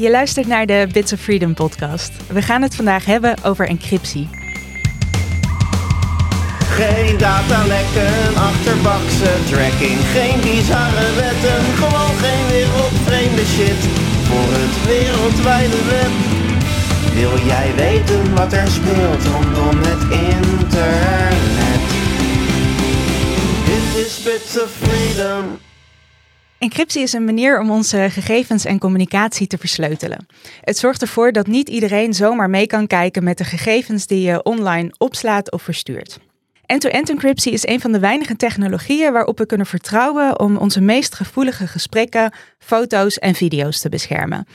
Je 0.00 0.10
luistert 0.10 0.46
naar 0.46 0.66
de 0.66 0.88
Bits 0.92 1.12
of 1.12 1.20
Freedom 1.20 1.54
podcast. 1.54 2.12
We 2.32 2.42
gaan 2.42 2.62
het 2.62 2.74
vandaag 2.74 3.04
hebben 3.04 3.44
over 3.44 3.68
encryptie. 3.68 4.28
Geen 6.60 7.18
datalekken, 7.18 8.34
achterbakse 8.34 9.32
tracking, 9.50 9.98
geen 10.14 10.40
bizarre 10.40 11.14
wetten, 11.14 11.60
gewoon 11.80 12.14
geen 12.24 12.46
wereldvreemde 12.48 13.44
shit 13.44 13.80
voor 14.28 14.48
het 14.60 14.74
wereldwijde 14.86 15.84
web. 15.84 16.12
Wil 17.14 17.46
jij 17.46 17.74
weten 17.74 18.34
wat 18.34 18.52
er 18.52 18.68
speelt 18.68 19.24
rondom 19.24 19.78
het 19.82 20.02
internet? 20.34 21.86
Dit 23.64 24.06
is 24.06 24.22
Bits 24.22 24.62
of 24.62 24.70
Freedom. 24.70 25.68
Encryptie 26.60 27.02
is 27.02 27.12
een 27.12 27.24
manier 27.24 27.60
om 27.60 27.70
onze 27.70 28.10
gegevens 28.10 28.64
en 28.64 28.78
communicatie 28.78 29.46
te 29.46 29.58
versleutelen. 29.58 30.26
Het 30.60 30.78
zorgt 30.78 31.02
ervoor 31.02 31.32
dat 31.32 31.46
niet 31.46 31.68
iedereen 31.68 32.14
zomaar 32.14 32.50
mee 32.50 32.66
kan 32.66 32.86
kijken 32.86 33.24
met 33.24 33.38
de 33.38 33.44
gegevens 33.44 34.06
die 34.06 34.20
je 34.20 34.42
online 34.42 34.94
opslaat 34.98 35.52
of 35.52 35.62
verstuurt. 35.62 36.18
End-to-end 36.70 37.10
encryptie 37.10 37.52
is 37.52 37.66
een 37.66 37.80
van 37.80 37.92
de 37.92 37.98
weinige 37.98 38.36
technologieën 38.36 39.12
waarop 39.12 39.38
we 39.38 39.46
kunnen 39.46 39.66
vertrouwen 39.66 40.40
om 40.40 40.56
onze 40.56 40.80
meest 40.80 41.14
gevoelige 41.14 41.66
gesprekken, 41.66 42.32
foto's 42.58 43.18
en 43.18 43.34
video's 43.34 43.80
te 43.80 43.88
beschermen. 43.88 44.46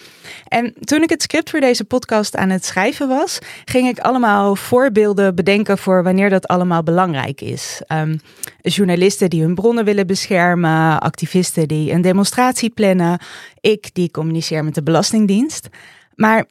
En 0.47 0.73
toen 0.79 1.03
ik 1.03 1.09
het 1.09 1.21
script 1.21 1.49
voor 1.49 1.59
deze 1.59 1.83
podcast 1.83 2.35
aan 2.35 2.49
het 2.49 2.65
schrijven 2.65 3.07
was, 3.07 3.39
ging 3.65 3.87
ik 3.87 3.99
allemaal 3.99 4.55
voorbeelden 4.55 5.35
bedenken 5.35 5.77
voor 5.77 6.03
wanneer 6.03 6.29
dat 6.29 6.47
allemaal 6.47 6.83
belangrijk 6.83 7.41
is. 7.41 7.81
Um, 7.87 8.19
journalisten 8.61 9.29
die 9.29 9.41
hun 9.41 9.55
bronnen 9.55 9.85
willen 9.85 10.07
beschermen, 10.07 10.99
activisten 10.99 11.67
die 11.67 11.91
een 11.91 12.01
demonstratie 12.01 12.69
plannen, 12.69 13.19
ik 13.59 13.89
die 13.93 14.11
communiceer 14.11 14.63
met 14.63 14.75
de 14.75 14.83
Belastingdienst. 14.83 15.67
Maar 16.13 16.45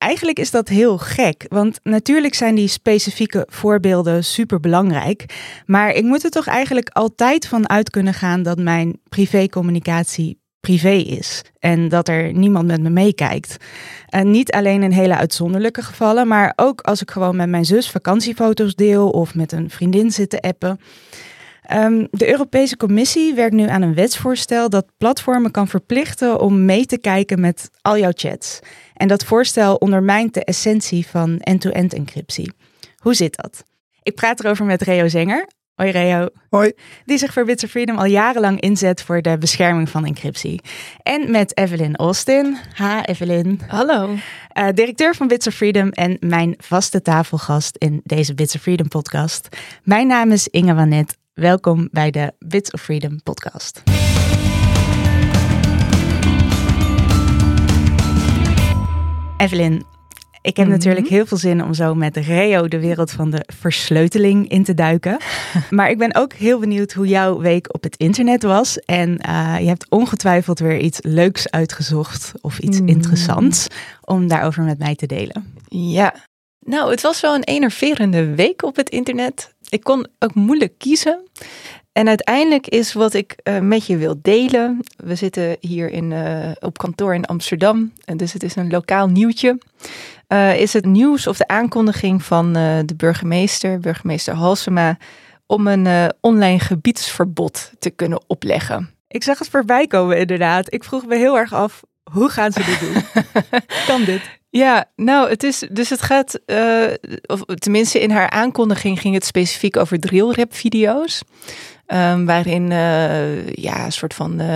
Eigenlijk 0.00 0.38
is 0.38 0.50
dat 0.50 0.68
heel 0.68 0.98
gek, 0.98 1.46
want 1.48 1.80
natuurlijk 1.82 2.34
zijn 2.34 2.54
die 2.54 2.68
specifieke 2.68 3.46
voorbeelden 3.50 4.24
super 4.24 4.60
belangrijk. 4.60 5.24
Maar 5.66 5.92
ik 5.92 6.04
moet 6.04 6.24
er 6.24 6.30
toch 6.30 6.46
eigenlijk 6.46 6.88
altijd 6.88 7.46
van 7.46 7.68
uit 7.68 7.90
kunnen 7.90 8.14
gaan 8.14 8.42
dat 8.42 8.58
mijn 8.58 9.00
privécommunicatie 9.08 10.38
privé 10.60 10.92
is 10.92 11.42
en 11.58 11.88
dat 11.88 12.08
er 12.08 12.32
niemand 12.32 12.66
met 12.66 12.82
me 12.82 12.90
meekijkt. 12.90 13.56
En 14.08 14.30
niet 14.30 14.52
alleen 14.52 14.82
in 14.82 14.90
hele 14.90 15.16
uitzonderlijke 15.16 15.82
gevallen, 15.82 16.28
maar 16.28 16.52
ook 16.56 16.80
als 16.80 17.02
ik 17.02 17.10
gewoon 17.10 17.36
met 17.36 17.48
mijn 17.48 17.64
zus 17.64 17.90
vakantiefoto's 17.90 18.74
deel 18.74 19.10
of 19.10 19.34
met 19.34 19.52
een 19.52 19.70
vriendin 19.70 20.10
zit 20.10 20.30
te 20.30 20.40
appen. 20.40 20.80
Um, 21.72 22.08
de 22.10 22.30
Europese 22.30 22.76
Commissie 22.76 23.34
werkt 23.34 23.54
nu 23.54 23.68
aan 23.68 23.82
een 23.82 23.94
wetsvoorstel 23.94 24.70
dat 24.70 24.86
platformen 24.98 25.50
kan 25.50 25.68
verplichten 25.68 26.40
om 26.40 26.64
mee 26.64 26.86
te 26.86 26.98
kijken 26.98 27.40
met 27.40 27.70
al 27.82 27.98
jouw 27.98 28.12
chats. 28.14 28.60
En 29.00 29.08
dat 29.08 29.24
voorstel 29.24 29.74
ondermijnt 29.74 30.34
de 30.34 30.44
essentie 30.44 31.06
van 31.06 31.38
end-to-end 31.38 31.94
encryptie. 31.94 32.52
Hoe 32.96 33.14
zit 33.14 33.36
dat? 33.36 33.62
Ik 34.02 34.14
praat 34.14 34.40
erover 34.44 34.64
met 34.64 34.82
Reo 34.82 35.08
Zenger. 35.08 35.48
Hoi 35.74 35.90
Reo. 35.90 36.28
Hoi. 36.48 36.72
Die 37.04 37.18
zich 37.18 37.32
voor 37.32 37.44
Bits 37.44 37.64
of 37.64 37.70
Freedom 37.70 37.98
al 37.98 38.04
jarenlang 38.04 38.60
inzet 38.60 39.02
voor 39.02 39.22
de 39.22 39.38
bescherming 39.38 39.88
van 39.88 40.04
encryptie. 40.04 40.60
En 41.02 41.30
met 41.30 41.56
Evelyn 41.56 41.96
Austin. 41.96 42.56
Ha 42.74 43.04
Evelyn. 43.04 43.60
Hallo. 43.66 44.08
Uh, 44.08 44.68
directeur 44.74 45.14
van 45.14 45.28
Bits 45.28 45.46
of 45.46 45.54
Freedom 45.54 45.88
en 45.88 46.16
mijn 46.20 46.54
vaste 46.58 47.02
tafelgast 47.02 47.76
in 47.76 48.00
deze 48.04 48.34
Bits 48.34 48.54
of 48.54 48.60
Freedom 48.60 48.88
podcast. 48.88 49.48
Mijn 49.82 50.06
naam 50.06 50.32
is 50.32 50.48
Inge 50.48 50.74
Wanet. 50.74 51.16
Welkom 51.32 51.88
bij 51.92 52.10
de 52.10 52.32
Bits 52.38 52.70
of 52.70 52.80
Freedom 52.80 53.22
podcast. 53.22 53.82
Evelyn, 59.40 59.82
ik 60.42 60.56
heb 60.56 60.68
natuurlijk 60.68 61.08
heel 61.08 61.26
veel 61.26 61.36
zin 61.36 61.64
om 61.64 61.74
zo 61.74 61.94
met 61.94 62.16
Reo 62.16 62.68
de 62.68 62.80
wereld 62.80 63.10
van 63.10 63.30
de 63.30 63.44
versleuteling 63.46 64.48
in 64.48 64.64
te 64.64 64.74
duiken. 64.74 65.18
maar 65.70 65.90
ik 65.90 65.98
ben 65.98 66.14
ook 66.14 66.32
heel 66.32 66.58
benieuwd 66.58 66.92
hoe 66.92 67.06
jouw 67.06 67.38
week 67.38 67.74
op 67.74 67.82
het 67.82 67.96
internet 67.96 68.42
was. 68.42 68.78
En 68.78 69.08
uh, 69.28 69.56
je 69.60 69.66
hebt 69.66 69.86
ongetwijfeld 69.88 70.58
weer 70.58 70.78
iets 70.78 70.98
leuks 71.02 71.50
uitgezocht 71.50 72.32
of 72.40 72.58
iets 72.58 72.80
interessants 72.80 73.66
om 74.04 74.28
daarover 74.28 74.62
met 74.62 74.78
mij 74.78 74.94
te 74.94 75.06
delen. 75.06 75.54
Ja, 75.68 76.14
nou, 76.60 76.90
het 76.90 77.00
was 77.00 77.20
wel 77.20 77.34
een 77.34 77.44
enerverende 77.44 78.34
week 78.34 78.62
op 78.62 78.76
het 78.76 78.88
internet. 78.88 79.54
Ik 79.68 79.82
kon 79.82 80.06
ook 80.18 80.34
moeilijk 80.34 80.78
kiezen. 80.78 81.22
En 81.92 82.08
uiteindelijk 82.08 82.66
is 82.66 82.92
wat 82.92 83.14
ik 83.14 83.36
uh, 83.44 83.58
met 83.58 83.86
je 83.86 83.96
wil 83.96 84.18
delen. 84.22 84.80
We 84.96 85.14
zitten 85.14 85.56
hier 85.60 85.90
in, 85.90 86.10
uh, 86.10 86.50
op 86.60 86.78
kantoor 86.78 87.14
in 87.14 87.24
Amsterdam. 87.24 87.92
En 88.04 88.16
dus 88.16 88.32
het 88.32 88.42
is 88.42 88.56
een 88.56 88.70
lokaal 88.70 89.08
nieuwtje. 89.08 89.58
Uh, 90.28 90.60
is 90.60 90.72
het 90.72 90.84
nieuws 90.84 91.26
of 91.26 91.36
de 91.36 91.48
aankondiging 91.48 92.22
van 92.22 92.52
de 92.52 92.94
burgemeester, 92.96 93.80
burgemeester 93.80 94.34
Halsema, 94.34 94.98
om 95.46 95.66
een 95.66 96.12
online 96.20 96.58
gebiedsverbod 96.58 97.72
te 97.78 97.90
kunnen 97.90 98.22
opleggen. 98.26 98.94
Ik 99.08 99.22
zag 99.22 99.38
het 99.38 99.48
voorbij 99.48 99.86
komen 99.86 100.18
inderdaad. 100.18 100.72
Ik 100.74 100.84
vroeg 100.84 101.06
me 101.06 101.16
heel 101.16 101.38
erg 101.38 101.52
af, 101.52 101.82
hoe 102.12 102.28
gaan 102.28 102.52
ze 102.52 102.64
dit 102.64 102.80
doen? 102.80 103.24
kan 103.86 104.04
dit? 104.04 104.39
Ja, 104.50 104.84
nou, 104.96 105.28
het 105.28 105.42
is 105.42 105.64
dus 105.70 105.90
het 105.90 106.02
gaat, 106.02 106.40
uh, 106.46 106.84
of 107.26 107.44
tenminste 107.44 108.00
in 108.00 108.10
haar 108.10 108.30
aankondiging 108.30 109.00
ging 109.00 109.14
het 109.14 109.24
specifiek 109.24 109.76
over 109.76 110.00
drillrap-video's. 110.00 111.22
Um, 111.86 112.26
waarin 112.26 112.70
uh, 112.70 113.46
ja, 113.48 113.84
een 113.84 113.92
soort 113.92 114.14
van 114.14 114.40
uh, 114.40 114.48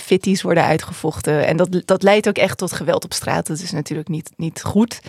fitties 0.00 0.42
worden 0.42 0.64
uitgevochten. 0.64 1.46
En 1.46 1.56
dat, 1.56 1.82
dat 1.84 2.02
leidt 2.02 2.28
ook 2.28 2.36
echt 2.36 2.58
tot 2.58 2.72
geweld 2.72 3.04
op 3.04 3.12
straat. 3.12 3.46
Dat 3.46 3.60
is 3.60 3.70
natuurlijk 3.70 4.08
niet, 4.08 4.30
niet 4.36 4.62
goed. 4.62 5.00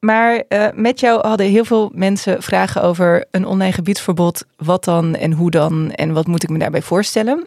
Maar 0.00 0.42
met 0.74 1.00
jou 1.00 1.26
hadden 1.26 1.46
heel 1.46 1.64
veel 1.64 1.90
mensen 1.94 2.42
vragen 2.42 2.82
over 2.82 3.26
een 3.30 3.46
online 3.46 3.72
gebiedsverbod. 3.72 4.44
Wat 4.56 4.84
dan 4.84 5.14
en 5.14 5.32
hoe 5.32 5.50
dan 5.50 5.90
en 5.90 6.12
wat 6.12 6.26
moet 6.26 6.42
ik 6.42 6.48
me 6.48 6.58
daarbij 6.58 6.82
voorstellen? 6.82 7.46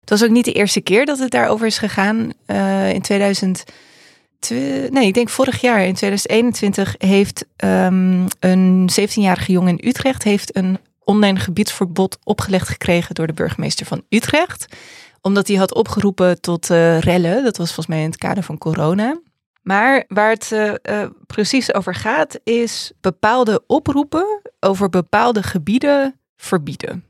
Het 0.00 0.10
was 0.10 0.24
ook 0.24 0.30
niet 0.30 0.44
de 0.44 0.52
eerste 0.52 0.80
keer 0.80 1.06
dat 1.06 1.18
het 1.18 1.30
daarover 1.30 1.66
is 1.66 1.78
gegaan. 1.78 2.32
in 2.92 3.02
2000 3.02 3.64
nee, 4.90 5.06
ik 5.06 5.14
denk 5.14 5.28
vorig 5.28 5.60
jaar 5.60 5.84
in 5.84 5.94
2021 5.94 6.94
heeft 6.98 7.46
um, 7.64 8.26
een 8.40 8.90
17-jarige 9.00 9.52
jongen 9.52 9.78
in 9.78 9.88
Utrecht 9.88 10.22
heeft 10.22 10.56
een 10.56 10.78
online 11.04 11.38
gebiedsverbod 11.38 12.18
opgelegd 12.24 12.68
gekregen 12.68 13.14
door 13.14 13.26
de 13.26 13.32
burgemeester 13.32 13.86
van 13.86 14.02
Utrecht. 14.08 14.66
Omdat 15.20 15.48
hij 15.48 15.56
had 15.56 15.74
opgeroepen 15.74 16.40
tot 16.40 16.70
uh, 16.70 16.98
rellen. 16.98 17.44
Dat 17.44 17.56
was 17.56 17.66
volgens 17.66 17.86
mij 17.86 17.98
in 17.98 18.10
het 18.10 18.16
kader 18.18 18.42
van 18.42 18.58
corona. 18.58 19.20
Maar 19.62 20.04
waar 20.08 20.30
het 20.30 20.50
uh, 20.52 20.72
uh, 20.82 21.04
precies 21.26 21.74
over 21.74 21.94
gaat, 21.94 22.40
is 22.44 22.92
bepaalde 23.00 23.62
oproepen 23.66 24.40
over 24.60 24.88
bepaalde 24.88 25.42
gebieden 25.42 26.18
verbieden. 26.36 27.07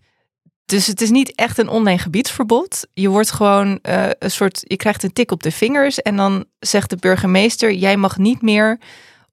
Dus 0.69 0.87
het 0.87 1.01
is 1.01 1.11
niet 1.11 1.35
echt 1.35 1.59
een 1.59 1.69
online 1.69 1.99
gebiedsverbod. 1.99 2.87
Je 2.93 3.09
wordt 3.09 3.31
gewoon 3.31 3.79
uh, 3.83 4.07
een 4.19 4.31
soort, 4.31 4.65
je 4.67 4.77
krijgt 4.77 5.03
een 5.03 5.13
tik 5.13 5.31
op 5.31 5.43
de 5.43 5.51
vingers 5.51 6.03
en 6.03 6.17
dan 6.17 6.45
zegt 6.59 6.91
de 6.91 6.97
burgemeester: 6.97 7.73
jij 7.73 7.97
mag 7.97 8.19
niet 8.19 8.43
meer 8.43 8.81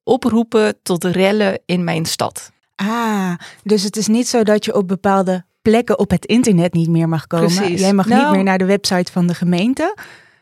oproepen 0.02 0.78
tot 0.82 1.04
rellen 1.04 1.60
in 1.66 1.84
mijn 1.84 2.04
stad. 2.04 2.52
Ah, 2.76 3.32
dus 3.62 3.82
het 3.82 3.96
is 3.96 4.06
niet 4.06 4.28
zo 4.28 4.42
dat 4.42 4.64
je 4.64 4.74
op 4.74 4.88
bepaalde 4.88 5.44
plekken 5.62 5.98
op 5.98 6.10
het 6.10 6.26
internet 6.26 6.72
niet 6.72 6.88
meer 6.88 7.08
mag 7.08 7.26
komen. 7.26 7.54
Precies. 7.54 7.80
Jij 7.80 7.92
mag 7.92 8.06
nou, 8.06 8.22
niet 8.22 8.30
meer 8.30 8.44
naar 8.44 8.58
de 8.58 8.64
website 8.64 9.12
van 9.12 9.26
de 9.26 9.34
gemeente, 9.34 9.96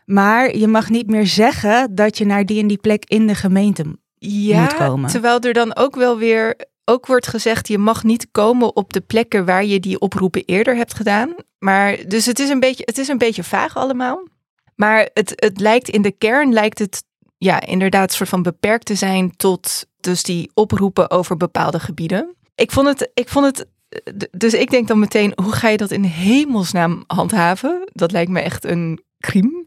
maar 0.04 0.56
je 0.56 0.66
mag 0.66 0.88
niet 0.88 1.06
meer 1.06 1.26
zeggen 1.26 1.94
dat 1.94 2.18
je 2.18 2.26
naar 2.26 2.46
die 2.46 2.60
en 2.60 2.66
die 2.66 2.78
plek 2.78 3.04
in 3.04 3.26
de 3.26 3.34
gemeente 3.34 3.84
ja, 4.18 4.60
moet 4.60 4.74
komen. 4.74 5.10
Terwijl 5.10 5.40
er 5.40 5.52
dan 5.52 5.76
ook 5.76 5.96
wel 5.96 6.18
weer 6.18 6.56
ook 6.84 7.06
wordt 7.06 7.26
gezegd, 7.26 7.68
je 7.68 7.78
mag 7.78 8.04
niet 8.04 8.28
komen 8.30 8.76
op 8.76 8.92
de 8.92 9.00
plekken 9.00 9.44
waar 9.44 9.64
je 9.64 9.80
die 9.80 9.98
oproepen 9.98 10.44
eerder 10.44 10.76
hebt 10.76 10.94
gedaan. 10.94 11.34
Maar 11.58 11.98
dus 12.08 12.26
het 12.26 12.38
is 12.38 12.48
een 12.48 12.60
beetje, 12.60 12.82
het 12.86 12.98
is 12.98 13.08
een 13.08 13.18
beetje 13.18 13.44
vaag 13.44 13.76
allemaal. 13.76 14.22
Maar 14.74 15.08
het, 15.14 15.32
het 15.36 15.60
lijkt 15.60 15.88
in 15.88 16.02
de 16.02 16.12
kern 16.12 16.52
lijkt 16.52 16.78
het 16.78 17.04
ja, 17.38 17.60
inderdaad 17.60 18.12
soort 18.12 18.28
van 18.28 18.42
beperkt 18.42 18.86
te 18.86 18.94
zijn 18.94 19.36
tot 19.36 19.86
dus 20.00 20.22
die 20.22 20.50
oproepen 20.54 21.10
over 21.10 21.36
bepaalde 21.36 21.80
gebieden. 21.80 22.34
Ik 22.54 22.70
vond 22.70 22.86
het, 22.86 23.10
ik 23.14 23.28
vond 23.28 23.46
het 23.46 23.66
dus 24.30 24.54
ik 24.54 24.70
denk 24.70 24.88
dan 24.88 24.98
meteen, 24.98 25.32
hoe 25.42 25.52
ga 25.52 25.68
je 25.68 25.76
dat 25.76 25.90
in 25.90 26.02
hemelsnaam 26.02 27.04
handhaven? 27.06 27.90
Dat 27.92 28.12
lijkt 28.12 28.30
me 28.30 28.40
echt 28.40 28.64
een 28.64 29.02
crime. 29.24 29.62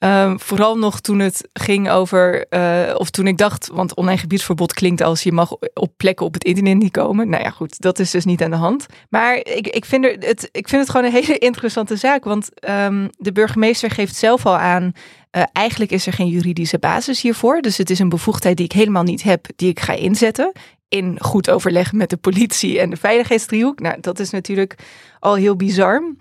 Uh, 0.00 0.32
vooral 0.36 0.78
nog 0.78 1.00
toen 1.00 1.18
het 1.18 1.48
ging 1.52 1.90
over, 1.90 2.46
uh, 2.50 2.94
of 2.96 3.10
toen 3.10 3.26
ik 3.26 3.38
dacht, 3.38 3.70
want 3.72 3.94
online 3.94 4.18
gebiedsverbod 4.18 4.72
klinkt 4.72 5.00
als 5.00 5.22
je 5.22 5.32
mag 5.32 5.56
op 5.74 5.92
plekken 5.96 6.26
op 6.26 6.34
het 6.34 6.44
internet 6.44 6.76
niet 6.76 6.92
komen. 6.92 7.28
Nou 7.28 7.42
ja, 7.42 7.50
goed, 7.50 7.80
dat 7.80 7.98
is 7.98 8.10
dus 8.10 8.24
niet 8.24 8.42
aan 8.42 8.50
de 8.50 8.56
hand. 8.56 8.86
Maar 9.08 9.36
ik, 9.36 9.66
ik, 9.66 9.84
vind, 9.84 10.04
er, 10.04 10.16
het, 10.18 10.48
ik 10.52 10.68
vind 10.68 10.82
het 10.82 10.90
gewoon 10.90 11.06
een 11.06 11.18
hele 11.22 11.38
interessante 11.38 11.96
zaak, 11.96 12.24
want 12.24 12.48
um, 12.68 13.10
de 13.18 13.32
burgemeester 13.32 13.90
geeft 13.90 14.16
zelf 14.16 14.46
al 14.46 14.56
aan, 14.56 14.92
uh, 15.36 15.42
eigenlijk 15.52 15.90
is 15.90 16.06
er 16.06 16.12
geen 16.12 16.28
juridische 16.28 16.78
basis 16.78 17.22
hiervoor. 17.22 17.60
Dus 17.60 17.76
het 17.76 17.90
is 17.90 17.98
een 17.98 18.08
bevoegdheid 18.08 18.56
die 18.56 18.66
ik 18.66 18.72
helemaal 18.72 19.02
niet 19.02 19.22
heb, 19.22 19.46
die 19.56 19.68
ik 19.68 19.80
ga 19.80 19.92
inzetten 19.92 20.52
in 20.92 21.18
goed 21.20 21.50
overleg 21.50 21.92
met 21.92 22.10
de 22.10 22.16
politie 22.16 22.80
en 22.80 22.90
de 22.90 22.96
veiligheidsdriehoek. 22.96 23.80
Nou, 23.80 24.00
dat 24.00 24.18
is 24.18 24.30
natuurlijk 24.30 24.74
al 25.18 25.34
heel 25.34 25.56
bizar. 25.56 26.14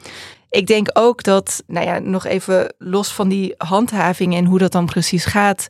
Ik 0.52 0.68
denk 0.68 0.88
ook 0.94 1.24
dat, 1.24 1.64
nou 1.68 1.86
ja, 1.86 2.00
nog 2.00 2.26
even 2.26 2.74
los 2.78 3.14
van 3.14 3.30
die 3.30 3.54
handhaving 3.58 4.36
en 4.36 4.46
hoe 4.46 4.58
dat 4.58 4.72
dan 4.72 4.86
precies 4.86 5.26
gaat. 5.26 5.68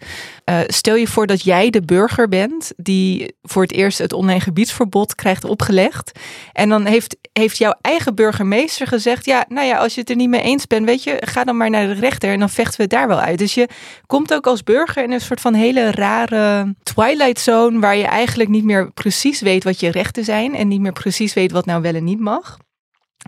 Uh, 0.50 0.60
stel 0.68 0.96
je 0.96 1.08
voor 1.08 1.28
dat 1.28 1.44
jij 1.44 1.70
de 1.70 1.82
burger 1.82 2.28
bent 2.28 2.72
die 2.78 3.36
voor 3.42 3.62
het 3.62 3.72
eerst 3.72 3.98
het 3.98 4.14
online 4.14 4.40
gebiedsverbod 4.40 5.16
krijgt 5.16 5.44
opgelegd. 5.44 6.20
En 6.54 6.70
dan 6.70 6.86
heeft, 6.86 7.18
heeft 7.34 7.58
jouw 7.58 7.74
eigen 7.82 8.16
burgemeester 8.16 8.88
gezegd: 8.88 9.26
Ja, 9.26 9.46
nou 9.48 9.68
ja, 9.68 9.78
als 9.78 9.94
je 9.94 10.00
het 10.00 10.10
er 10.10 10.16
niet 10.16 10.30
mee 10.30 10.42
eens 10.42 10.68
bent, 10.68 10.86
weet 10.86 11.04
je, 11.04 11.18
ga 11.20 11.44
dan 11.44 11.58
maar 11.58 11.70
naar 11.70 11.88
de 11.88 11.94
rechter 11.94 12.32
en 12.32 12.40
dan 12.40 12.50
vechten 12.50 12.78
we 12.78 12.84
het 12.84 12.92
daar 12.92 13.08
wel 13.08 13.20
uit. 13.20 13.38
Dus 13.38 13.54
je 13.54 13.68
komt 14.06 14.34
ook 14.34 14.48
als 14.48 14.64
burger 14.64 15.04
in 15.04 15.12
een 15.12 15.22
soort 15.22 15.42
van 15.42 15.54
hele 15.54 15.92
rare 15.92 16.76
twilight 16.84 17.40
zone 17.40 17.80
waar 17.80 17.96
je 17.96 18.06
eigenlijk 18.06 18.50
niet 18.50 18.64
meer 18.64 18.92
precies 18.92 19.42
weet 19.42 19.64
wat 19.64 19.80
je 19.80 19.92
rechten 19.92 20.24
zijn 20.24 20.56
en 20.56 20.68
niet 20.68 20.82
meer 20.82 20.94
precies 20.94 21.34
weet 21.34 21.52
wat 21.52 21.66
nou 21.66 21.82
wel 21.82 21.96
en 21.96 22.04
niet 22.04 22.20
mag. 22.20 22.58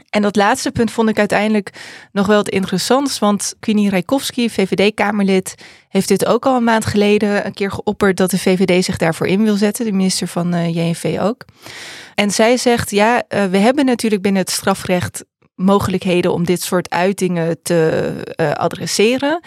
En 0.09 0.21
dat 0.21 0.35
laatste 0.35 0.71
punt 0.71 0.91
vond 0.91 1.09
ik 1.09 1.19
uiteindelijk 1.19 1.69
nog 2.11 2.27
wel 2.27 2.37
het 2.37 2.49
interessantst, 2.49 3.19
want 3.19 3.55
Queenie 3.59 3.89
Rijkowski, 3.89 4.49
VVD-Kamerlid, 4.49 5.55
heeft 5.89 6.07
dit 6.07 6.25
ook 6.25 6.45
al 6.45 6.55
een 6.55 6.63
maand 6.63 6.85
geleden 6.85 7.45
een 7.45 7.53
keer 7.53 7.71
geopperd 7.71 8.17
dat 8.17 8.29
de 8.29 8.39
VVD 8.39 8.85
zich 8.85 8.97
daarvoor 8.97 9.27
in 9.27 9.43
wil 9.43 9.55
zetten, 9.55 9.85
de 9.85 9.91
minister 9.91 10.27
van 10.27 10.55
uh, 10.55 10.65
eh, 10.65 10.75
JNV 10.75 11.17
ook. 11.21 11.45
En 12.15 12.31
zij 12.31 12.57
zegt, 12.57 12.91
ja, 12.91 13.15
uh, 13.15 13.45
we 13.45 13.57
hebben 13.57 13.85
natuurlijk 13.85 14.21
binnen 14.21 14.41
het 14.41 14.51
strafrecht 14.51 15.25
mogelijkheden 15.55 16.33
om 16.33 16.45
dit 16.45 16.61
soort 16.61 16.89
uitingen 16.89 17.61
te 17.61 18.13
uh, 18.35 18.51
adresseren. 18.51 19.39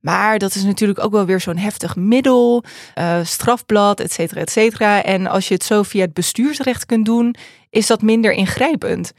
Maar 0.00 0.38
dat 0.38 0.54
is 0.54 0.62
natuurlijk 0.62 1.04
ook 1.04 1.12
wel 1.12 1.24
weer 1.24 1.40
zo'n 1.40 1.56
heftig 1.56 1.96
middel, 1.96 2.64
strafblad, 3.22 4.00
et 4.00 4.12
cetera, 4.12 4.40
et 4.40 4.50
cetera. 4.50 5.02
En 5.02 5.26
als 5.26 5.48
je 5.48 5.54
het 5.54 5.64
zo 5.64 5.82
via 5.82 6.00
het 6.00 6.14
bestuursrecht 6.14 6.86
kunt 6.86 7.04
doen, 7.04 7.34
is 7.70 7.86
dat 7.86 8.02
minder 8.02 8.32
ingrijpend. 8.32 9.12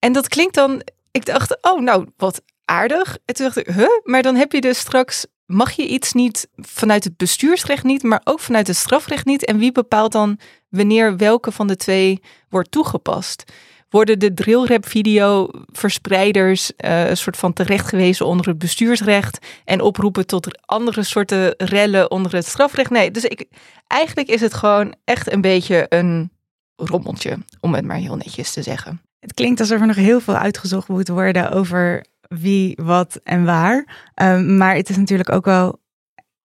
En 0.00 0.12
dat 0.12 0.28
klinkt 0.28 0.54
dan, 0.54 0.82
ik 1.10 1.24
dacht, 1.24 1.58
oh 1.62 1.80
nou, 1.80 2.06
wat 2.16 2.42
aardig. 2.64 3.18
En 3.24 3.34
toen 3.34 3.44
dacht 3.44 3.56
ik, 3.56 3.74
huh? 3.74 4.00
Maar 4.04 4.22
dan 4.22 4.36
heb 4.36 4.52
je 4.52 4.60
dus 4.60 4.78
straks, 4.78 5.26
mag 5.46 5.72
je 5.72 5.86
iets 5.86 6.12
niet 6.12 6.48
vanuit 6.56 7.04
het 7.04 7.16
bestuursrecht 7.16 7.84
niet, 7.84 8.02
maar 8.02 8.20
ook 8.24 8.40
vanuit 8.40 8.66
het 8.66 8.76
strafrecht 8.76 9.24
niet. 9.24 9.44
En 9.44 9.58
wie 9.58 9.72
bepaalt 9.72 10.12
dan 10.12 10.38
wanneer 10.68 11.16
welke 11.16 11.52
van 11.52 11.66
de 11.66 11.76
twee 11.76 12.22
wordt 12.48 12.70
toegepast? 12.70 13.44
Worden 13.88 14.18
de 14.18 14.34
drillrap 14.34 14.88
video 14.88 15.48
verspreiders 15.66 16.72
uh, 16.76 17.08
een 17.08 17.16
soort 17.16 17.36
van 17.36 17.52
terechtgewezen 17.52 18.26
onder 18.26 18.46
het 18.46 18.58
bestuursrecht 18.58 19.46
en 19.64 19.80
oproepen 19.80 20.26
tot 20.26 20.66
andere 20.66 21.02
soorten 21.02 21.54
rellen 21.56 22.10
onder 22.10 22.34
het 22.34 22.46
strafrecht? 22.46 22.90
Nee, 22.90 23.10
dus 23.10 23.24
ik, 23.24 23.46
eigenlijk 23.86 24.28
is 24.28 24.40
het 24.40 24.54
gewoon 24.54 24.94
echt 25.04 25.32
een 25.32 25.40
beetje 25.40 25.86
een 25.88 26.30
rommeltje, 26.76 27.38
om 27.60 27.74
het 27.74 27.84
maar 27.84 27.96
heel 27.96 28.16
netjes 28.16 28.52
te 28.52 28.62
zeggen. 28.62 29.00
Het 29.20 29.34
klinkt 29.34 29.60
alsof 29.60 29.80
er 29.80 29.86
nog 29.86 29.96
heel 29.96 30.20
veel 30.20 30.36
uitgezocht 30.36 30.88
moet 30.88 31.08
worden 31.08 31.50
over 31.50 32.04
wie, 32.28 32.78
wat 32.82 33.20
en 33.24 33.44
waar. 33.44 34.10
Um, 34.14 34.56
maar 34.56 34.74
het 34.74 34.88
is 34.88 34.96
natuurlijk 34.96 35.32
ook 35.32 35.44
wel 35.44 35.80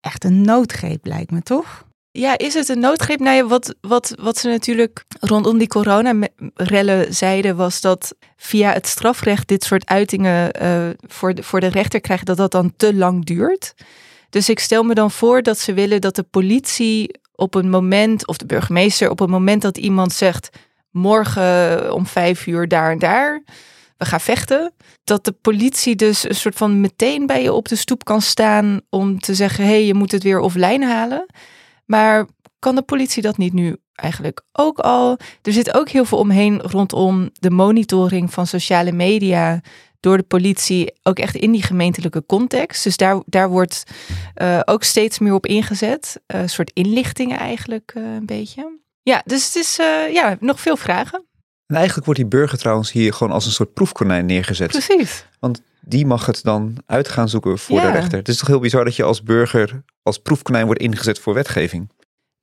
echt 0.01 0.23
een 0.23 0.41
noodgreep, 0.41 1.05
lijkt 1.05 1.31
me 1.31 1.41
toch? 1.41 1.83
Ja, 2.11 2.37
is 2.37 2.53
het 2.53 2.69
een 2.69 2.79
noodgreep? 2.79 3.19
Nou 3.19 3.35
ja, 3.35 3.45
wat, 3.45 3.75
wat, 3.81 4.15
wat 4.19 4.37
ze 4.37 4.47
natuurlijk 4.47 5.03
rondom 5.19 5.57
die 5.57 5.67
coronarellen 5.67 7.13
zeiden, 7.13 7.55
was 7.55 7.81
dat 7.81 8.15
via 8.37 8.73
het 8.73 8.87
strafrecht 8.87 9.47
dit 9.47 9.63
soort 9.63 9.85
uitingen 9.89 10.63
uh, 10.63 10.89
voor, 11.07 11.33
de, 11.33 11.43
voor 11.43 11.59
de 11.59 11.67
rechter 11.67 12.01
krijgen, 12.01 12.25
dat 12.25 12.37
dat 12.37 12.51
dan 12.51 12.73
te 12.77 12.93
lang 12.93 13.25
duurt. 13.25 13.73
Dus 14.29 14.49
ik 14.49 14.59
stel 14.59 14.83
me 14.83 14.93
dan 14.93 15.11
voor 15.11 15.41
dat 15.41 15.59
ze 15.59 15.73
willen 15.73 16.01
dat 16.01 16.15
de 16.15 16.23
politie 16.23 17.19
op 17.35 17.55
een 17.55 17.69
moment, 17.69 18.27
of 18.27 18.37
de 18.37 18.45
burgemeester, 18.45 19.09
op 19.09 19.19
een 19.19 19.29
moment 19.29 19.61
dat 19.61 19.77
iemand 19.77 20.13
zegt: 20.13 20.49
morgen 20.95 21.93
om 21.93 22.05
vijf 22.05 22.47
uur 22.47 22.67
daar 22.67 22.91
en 22.91 22.99
daar. 22.99 23.43
We 23.97 24.05
gaan 24.05 24.21
vechten. 24.21 24.73
Dat 25.03 25.25
de 25.25 25.31
politie 25.31 25.95
dus 25.95 26.29
een 26.29 26.35
soort 26.35 26.55
van 26.55 26.81
meteen 26.81 27.25
bij 27.25 27.41
je 27.41 27.53
op 27.53 27.67
de 27.67 27.75
stoep 27.75 28.03
kan 28.03 28.21
staan 28.21 28.81
om 28.89 29.19
te 29.19 29.35
zeggen: 29.35 29.63
hé, 29.63 29.69
hey, 29.69 29.85
je 29.85 29.93
moet 29.93 30.11
het 30.11 30.23
weer 30.23 30.39
offline 30.39 30.85
halen. 30.85 31.25
Maar 31.85 32.25
kan 32.59 32.75
de 32.75 32.81
politie 32.81 33.21
dat 33.21 33.37
niet 33.37 33.53
nu 33.53 33.77
eigenlijk 33.95 34.41
ook 34.51 34.79
al? 34.79 35.17
Er 35.41 35.53
zit 35.53 35.73
ook 35.73 35.89
heel 35.89 36.05
veel 36.05 36.17
omheen 36.17 36.61
rondom 36.61 37.29
de 37.33 37.51
monitoring 37.51 38.33
van 38.33 38.47
sociale 38.47 38.91
media 38.91 39.61
door 39.99 40.17
de 40.17 40.23
politie, 40.23 40.93
ook 41.03 41.19
echt 41.19 41.35
in 41.35 41.51
die 41.51 41.63
gemeentelijke 41.63 42.25
context. 42.25 42.83
Dus 42.83 42.97
daar, 42.97 43.21
daar 43.25 43.49
wordt 43.49 43.83
uh, 44.41 44.59
ook 44.65 44.83
steeds 44.83 45.19
meer 45.19 45.33
op 45.33 45.45
ingezet. 45.45 46.21
Een 46.27 46.49
soort 46.49 46.71
inlichtingen 46.73 47.37
eigenlijk 47.37 47.93
uh, 47.97 48.13
een 48.13 48.25
beetje. 48.25 48.83
Ja, 49.09 49.21
dus 49.25 49.45
het 49.45 49.55
is 49.55 49.79
uh, 49.79 50.13
ja, 50.13 50.37
nog 50.39 50.59
veel 50.59 50.77
vragen. 50.77 51.25
En 51.65 51.75
eigenlijk 51.75 52.05
wordt 52.05 52.19
die 52.19 52.29
burger 52.29 52.57
trouwens 52.57 52.91
hier 52.91 53.13
gewoon 53.13 53.33
als 53.33 53.45
een 53.45 53.51
soort 53.51 53.73
proefkonijn 53.73 54.25
neergezet. 54.25 54.67
Precies. 54.67 55.25
Want 55.39 55.61
die 55.81 56.05
mag 56.05 56.25
het 56.25 56.43
dan 56.43 56.77
uit 56.85 57.07
gaan 57.07 57.29
zoeken 57.29 57.59
voor 57.59 57.81
de 57.81 57.91
rechter. 57.91 58.17
Het 58.17 58.27
is 58.27 58.37
toch 58.37 58.47
heel 58.47 58.59
bizar 58.59 58.85
dat 58.85 58.95
je 58.95 59.03
als 59.03 59.23
burger 59.23 59.83
als 60.03 60.17
proefkonijn 60.17 60.65
wordt 60.65 60.81
ingezet 60.81 61.19
voor 61.19 61.33
wetgeving. 61.33 61.89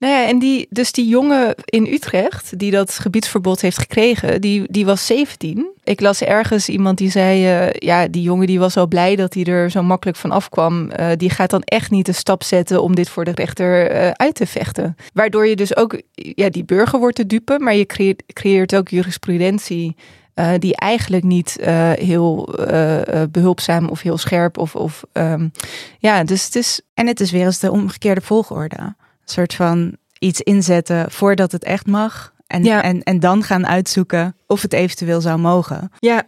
Nou 0.03 0.15
ja, 0.15 0.29
en 0.29 0.39
die, 0.39 0.67
dus 0.71 0.93
die 0.93 1.09
jongen 1.09 1.55
in 1.65 1.87
Utrecht, 1.87 2.59
die 2.59 2.71
dat 2.71 2.99
gebiedsverbod 2.99 3.61
heeft 3.61 3.79
gekregen, 3.79 4.41
die, 4.41 4.65
die 4.71 4.85
was 4.85 5.07
17. 5.07 5.71
Ik 5.85 6.01
las 6.01 6.23
ergens 6.23 6.69
iemand 6.69 6.99
die 6.99 7.11
zei, 7.11 7.65
uh, 7.67 7.73
ja, 7.73 8.09
die 8.09 8.23
jongen 8.23 8.47
die 8.47 8.59
was 8.59 8.77
al 8.77 8.87
blij 8.87 9.17
dat 9.17 9.35
hij 9.35 9.45
er 9.45 9.71
zo 9.71 9.83
makkelijk 9.83 10.19
van 10.19 10.31
afkwam. 10.31 10.91
Uh, 11.01 11.11
die 11.17 11.31
gaat 11.31 11.51
dan 11.51 11.63
echt 11.63 11.91
niet 11.91 12.07
de 12.07 12.13
stap 12.13 12.43
zetten 12.43 12.83
om 12.83 12.95
dit 12.95 13.09
voor 13.09 13.25
de 13.25 13.31
rechter 13.31 13.95
uh, 13.95 14.11
uit 14.11 14.35
te 14.35 14.47
vechten. 14.47 14.97
Waardoor 15.15 15.47
je 15.47 15.57
dus 15.57 15.77
ook, 15.77 16.01
ja, 16.13 16.51
die 16.51 16.65
burger 16.65 16.99
wordt 16.99 17.17
te 17.17 17.27
dupe, 17.27 17.59
maar 17.59 17.75
je 17.75 17.87
creëert, 17.87 18.23
creëert 18.33 18.77
ook 18.77 18.89
jurisprudentie. 18.89 19.97
Die 20.59 20.77
eigenlijk 20.77 21.23
niet 21.23 21.57
heel 21.95 22.55
behulpzaam 23.31 23.89
of 23.89 24.01
heel 24.01 24.19
scherp 24.19 24.59
of, 24.59 24.77
of 24.77 25.05
um, 25.13 25.51
ja, 25.99 26.25
dus 26.25 26.45
het 26.45 26.57
is. 26.57 26.81
En 26.95 27.07
het 27.07 27.21
is 27.21 27.31
weer 27.31 27.45
eens 27.45 27.59
de 27.59 27.71
omgekeerde 27.71 28.21
volgorde 28.21 28.95
soort 29.25 29.55
van 29.55 29.97
iets 30.19 30.41
inzetten 30.41 31.11
voordat 31.11 31.53
het 31.53 31.65
echt 31.65 31.87
mag. 31.87 32.33
En, 32.47 32.65
en, 32.65 33.03
en 33.03 33.21
dan 33.21 33.43
gaan 33.43 33.67
uitzoeken 33.67 34.37
of 34.47 34.63
het 34.63 34.73
eventueel 34.73 35.21
zou 35.21 35.39
mogen. 35.39 35.91
Ja, 35.99 36.27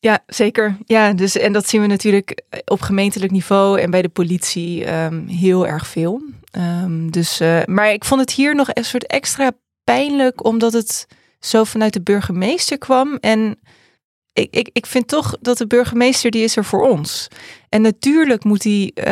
ja, 0.00 0.18
zeker. 0.26 0.76
Ja, 0.84 1.12
dus 1.12 1.36
en 1.36 1.52
dat 1.52 1.68
zien 1.68 1.80
we 1.80 1.86
natuurlijk 1.86 2.42
op 2.64 2.80
gemeentelijk 2.80 3.32
niveau 3.32 3.80
en 3.80 3.90
bij 3.90 4.02
de 4.02 4.08
politie 4.08 4.92
um, 4.92 5.26
heel 5.26 5.66
erg 5.66 5.86
veel. 5.86 6.22
Um, 6.82 7.10
dus, 7.10 7.40
uh, 7.40 7.60
maar 7.64 7.92
ik 7.92 8.04
vond 8.04 8.20
het 8.20 8.30
hier 8.30 8.54
nog 8.54 8.68
een 8.72 8.84
soort 8.84 9.06
extra 9.06 9.50
pijnlijk, 9.84 10.44
omdat 10.44 10.72
het 10.72 11.06
zo 11.40 11.64
vanuit 11.64 11.92
de 11.92 12.02
burgemeester 12.02 12.78
kwam. 12.78 13.16
En 13.20 13.58
ik, 14.32 14.48
ik, 14.50 14.70
ik 14.72 14.86
vind 14.86 15.08
toch 15.08 15.36
dat 15.40 15.58
de 15.58 15.66
burgemeester 15.66 16.30
die 16.30 16.42
is 16.42 16.56
er 16.56 16.64
voor 16.64 16.88
ons. 16.88 17.28
En 17.68 17.82
natuurlijk 17.82 18.44
moet 18.44 18.62
die, 18.62 18.92
uh, 18.94 19.04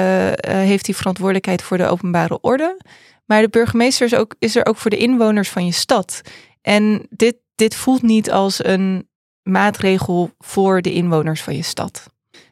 heeft 0.43 0.87
hij 0.87 0.95
verantwoordelijkheid 0.95 1.63
voor 1.63 1.77
de 1.77 1.87
openbare 1.87 2.41
orde. 2.41 2.81
Maar 3.25 3.43
de 3.43 3.49
burgemeester 3.49 4.07
is, 4.07 4.15
ook, 4.15 4.35
is 4.39 4.57
er 4.57 4.67
ook 4.67 4.77
voor 4.77 4.91
de 4.91 4.97
inwoners 4.97 5.49
van 5.49 5.67
je 5.67 5.73
stad. 5.73 6.21
En 6.63 7.07
dit, 7.11 7.37
dit 7.55 7.75
voelt 7.75 8.03
niet 8.03 8.31
als 8.31 8.65
een 8.65 9.09
maatregel 9.43 10.31
voor 10.39 10.83
de 10.83 10.93
inwoners 10.93 11.43
van 11.43 11.57
je 11.57 11.63
stad. 11.63 12.07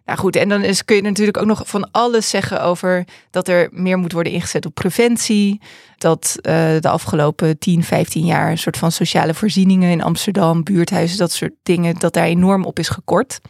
Nou 0.04 0.18
goed, 0.18 0.36
en 0.36 0.48
dan 0.48 0.62
is, 0.62 0.84
kun 0.84 0.96
je 0.96 1.02
natuurlijk 1.02 1.36
ook 1.36 1.46
nog 1.46 1.62
van 1.64 1.90
alles 1.90 2.28
zeggen 2.28 2.62
over 2.62 3.04
dat 3.30 3.48
er 3.48 3.68
meer 3.72 3.98
moet 3.98 4.12
worden 4.12 4.32
ingezet 4.32 4.66
op 4.66 4.74
preventie. 4.74 5.60
Dat 5.98 6.36
uh, 6.36 6.52
de 6.80 6.88
afgelopen 6.88 7.58
10, 7.58 7.84
15 7.84 8.24
jaar 8.24 8.50
een 8.50 8.58
soort 8.58 8.76
van 8.76 8.92
sociale 8.92 9.34
voorzieningen 9.34 9.90
in 9.90 10.02
Amsterdam, 10.02 10.62
buurthuizen, 10.62 11.18
dat 11.18 11.32
soort 11.32 11.54
dingen, 11.62 11.94
dat 11.98 12.12
daar 12.12 12.24
enorm 12.24 12.64
op 12.64 12.78
is 12.78 12.88
gekort. 12.88 13.40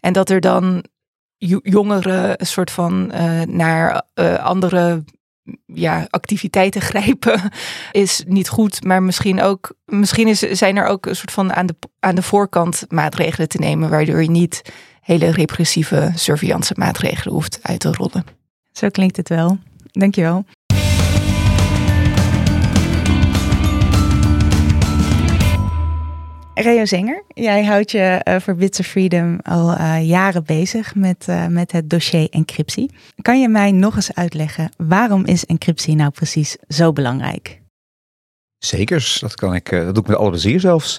En 0.00 0.12
dat 0.12 0.30
er 0.30 0.40
dan 0.40 0.84
jongeren 1.62 2.40
een 2.40 2.46
soort 2.46 2.70
van 2.70 3.10
uh, 3.14 3.42
naar 3.42 4.02
uh, 4.14 4.34
andere 4.34 5.04
ja, 5.66 6.06
activiteiten 6.10 6.80
grijpen 6.90 7.50
is 7.92 8.24
niet 8.26 8.48
goed. 8.48 8.84
Maar 8.84 9.02
misschien 9.02 9.42
ook, 9.42 9.74
misschien 9.84 10.28
is, 10.28 10.38
zijn 10.38 10.76
er 10.76 10.86
ook 10.86 11.06
een 11.06 11.16
soort 11.16 11.32
van 11.32 11.52
aan 11.52 11.66
de, 11.66 11.74
aan 12.00 12.14
de 12.14 12.22
voorkant 12.22 12.84
maatregelen 12.88 13.48
te 13.48 13.58
nemen, 13.58 13.90
waardoor 13.90 14.22
je 14.22 14.30
niet 14.30 14.62
hele 15.04 15.30
repressieve 15.30 16.12
surveillance 16.14 16.72
maatregelen 16.76 17.34
hoeft 17.34 17.58
uit 17.62 17.80
te 17.80 17.92
rollen. 17.92 18.24
Zo 18.72 18.88
klinkt 18.88 19.16
het 19.16 19.28
wel. 19.28 19.58
Dankjewel. 19.92 20.44
Reo 26.54 26.84
Zenger, 26.84 27.22
jij 27.28 27.64
houdt 27.64 27.90
je 27.90 28.20
uh, 28.24 28.36
voor 28.40 28.54
Bits 28.54 28.80
of 28.80 28.86
Freedom 28.86 29.38
al 29.42 29.70
uh, 29.70 30.08
jaren 30.08 30.44
bezig 30.44 30.94
met, 30.94 31.26
uh, 31.28 31.46
met 31.46 31.72
het 31.72 31.90
dossier 31.90 32.28
encryptie. 32.30 32.90
Kan 33.22 33.40
je 33.40 33.48
mij 33.48 33.72
nog 33.72 33.96
eens 33.96 34.14
uitleggen 34.14 34.70
waarom 34.76 35.24
is 35.24 35.46
encryptie 35.46 35.96
nou 35.96 36.10
precies 36.10 36.56
zo 36.68 36.92
belangrijk? 36.92 37.62
Zekers, 38.64 39.18
dat 39.20 39.34
kan 39.34 39.54
ik. 39.54 39.72
eh, 39.72 39.84
Dat 39.84 39.94
doe 39.94 40.02
ik 40.02 40.08
met 40.08 40.18
alle 40.18 40.30
plezier 40.30 40.60
zelfs. 40.60 40.98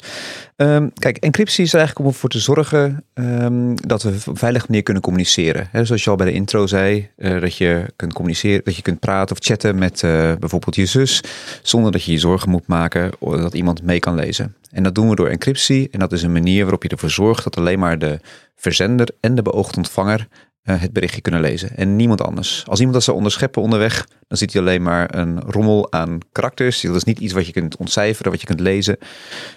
Ehm, 0.56 0.88
kijk, 0.94 1.18
encryptie 1.18 1.64
is 1.64 1.74
eigenlijk 1.74 2.06
om 2.06 2.12
ervoor 2.14 2.30
te 2.30 2.40
zorgen 2.40 3.04
ehm, 3.14 3.76
dat 3.76 4.04
we 4.04 4.10
op 4.10 4.28
een 4.28 4.38
veilige 4.38 4.66
manier 4.68 4.84
kunnen 4.84 5.04
communiceren. 5.04 5.70
Zoals 5.86 6.04
je 6.04 6.10
al 6.10 6.16
bij 6.16 6.26
de 6.26 6.32
intro 6.32 6.68
zei, 6.68 7.10
eh, 7.18 7.42
dat 7.42 7.56
je 7.58 7.86
kunt 7.96 8.14
communiceren, 8.14 8.62
dat 8.64 8.76
je 8.76 8.82
kunt 8.82 9.00
praten 9.00 9.36
of 9.36 9.44
chatten 9.46 9.78
met 9.78 10.04
eh, 10.04 10.12
bijvoorbeeld 10.40 10.76
je 10.76 10.86
zus, 10.86 11.22
zonder 11.62 11.92
dat 11.92 12.04
je 12.04 12.12
je 12.12 12.20
zorgen 12.20 12.50
moet 12.50 12.68
maken 12.68 13.12
dat 13.20 13.54
iemand 13.54 13.84
mee 13.84 14.00
kan 14.00 14.16
lezen. 14.16 14.56
En 14.72 14.84
dat 14.84 14.96
doen 14.96 15.10
we 15.10 15.16
door 15.16 15.28
encryptie. 15.30 15.88
En 15.92 16.00
dat 16.00 16.12
is 16.12 16.24
een 16.24 16.32
manier 16.32 16.62
waarop 16.62 16.84
je 16.84 16.90
ervoor 16.90 17.10
zorgt 17.10 17.44
dat 17.44 17.58
alleen 17.58 17.80
maar 17.80 18.00
de 18.00 18.20
verzender 18.56 19.08
en 19.20 19.36
de 19.36 19.42
beoogde 19.42 19.78
ontvanger 19.78 20.28
het 20.72 20.94
berichtje 20.94 21.22
kunnen 21.22 21.42
lezen. 21.42 21.78
En 21.78 21.96
niemand 21.96 22.22
anders. 22.22 22.64
Als 22.68 22.78
iemand 22.78 22.96
dat 22.96 23.06
zou 23.06 23.18
onderscheppen 23.18 23.62
onderweg, 23.62 24.08
dan 24.28 24.38
ziet 24.38 24.54
hij 24.54 24.62
alleen 24.62 24.82
maar 24.82 25.16
een 25.16 25.42
rommel 25.42 25.92
aan 25.92 26.18
karakters. 26.32 26.82
Dat 26.82 26.96
is 26.96 27.04
niet 27.04 27.20
iets 27.20 27.34
wat 27.34 27.46
je 27.46 27.52
kunt 27.52 27.78
ontcijferen, 27.78 28.32
wat 28.32 28.42
je 28.42 28.48
kunt 28.48 28.60
lezen. 28.60 28.98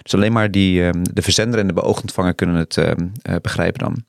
Dus 0.01 0.13
alleen 0.13 0.33
maar 0.33 0.51
die, 0.51 0.83
ehm, 0.83 1.03
de 1.13 1.21
verzender 1.21 1.59
en 1.59 1.67
de 1.67 1.73
beoogde 1.73 2.01
ontvanger 2.01 2.35
kunnen 2.35 2.55
het 2.55 2.77
ehm, 2.77 3.07
eh, 3.21 3.35
begrijpen 3.41 3.79
dan. 3.79 4.03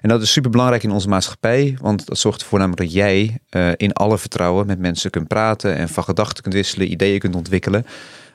En 0.00 0.08
dat 0.08 0.22
is 0.22 0.32
super 0.32 0.50
belangrijk 0.50 0.82
in 0.82 0.90
onze 0.90 1.08
maatschappij, 1.08 1.76
want 1.80 2.06
dat 2.06 2.18
zorgt 2.18 2.40
ervoor 2.40 2.58
namelijk 2.58 2.82
dat 2.82 2.92
jij 2.92 3.38
eh, 3.48 3.70
in 3.76 3.92
alle 3.92 4.18
vertrouwen 4.18 4.66
met 4.66 4.78
mensen 4.78 5.10
kunt 5.10 5.28
praten 5.28 5.76
en 5.76 5.88
van 5.88 6.04
gedachten 6.04 6.42
kunt 6.42 6.54
wisselen, 6.54 6.90
ideeën 6.90 7.18
kunt 7.18 7.34
ontwikkelen. 7.34 7.86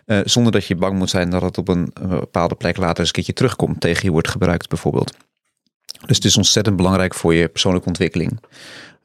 eh, 0.06 0.20
zonder 0.24 0.52
dat 0.52 0.66
je 0.66 0.76
bang 0.76 0.98
moet 0.98 1.10
zijn 1.10 1.30
dat 1.30 1.42
het 1.42 1.58
op 1.58 1.68
een, 1.68 1.92
eh, 2.02 2.10
bepaalde 2.10 2.56
plek 2.56 2.78
later 2.78 3.00
eens 3.00 3.08
een 3.08 3.14
keertje 3.14 3.34
terugkomt, 3.34 3.82
tegen 3.82 4.06
je 4.06 4.12
wordt 4.12 4.30
gebruikt 4.30 4.70
bijvoorbeeld. 4.70 5.14
Dus 6.06 6.16
het 6.16 6.26
is 6.26 6.38
ontzettend 6.38 6.76
belangrijk 6.76 7.14
voor 7.14 7.34
je 7.34 7.48
persoonlijke 7.48 7.88
ontwikkeling. 7.88 8.40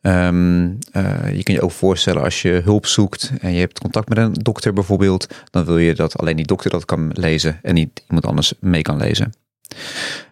Ehm, 0.00 0.70
eh, 0.92 1.36
je 1.36 1.42
kunt 1.42 1.56
je 1.56 1.62
ook 1.62 1.70
voorstellen 1.70 2.22
als 2.22 2.42
je 2.42 2.60
hulp 2.64 2.86
zoekt 2.86 3.32
en 3.40 3.52
je 3.52 3.58
hebt 3.58 3.80
contact 3.80 4.08
met 4.08 4.18
een 4.18 4.32
dokter 4.32 4.72
bijvoorbeeld, 4.72 5.26
dan 5.50 5.64
wil 5.64 5.78
je 5.78 5.94
dat 5.94 6.18
alleen 6.18 6.36
die 6.36 6.46
dokter 6.46 6.70
dat 6.70 6.84
kan 6.84 7.10
lezen 7.14 7.58
en 7.62 7.74
niet 7.74 8.02
iemand 8.06 8.26
anders 8.26 8.54
mee 8.60 8.82
kan 8.82 8.96
lezen. 8.96 9.32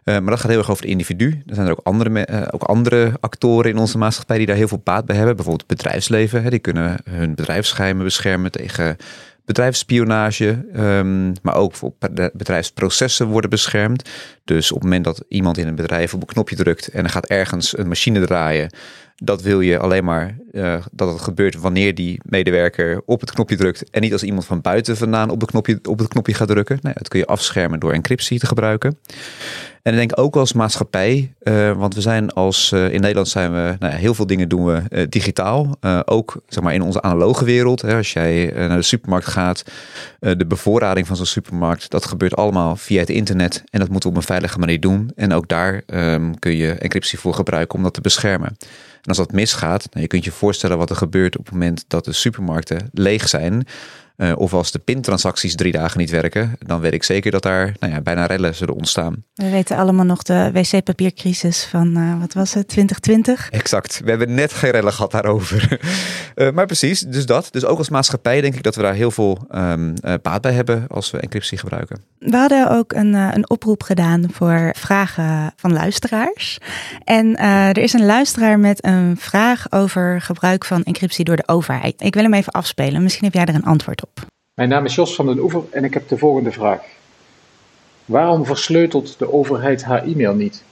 Eh, 0.04 0.18
maar 0.18 0.30
dat 0.30 0.40
gaat 0.40 0.50
heel 0.50 0.58
erg 0.58 0.70
over 0.70 0.82
het 0.82 0.92
individu. 0.92 1.42
Er 1.46 1.54
zijn 1.54 1.66
er 1.66 1.72
ook 1.72 1.86
andere, 1.86 2.24
eh, 2.24 2.48
ook 2.50 2.62
andere 2.62 3.12
actoren 3.20 3.70
in 3.70 3.78
onze 3.78 3.98
maatschappij 3.98 4.38
die 4.38 4.46
daar 4.46 4.56
heel 4.56 4.68
veel 4.68 4.80
baat 4.84 5.04
bij 5.04 5.16
hebben. 5.16 5.36
Bijvoorbeeld 5.36 5.68
het 5.68 5.76
bedrijfsleven. 5.78 6.42
Hè, 6.42 6.50
die 6.50 6.58
kunnen 6.58 6.96
hun 7.10 7.34
bedrijfsgeheimen 7.34 8.04
beschermen 8.04 8.50
tegen 8.50 8.96
bedrijfsspionage. 9.44 10.66
ehm, 10.72 11.32
maar 11.42 11.54
ook 11.54 11.74
de 12.12 12.30
bedrijfsprocessen 12.34 13.26
worden 13.26 13.50
beschermd. 13.50 14.10
Dus 14.44 14.70
op 14.70 14.76
het 14.76 14.84
moment 14.84 15.04
dat 15.04 15.24
iemand 15.28 15.58
in 15.58 15.66
een 15.66 15.74
bedrijf 15.74 16.14
op 16.14 16.20
een 16.20 16.26
knopje 16.26 16.56
drukt 16.56 16.88
en 16.88 17.04
er 17.04 17.10
gaat 17.10 17.26
ergens 17.26 17.78
een 17.78 17.88
machine 17.88 18.20
draaien. 18.26 18.70
Dat 19.16 19.42
wil 19.42 19.60
je 19.60 19.78
alleen 19.78 20.04
maar 20.04 20.36
eh, 20.52 20.76
dat 20.92 21.12
het 21.12 21.20
gebeurt 21.20 21.54
wanneer 21.54 21.94
die 21.94 22.20
medewerker 22.22 23.02
op 23.06 23.20
het 23.20 23.32
knopje 23.32 23.56
drukt. 23.56 23.90
En 23.90 24.00
niet 24.00 24.12
als 24.12 24.22
iemand 24.22 24.44
van 24.44 24.60
buiten 24.60 24.96
vandaan 24.96 25.30
op, 25.30 25.40
de 25.40 25.46
knopje, 25.46 25.78
op 25.88 25.98
het 25.98 26.08
knopje 26.08 26.34
gaat 26.34 26.48
drukken. 26.48 26.78
Nou, 26.80 26.88
ja, 26.94 27.00
dat 27.00 27.08
kun 27.08 27.18
je 27.18 27.26
afschermen 27.26 27.80
door 27.80 27.92
encryptie 27.92 28.38
te 28.38 28.46
gebruiken. 28.46 28.98
En 29.82 29.92
ik 29.92 29.98
denk 29.98 30.18
ook 30.18 30.36
als 30.36 30.52
maatschappij, 30.52 31.32
eh, 31.38 31.72
want 31.72 31.94
we 31.94 32.00
zijn 32.00 32.30
als 32.30 32.72
eh, 32.72 32.92
in 32.92 33.00
Nederland 33.00 33.28
zijn 33.28 33.52
we, 33.52 33.76
nou 33.78 33.94
heel 33.94 34.14
veel 34.14 34.26
dingen 34.26 34.48
doen 34.48 34.64
we 34.64 35.06
digitaal. 35.08 35.76
Ook 36.04 36.42
zeg 36.48 36.64
maar 36.64 36.74
in 36.74 36.82
onze 36.82 37.02
analoge 37.02 37.44
wereld. 37.44 37.82
Hè, 37.82 37.96
als 37.96 38.12
jij 38.12 38.52
naar 38.56 38.76
de 38.76 38.82
supermarkt 38.82 39.26
gaat, 39.26 39.64
de 40.18 40.46
bevoorrading 40.46 41.06
van 41.06 41.16
zo'n 41.16 41.26
supermarkt, 41.26 41.90
dat 41.90 42.04
gebeurt 42.04 42.36
allemaal 42.36 42.76
via 42.76 43.00
het 43.00 43.10
internet. 43.10 43.64
En 43.70 43.80
dat 43.80 43.88
moeten 43.88 44.10
we 44.10 44.16
op 44.16 44.22
een 44.22 44.28
veilige 44.28 44.58
manier 44.58 44.80
doen. 44.80 45.10
En 45.16 45.32
ook 45.32 45.48
daar 45.48 45.82
ehm, 45.86 46.32
kun 46.38 46.56
je 46.56 46.72
encryptie 46.72 47.18
voor 47.18 47.34
gebruiken 47.34 47.76
om 47.76 47.82
dat 47.82 47.94
te 47.94 48.00
beschermen. 48.00 48.56
Als 49.04 49.16
dat 49.16 49.32
misgaat, 49.32 49.86
nou, 49.90 50.00
je 50.00 50.06
kunt 50.06 50.24
je 50.24 50.32
voorstellen 50.32 50.78
wat 50.78 50.90
er 50.90 50.96
gebeurt 50.96 51.38
op 51.38 51.44
het 51.44 51.52
moment 51.52 51.84
dat 51.88 52.04
de 52.04 52.12
supermarkten 52.12 52.88
leeg 52.92 53.28
zijn. 53.28 53.66
Eh, 54.16 54.32
of 54.36 54.54
als 54.54 54.70
de 54.70 54.78
pintransacties 54.78 55.54
drie 55.54 55.72
dagen 55.72 55.98
niet 55.98 56.10
werken, 56.10 56.56
dan 56.58 56.80
weet 56.80 56.92
ik 56.92 57.02
zeker 57.02 57.30
dat 57.30 57.42
daar 57.42 57.74
nou 57.78 57.92
ja, 57.92 58.00
bijna 58.00 58.26
rellen 58.26 58.54
zullen 58.54 58.74
ontstaan. 58.74 59.24
We 59.34 59.50
weten 59.50 59.76
allemaal 59.76 60.04
nog 60.04 60.22
de 60.22 60.50
wc-papiercrisis 60.52 61.64
van, 61.64 61.96
eh, 61.96 62.20
wat 62.20 62.32
was 62.32 62.54
het, 62.54 62.68
2020? 62.68 63.50
Exact. 63.50 64.00
We 64.04 64.10
hebben 64.10 64.34
net 64.34 64.52
geen 64.52 64.70
rellen 64.70 64.92
gehad 64.92 65.10
daarover. 65.10 65.62
Eh, 66.34 66.50
maar 66.50 66.66
precies, 66.66 67.00
dus 67.00 67.26
dat. 67.26 67.48
Dus 67.50 67.64
ook 67.64 67.78
als 67.78 67.88
maatschappij 67.88 68.40
denk 68.40 68.54
ik 68.54 68.62
dat 68.62 68.74
we 68.74 68.82
daar 68.82 68.94
heel 68.94 69.10
veel 69.10 69.38
eh, 69.50 69.74
baat 70.22 70.40
bij 70.40 70.52
hebben 70.52 70.86
als 70.88 71.10
we 71.10 71.18
encryptie 71.18 71.58
gebruiken. 71.58 72.02
We 72.18 72.36
hadden 72.36 72.70
ook 72.70 72.92
een, 72.92 73.14
een 73.14 73.50
oproep 73.50 73.82
gedaan 73.82 74.26
voor 74.32 74.74
vragen 74.76 75.52
van 75.56 75.72
luisteraars. 75.72 76.58
En 77.04 77.36
er 77.36 77.78
is 77.78 77.92
een 77.92 78.06
luisteraar 78.06 78.58
met 78.58 78.84
een 78.84 79.16
vraag 79.18 79.72
over 79.72 80.20
gebruik 80.20 80.64
van 80.64 80.82
encryptie 80.82 81.24
door 81.24 81.36
de 81.36 81.48
overheid. 81.48 82.00
Ik 82.00 82.14
wil 82.14 82.22
hem 82.22 82.34
even 82.34 82.52
afspelen. 82.52 83.02
Misschien 83.02 83.24
heb 83.24 83.34
jij 83.34 83.44
er 83.44 83.54
een 83.54 83.64
antwoord 83.64 84.02
op. 84.02 84.03
Mijn 84.54 84.68
naam 84.68 84.84
is 84.84 84.94
Jos 84.94 85.14
van 85.14 85.26
den 85.26 85.38
Oever 85.38 85.62
en 85.70 85.84
ik 85.84 85.94
heb 85.94 86.08
de 86.08 86.18
volgende 86.18 86.52
vraag. 86.52 86.80
Waarom 88.04 88.44
versleutelt 88.44 89.18
de 89.18 89.32
overheid 89.32 89.84
haar 89.84 90.04
e-mail 90.04 90.34
niet? 90.34 90.64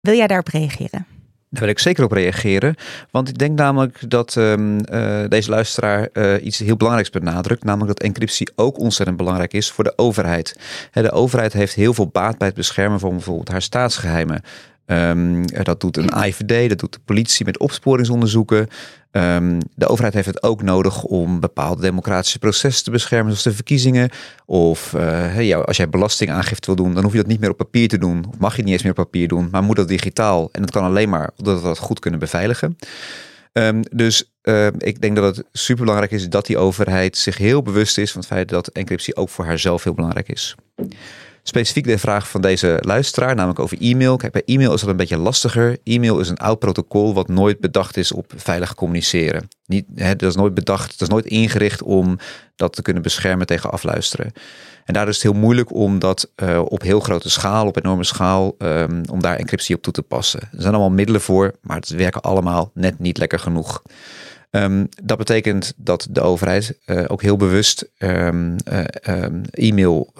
Wil 0.00 0.14
jij 0.14 0.26
daarop 0.26 0.48
reageren? 0.48 1.06
Daar 1.48 1.60
wil 1.64 1.68
ik 1.68 1.78
zeker 1.78 2.04
op 2.04 2.12
reageren. 2.12 2.74
Want 3.10 3.28
ik 3.28 3.38
denk 3.38 3.58
namelijk 3.58 4.10
dat 4.10 4.36
ehm, 4.36 4.78
eh, 4.78 5.28
deze 5.28 5.50
luisteraar 5.50 6.08
eh, 6.12 6.44
iets 6.44 6.58
heel 6.58 6.76
belangrijks 6.76 7.10
benadrukt. 7.10 7.64
Namelijk 7.64 7.98
dat 7.98 8.06
encryptie 8.06 8.50
ook 8.54 8.78
ontzettend 8.78 9.16
belangrijk 9.16 9.52
is 9.52 9.70
voor 9.70 9.84
de 9.84 9.92
overheid. 9.98 10.58
Hè, 10.90 11.02
de 11.02 11.10
overheid 11.10 11.52
heeft 11.52 11.74
heel 11.74 11.94
veel 11.94 12.08
baat 12.08 12.38
bij 12.38 12.46
het 12.46 12.56
beschermen 12.56 13.00
van 13.00 13.10
bijvoorbeeld 13.10 13.48
haar 13.48 13.62
staatsgeheimen. 13.62 14.42
Ehm, 14.86 15.44
eh, 15.44 15.64
dat 15.64 15.80
doet 15.80 15.96
een 15.96 16.12
AIVD, 16.12 16.68
dat 16.68 16.78
doet 16.78 16.92
de 16.92 17.00
politie 17.04 17.44
met 17.44 17.58
opsporingsonderzoeken. 17.58 18.68
Ehm, 19.10 19.60
de 19.74 19.86
overheid 19.86 20.14
heeft 20.14 20.26
het 20.26 20.42
ook 20.42 20.62
nodig 20.62 21.02
om 21.02 21.40
bepaalde 21.40 21.82
democratische 21.82 22.38
processen 22.38 22.84
te 22.84 22.90
beschermen, 22.90 23.26
zoals 23.26 23.44
de 23.44 23.52
verkiezingen. 23.54 24.10
Of 24.46 24.94
eh, 24.94 25.40
jou- 25.40 25.64
als 25.64 25.76
jij 25.76 25.88
belastingaangifte 25.88 26.66
wil 26.66 26.84
doen, 26.84 26.94
dan 26.94 27.02
hoef 27.02 27.12
je 27.12 27.18
dat 27.18 27.26
niet 27.26 27.40
meer 27.40 27.50
op 27.50 27.56
papier 27.56 27.88
te 27.88 27.98
doen. 27.98 28.24
Of 28.28 28.38
mag 28.38 28.56
je 28.56 28.62
niet 28.62 28.72
eens 28.72 28.82
meer 28.82 28.90
op 28.90 28.96
papier 28.96 29.28
doen, 29.28 29.48
maar 29.50 29.62
moet 29.62 29.76
dat 29.76 29.88
digitaal. 29.88 30.48
En 30.52 30.60
dat 30.60 30.70
kan 30.70 30.84
alleen 30.84 31.08
maar 31.08 31.30
omdat 31.36 31.60
we 31.60 31.66
dat 31.66 31.78
goed 31.78 31.98
kunnen 31.98 32.20
beveiligen. 32.20 32.76
Ehm, 33.52 33.82
dus 33.92 34.32
ehm, 34.42 34.74
ik 34.78 35.00
denk 35.00 35.16
dat 35.16 35.36
het 35.36 35.46
super 35.52 35.84
belangrijk 35.84 36.12
is 36.12 36.28
dat 36.28 36.46
die 36.46 36.58
overheid 36.58 37.16
zich 37.16 37.38
heel 37.38 37.62
bewust 37.62 37.98
is 37.98 38.12
van 38.12 38.20
het 38.20 38.30
feit 38.30 38.48
dat 38.48 38.68
encryptie 38.68 39.16
ook 39.16 39.28
voor 39.28 39.44
haarzelf 39.44 39.84
heel 39.84 39.94
belangrijk 39.94 40.28
is. 40.28 40.54
Specifiek 41.48 41.84
de 41.84 41.98
vraag 41.98 42.28
van 42.28 42.40
deze 42.40 42.78
luisteraar, 42.80 43.34
namelijk 43.34 43.58
over 43.58 43.80
e-mail. 43.80 44.16
Kijk, 44.16 44.32
bij 44.32 44.42
e-mail 44.44 44.74
is 44.74 44.80
dat 44.80 44.90
een 44.90 44.96
beetje 44.96 45.16
lastiger. 45.16 45.78
E-mail 45.84 46.20
is 46.20 46.28
een 46.28 46.36
oud 46.36 46.58
protocol 46.58 47.14
wat 47.14 47.28
nooit 47.28 47.60
bedacht 47.60 47.96
is 47.96 48.12
op 48.12 48.32
veilig 48.36 48.74
communiceren. 48.74 49.48
Niet, 49.66 49.84
hè, 49.94 50.16
dat 50.16 50.30
is 50.30 50.36
nooit 50.36 50.54
bedacht, 50.54 50.90
dat 50.90 51.00
is 51.00 51.08
nooit 51.08 51.26
ingericht 51.26 51.82
om 51.82 52.18
dat 52.56 52.72
te 52.72 52.82
kunnen 52.82 53.02
beschermen 53.02 53.46
tegen 53.46 53.70
afluisteren. 53.70 54.32
En 54.84 54.94
daardoor 54.94 55.12
is 55.12 55.22
het 55.22 55.32
heel 55.32 55.40
moeilijk 55.40 55.74
om 55.74 55.98
dat 55.98 56.30
eh, 56.34 56.62
op 56.64 56.82
heel 56.82 57.00
grote 57.00 57.30
schaal, 57.30 57.66
op 57.66 57.76
enorme 57.76 58.04
schaal, 58.04 58.54
ehm, 58.58 59.02
om 59.10 59.22
daar 59.22 59.36
encryptie 59.36 59.76
op 59.76 59.82
toe 59.82 59.92
te 59.92 60.02
passen. 60.02 60.40
Er 60.40 60.62
zijn 60.62 60.74
allemaal 60.74 60.96
middelen 60.96 61.20
voor, 61.20 61.52
maar 61.60 61.76
het 61.76 61.88
werken 61.88 62.20
allemaal 62.20 62.70
net 62.74 62.98
niet 62.98 63.18
lekker 63.18 63.38
genoeg. 63.38 63.82
Ehm, 64.56 64.84
dat 65.02 65.18
betekent 65.18 65.72
dat 65.76 66.06
de 66.10 66.20
overheid 66.20 66.78
eh, 66.84 67.04
ook 67.06 67.22
heel 67.22 67.36
bewust 67.36 67.88
ehm, 67.98 68.56
eh, 68.64 68.84
ehm, 69.02 69.42
e-mail 69.50 70.12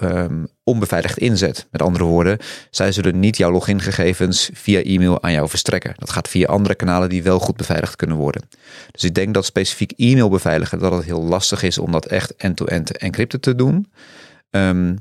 onbeveiligd 0.64 1.18
inzet. 1.18 1.66
Met 1.70 1.82
andere 1.82 2.04
woorden, 2.04 2.38
zij 2.70 2.92
zullen 2.92 3.20
niet 3.20 3.36
jouw 3.36 3.50
logingegevens 3.50 4.50
via 4.52 4.82
e-mail 4.82 5.22
aan 5.22 5.32
jou 5.32 5.48
verstrekken. 5.48 5.94
Dat 5.96 6.10
gaat 6.10 6.28
via 6.28 6.46
andere 6.46 6.74
kanalen 6.74 7.08
die 7.08 7.22
wel 7.22 7.38
goed 7.38 7.56
beveiligd 7.56 7.96
kunnen 7.96 8.16
worden. 8.16 8.42
Dus 8.90 9.04
ik 9.04 9.14
denk 9.14 9.34
dat 9.34 9.44
specifiek 9.44 9.92
e-mail 9.96 10.28
beveiligen, 10.28 10.78
dat 10.78 10.92
het 10.92 11.04
heel 11.04 11.22
lastig 11.22 11.62
is 11.62 11.78
om 11.78 11.92
dat 11.92 12.06
echt 12.06 12.36
end-to-end 12.36 12.96
encrypted 12.96 13.42
te 13.42 13.54
doen. 13.54 13.92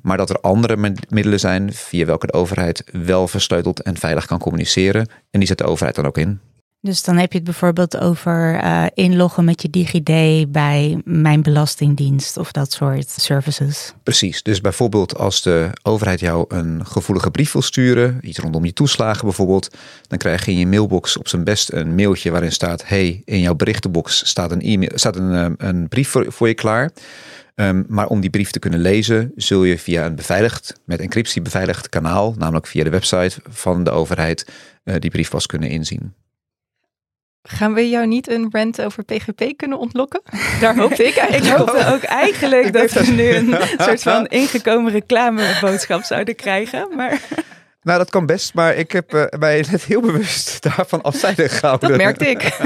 Maar 0.01 0.17
dat 0.17 0.29
er 0.29 0.39
andere 0.39 0.95
middelen 1.09 1.39
zijn 1.39 1.73
via 1.73 2.05
welke 2.05 2.25
de 2.25 2.33
overheid 2.33 2.83
wel 2.91 3.27
versleuteld 3.27 3.81
en 3.81 3.97
veilig 3.97 4.25
kan 4.25 4.39
communiceren. 4.39 5.07
En 5.31 5.39
die 5.39 5.47
zet 5.47 5.57
de 5.57 5.63
overheid 5.63 5.95
dan 5.95 6.05
ook 6.05 6.17
in. 6.17 6.39
Dus 6.85 7.03
dan 7.03 7.17
heb 7.17 7.31
je 7.31 7.37
het 7.37 7.45
bijvoorbeeld 7.47 7.97
over 7.97 8.55
eh, 8.55 8.85
inloggen 8.93 9.45
met 9.45 9.61
je 9.61 9.69
DigiD 9.69 10.51
bij 10.51 11.01
mijn 11.05 11.41
belastingdienst 11.41 12.37
of 12.37 12.51
dat 12.51 12.71
soort 12.71 13.09
services. 13.09 13.93
Precies. 14.03 14.43
Dus 14.43 14.61
bijvoorbeeld 14.61 15.17
als 15.17 15.41
de 15.41 15.69
overheid 15.81 16.19
jou 16.19 16.45
een 16.47 16.85
gevoelige 16.85 17.31
brief 17.31 17.51
wil 17.51 17.61
sturen, 17.61 18.17
iets 18.21 18.39
rondom 18.39 18.65
je 18.65 18.73
toeslagen 18.73 19.25
bijvoorbeeld, 19.25 19.75
dan 20.07 20.17
krijg 20.17 20.45
je 20.45 20.51
in 20.51 20.57
je 20.57 20.67
mailbox 20.67 21.17
op 21.17 21.27
zijn 21.27 21.43
best 21.43 21.71
een 21.71 21.95
mailtje 21.95 22.31
waarin 22.31 22.51
staat: 22.51 22.87
hey, 22.87 23.21
in 23.23 23.39
jouw 23.39 23.55
berichtenbox 23.55 24.27
staat 24.27 24.51
een, 24.51 24.61
e-mail, 24.61 24.91
staat 24.93 25.15
een, 25.15 25.33
eh, 25.33 25.67
een 25.69 25.87
brief 25.87 26.09
voor, 26.27 26.47
je 26.47 26.53
klaar. 26.53 26.91
Ehm, 27.55 27.83
maar 27.87 28.07
om 28.07 28.19
die 28.19 28.29
brief 28.29 28.51
te 28.51 28.59
kunnen 28.59 28.79
lezen, 28.79 29.31
zul 29.35 29.63
je 29.63 29.79
via 29.79 30.05
een 30.05 30.15
beveiligd, 30.15 30.79
met 30.83 30.99
encryptie 30.99 31.41
beveiligd 31.41 31.89
kanaal, 31.89 32.33
namelijk 32.37 32.67
via 32.67 32.83
de 32.83 32.89
website 32.89 33.39
van 33.49 33.83
de 33.83 33.91
overheid, 33.91 34.47
eh, 34.83 34.95
die 34.99 35.09
brief 35.09 35.29
pas 35.29 35.45
kunnen 35.45 35.69
inzien. 35.69 36.13
Gaan 37.47 37.73
we 37.73 37.89
jou 37.89 38.07
niet 38.07 38.29
een 38.29 38.47
rant 38.51 38.81
over 38.81 39.03
PGP 39.03 39.57
kunnen 39.57 39.77
ontlokken? 39.77 40.21
Daar 40.61 40.75
hoopte 40.77 41.03
ik 41.03 41.15
Ik 41.15 41.17
eigenlijk 41.17 41.59
op. 41.61 41.67
hoopte 41.69 41.93
ook 41.93 42.01
eigenlijk 42.03 42.73
dat 42.73 42.91
we 42.91 43.11
nu 43.11 43.29
een 43.35 43.55
soort 43.85 44.01
van 44.01 44.25
ingekomen 44.25 44.91
reclameboodschap 44.91 46.03
zouden 46.03 46.35
krijgen. 46.35 46.87
Maar 46.95 47.21
Nou, 47.85 47.97
dat 47.97 48.09
kan 48.09 48.25
best, 48.25 48.53
maar 48.53 48.75
ik 48.75 48.91
heb 48.91 49.13
uh, 49.13 49.23
mij 49.39 49.65
net 49.71 49.83
heel 49.83 50.01
bewust 50.01 50.61
daarvan 50.75 51.01
afzijdig 51.01 51.59
gehouden. 51.59 51.89
Dat 51.89 51.97
merkte 51.97 52.25
ik. 52.29 52.57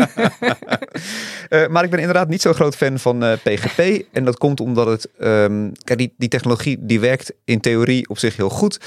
uh, 1.49 1.67
maar 1.73 1.83
ik 1.83 1.89
ben 1.89 1.99
inderdaad 1.99 2.29
niet 2.29 2.41
zo'n 2.41 2.53
groot 2.53 2.75
fan 2.75 2.99
van 2.99 3.23
uh, 3.23 3.33
PGP. 3.43 4.05
En 4.11 4.25
dat 4.25 4.37
komt 4.37 4.59
omdat 4.59 4.87
het, 4.87 5.09
um, 5.19 5.71
kijk, 5.83 5.99
die, 5.99 6.13
die 6.17 6.29
technologie 6.29 6.77
die 6.79 6.99
werkt 6.99 7.33
in 7.45 7.59
theorie 7.59 8.09
op 8.09 8.17
zich 8.17 8.35
heel 8.35 8.49
goed. 8.49 8.79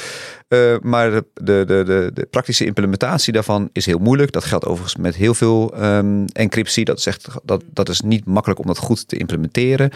maar 0.81 1.11
de, 1.11 1.25
de, 1.35 1.65
de, 1.67 2.11
de, 2.15 2.27
praktische 2.31 2.65
implementatie 2.65 3.33
daarvan 3.33 3.69
is 3.73 3.87
heel 3.87 3.99
moeilijk. 3.99 4.33
Dat 4.33 4.45
geldt 4.45 4.65
overigens 4.67 4.97
met 4.97 5.15
heel 5.15 5.35
veel 5.35 5.85
um, 5.85 6.25
encryptie. 6.33 6.85
Dat 6.85 6.99
is, 6.99 7.07
echt, 7.07 7.29
dat, 7.43 7.63
dat 7.73 7.89
is 7.89 8.01
niet 8.01 8.25
makkelijk 8.25 8.61
om 8.61 8.67
dat 8.67 8.79
goed 8.79 9.09
te 9.09 9.17
implementeren. 9.17 9.91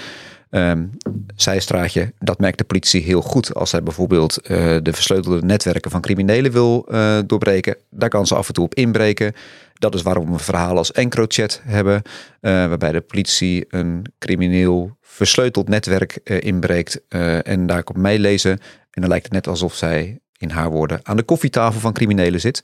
Um, 0.50 0.90
zijstraatje, 1.36 2.12
dat 2.18 2.38
merkt 2.38 2.58
de 2.58 2.64
politie 2.64 3.02
heel 3.02 3.20
goed 3.20 3.54
als 3.54 3.70
zij 3.70 3.82
bijvoorbeeld 3.82 4.38
uh, 4.42 4.76
de 4.82 4.92
versleutelde 4.92 5.42
netwerken 5.42 5.90
van 5.90 6.00
criminelen 6.00 6.52
wil 6.52 6.86
uh, 6.90 7.18
doorbreken. 7.26 7.76
Daar 7.90 8.08
kan 8.08 8.26
ze 8.26 8.34
af 8.34 8.48
en 8.48 8.54
toe 8.54 8.64
op 8.64 8.74
inbreken. 8.74 9.32
Dat 9.74 9.94
is 9.94 10.02
waarom 10.02 10.32
we 10.32 10.38
verhalen 10.38 10.76
als 10.76 10.92
EncroChat 10.92 11.60
hebben, 11.64 12.02
uh, 12.04 12.10
waarbij 12.40 12.92
de 12.92 13.00
politie 13.00 13.64
een 13.68 14.04
crimineel 14.18 14.96
versleuteld 15.00 15.68
netwerk 15.68 16.16
inbreekt 16.24 17.00
en 17.42 17.66
daar 17.66 17.82
komt 17.82 17.98
meelezen. 17.98 18.50
En 18.90 19.00
dan 19.00 19.08
lijkt 19.08 19.24
het 19.24 19.34
net 19.34 19.46
alsof 19.46 19.74
zij, 19.74 20.20
in 20.38 20.50
haar 20.50 20.70
woorden, 20.70 21.00
aan 21.02 21.16
de 21.16 21.22
koffietafel 21.22 21.80
van 21.80 21.92
criminelen 21.92 22.40
zit. 22.40 22.62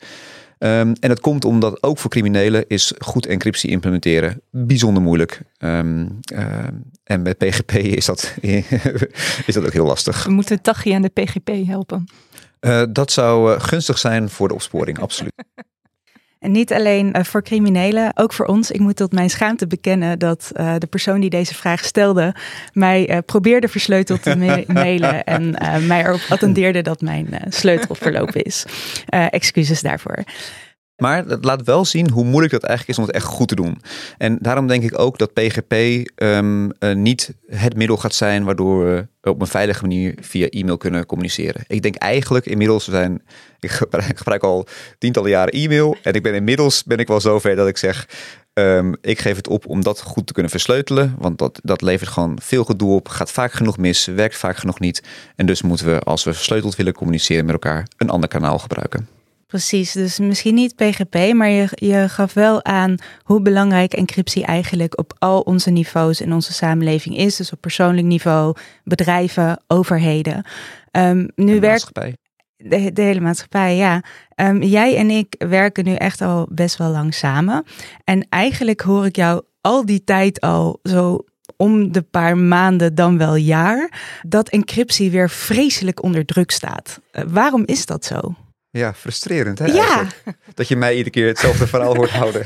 Um, 0.63 0.69
en 1.01 1.09
dat 1.09 1.21
komt 1.21 1.45
omdat 1.45 1.83
ook 1.83 1.99
voor 1.99 2.11
criminelen 2.11 2.65
is 2.69 2.93
goed 2.99 3.27
encryptie 3.27 3.71
implementeren 3.71 4.41
bijzonder 4.51 5.03
moeilijk. 5.03 5.43
Um, 5.59 6.19
uh, 6.35 6.59
en 7.05 7.23
met 7.23 7.39
PGP 7.39 7.73
is 7.73 8.05
dat, 8.05 8.35
is 9.47 9.55
dat 9.55 9.65
ook 9.65 9.73
heel 9.73 9.87
lastig. 9.87 10.25
We 10.25 10.31
moeten 10.31 10.63
Tachi 10.63 10.93
aan 10.93 11.03
de 11.03 11.09
PGP 11.09 11.49
helpen. 11.67 12.05
Uh, 12.61 12.83
dat 12.91 13.13
zou 13.13 13.53
uh, 13.53 13.61
gunstig 13.61 13.99
zijn 13.99 14.31
voor 14.31 14.49
de 14.49 14.55
opsporing, 14.55 14.99
absoluut. 14.99 15.33
En 16.43 16.53
niet 16.53 16.73
alleen 16.73 17.17
uh, 17.17 17.25
voor 17.25 17.43
criminelen, 17.43 18.13
ook 18.15 18.33
voor 18.33 18.47
ons. 18.47 18.71
Ik 18.71 18.81
moet 18.81 18.97
tot 18.97 19.13
mijn 19.13 19.31
schaamte 19.31 19.67
bekennen 19.67 20.19
dat 20.19 20.51
uh, 20.57 20.75
de 20.79 20.87
persoon 20.87 21.21
die 21.21 21.31
deze 21.31 21.55
vraag 21.55 21.85
stelde 21.85 22.35
mij 22.73 23.11
uh, 23.11 23.19
probeerde 23.27 23.69
versleuteld 23.69 24.23
te 24.23 24.37
ma 24.37 24.63
mailen 24.83 25.25
en 25.25 25.57
mij 25.87 26.05
erop 26.05 26.21
attendeerde 26.29 26.83
dat 26.83 27.01
mijn 27.01 27.41
sleutel 27.49 27.95
verlopen 27.95 28.43
is. 28.43 28.65
excuses 29.31 29.81
daarvoor. 29.81 30.25
Maar 30.97 31.27
het 31.27 31.45
laat 31.45 31.63
wel 31.63 31.85
zien 31.85 32.11
hoe 32.11 32.25
moeilijk 32.25 32.53
dat 32.53 32.63
eigenlijk 32.63 32.99
is 32.99 33.05
om 33.05 33.11
het 33.11 33.17
echt 33.23 33.35
goed 33.35 33.49
te 33.49 33.55
doen. 33.55 33.83
En 34.19 34.39
daarom 34.41 34.67
denk 34.67 34.83
ik 34.83 34.99
ook 34.99 35.19
dat 35.19 35.33
PGP 35.33 35.75
um, 36.23 36.65
uh, 36.65 36.95
niet 36.95 37.35
het 37.47 37.77
middel 37.77 37.97
gaat 37.97 38.15
zijn 38.15 38.45
waardoor 38.45 38.85
we 38.85 39.07
op 39.31 39.41
een 39.41 39.47
veilige 39.47 39.83
manier 39.83 40.15
via 40.21 40.49
e-mail 40.49 40.77
kunnen 40.77 41.07
communiceren. 41.07 41.65
Ik 41.67 41.83
denk 41.83 41.95
eigenlijk 41.95 42.47
inmiddels, 42.47 42.85
zijn, 42.85 43.23
ik 43.61 43.71
gebruik 44.15 44.43
al 44.43 44.67
tientallen 44.99 45.31
jaren 45.31 45.53
e-mail 45.53 45.97
en 46.03 46.13
ik 46.13 46.23
ben 46.23 46.35
inmiddels 46.35 46.85
ben 46.85 46.99
ik 46.99 47.09
wel 47.09 47.21
zover 47.21 47.57
dat 47.57 47.69
ik 47.69 47.77
zeg, 47.77 48.07
um, 48.55 48.95
ik 49.01 49.19
geef 49.19 49.37
het 49.37 49.49
op 49.49 49.67
om 49.67 49.83
dat 49.83 50.01
goed 50.01 50.27
te 50.27 50.33
kunnen 50.33 50.51
versleutelen, 50.51 51.15
want 51.19 51.39
dat, 51.39 51.61
dat 51.63 51.83
levert 51.83 52.11
gewoon 52.11 52.39
veel 52.43 52.65
gedoe 52.65 52.95
op, 52.95 53.09
gaat 53.09 53.31
vaak 53.31 53.53
genoeg 53.53 53.79
mis, 53.79 54.07
werkt 54.07 54.37
vaak 54.37 54.57
genoeg 54.57 54.81
niet. 54.81 55.03
En 55.37 55.47
dus 55.47 55.63
moeten 55.63 55.87
we, 55.87 55.99
als 55.99 56.25
we 56.25 56.33
versleuteld 56.33 56.77
willen 56.77 56.93
communiceren 56.93 57.45
met 57.45 57.53
elkaar, 57.53 57.87
een 57.97 58.11
ander 58.11 58.29
kanaal 58.29 58.59
gebruiken. 58.59 59.09
Precies, 59.53 59.93
dus 59.93 60.19
misschien 60.19 60.55
niet 60.55 60.77
PGP, 60.77 61.33
maar 61.35 61.49
je, 61.49 61.69
je 61.71 62.09
gaf 62.09 62.35
wel 62.35 62.65
aan 62.65 62.95
hoe 63.23 63.43
belangrijk 63.43 63.93
encryptie 63.93 64.45
eigenlijk 64.45 64.99
op 64.99 65.15
al 65.19 65.41
onze 65.41 65.71
niveaus 65.71 66.21
in 66.21 66.33
onze 66.33 66.53
samenleving 66.53 67.17
is. 67.17 67.37
Dus 67.37 67.53
op 67.53 67.61
persoonlijk 67.61 68.07
niveau, 68.07 68.57
bedrijven, 68.85 69.63
overheden. 69.67 70.45
Um, 70.93 71.29
nu 71.35 71.61
werkt 71.61 71.95
de, 72.57 72.93
de, 72.93 73.03
hele 73.03 73.21
maatschappij, 73.21 73.77
ja. 73.77 74.03
Um, 74.37 74.63
jij 74.63 74.97
en 74.97 75.11
ik 75.11 75.35
werken 75.39 75.85
nu 75.85 75.95
echt 75.95 76.21
al 76.21 76.47
best 76.51 76.77
wel 76.77 76.91
lang 76.91 77.15
samen. 77.15 77.65
En 78.05 78.27
eigenlijk 78.29 78.81
hoor 78.81 79.07
ik 79.07 79.17
jou 79.17 79.43
al 79.61 79.87
die 79.87 80.05
tijd 80.05 80.41
al 80.41 80.79
zo 80.83 81.25
om 81.57 81.93
de 81.93 82.03
paar 82.03 82.37
maanden, 82.37 82.95
dan 82.95 83.19
wel 83.19 83.35
jaar, 83.35 83.91
dat 84.27 84.49
encryptie 84.49 85.11
weer 85.11 85.31
vreselijk 85.31 86.03
onder 86.03 86.25
druk 86.25 86.51
staat. 86.51 87.01
Uh, 87.13 87.23
waarom 87.29 87.63
is 87.67 87.87
dat 87.87 88.05
zo? 88.05 88.35
Ja, 88.73 88.95
frustrerend 88.95 89.59
hè? 89.59 89.67
Ja. 89.67 90.07
Dat 90.55 90.69
je 90.69 90.77
mij 90.77 90.93
iedere 90.93 91.11
keer 91.11 91.27
hetzelfde 91.27 91.67
verhaal 91.67 91.95
hoort 91.95 92.11
houden. 92.11 92.43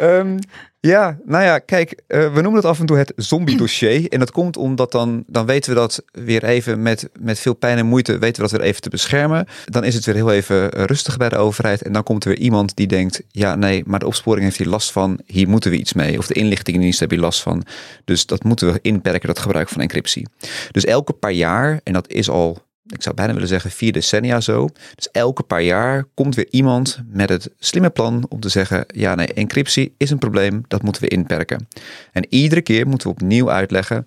um, 0.00 0.38
ja, 0.80 1.18
nou 1.24 1.44
ja, 1.44 1.58
kijk, 1.58 2.02
uh, 2.08 2.34
we 2.34 2.40
noemen 2.40 2.54
het 2.54 2.64
af 2.64 2.80
en 2.80 2.86
toe 2.86 2.96
het 2.96 3.12
zombie-dossier. 3.16 4.08
En 4.08 4.18
dat 4.18 4.30
komt 4.30 4.56
omdat 4.56 4.92
dan, 4.92 5.24
dan 5.26 5.46
weten 5.46 5.74
we 5.74 5.80
dat 5.80 6.02
weer 6.12 6.44
even 6.44 6.82
met, 6.82 7.08
met 7.20 7.38
veel 7.38 7.54
pijn 7.54 7.78
en 7.78 7.86
moeite, 7.86 8.18
weten 8.18 8.42
we 8.42 8.48
dat 8.48 8.58
weer 8.58 8.68
even 8.68 8.80
te 8.80 8.88
beschermen. 8.88 9.46
Dan 9.64 9.84
is 9.84 9.94
het 9.94 10.04
weer 10.04 10.14
heel 10.14 10.32
even 10.32 10.68
rustig 10.68 11.16
bij 11.16 11.28
de 11.28 11.36
overheid. 11.36 11.82
En 11.82 11.92
dan 11.92 12.02
komt 12.02 12.24
er 12.24 12.30
weer 12.30 12.38
iemand 12.38 12.76
die 12.76 12.86
denkt, 12.86 13.22
ja 13.28 13.54
nee, 13.54 13.82
maar 13.86 13.98
de 13.98 14.06
opsporing 14.06 14.44
heeft 14.44 14.58
hier 14.58 14.68
last 14.68 14.92
van. 14.92 15.20
Hier 15.26 15.48
moeten 15.48 15.70
we 15.70 15.76
iets 15.76 15.92
mee. 15.92 16.18
Of 16.18 16.26
de 16.26 16.34
inlichtingendienst 16.34 17.00
heeft 17.00 17.12
hier 17.12 17.20
last 17.20 17.42
van. 17.42 17.64
Dus 18.04 18.26
dat 18.26 18.44
moeten 18.44 18.72
we 18.72 18.78
inperken, 18.82 19.28
dat 19.28 19.38
gebruik 19.38 19.68
van 19.68 19.80
encryptie. 19.80 20.28
Dus 20.70 20.84
elke 20.84 21.12
paar 21.12 21.32
jaar, 21.32 21.80
en 21.84 21.92
dat 21.92 22.08
is 22.08 22.28
al 22.28 22.64
ik 22.86 23.02
zou 23.02 23.14
bijna 23.14 23.32
willen 23.32 23.48
zeggen 23.48 23.70
vier 23.70 23.92
decennia 23.92 24.40
zo. 24.40 24.68
Dus 24.94 25.10
elke 25.10 25.42
paar 25.42 25.62
jaar 25.62 26.04
komt 26.14 26.34
weer 26.34 26.48
iemand 26.50 27.02
met 27.06 27.28
het 27.28 27.50
slimme 27.58 27.90
plan 27.90 28.26
om 28.28 28.40
te 28.40 28.48
zeggen: 28.48 28.84
ja, 28.86 29.14
nee, 29.14 29.32
encryptie 29.34 29.94
is 29.96 30.10
een 30.10 30.18
probleem, 30.18 30.64
dat 30.68 30.82
moeten 30.82 31.02
we 31.02 31.08
inperken. 31.08 31.68
En 32.12 32.26
iedere 32.28 32.62
keer 32.62 32.86
moeten 32.86 33.08
we 33.08 33.14
opnieuw 33.14 33.50
uitleggen 33.50 34.06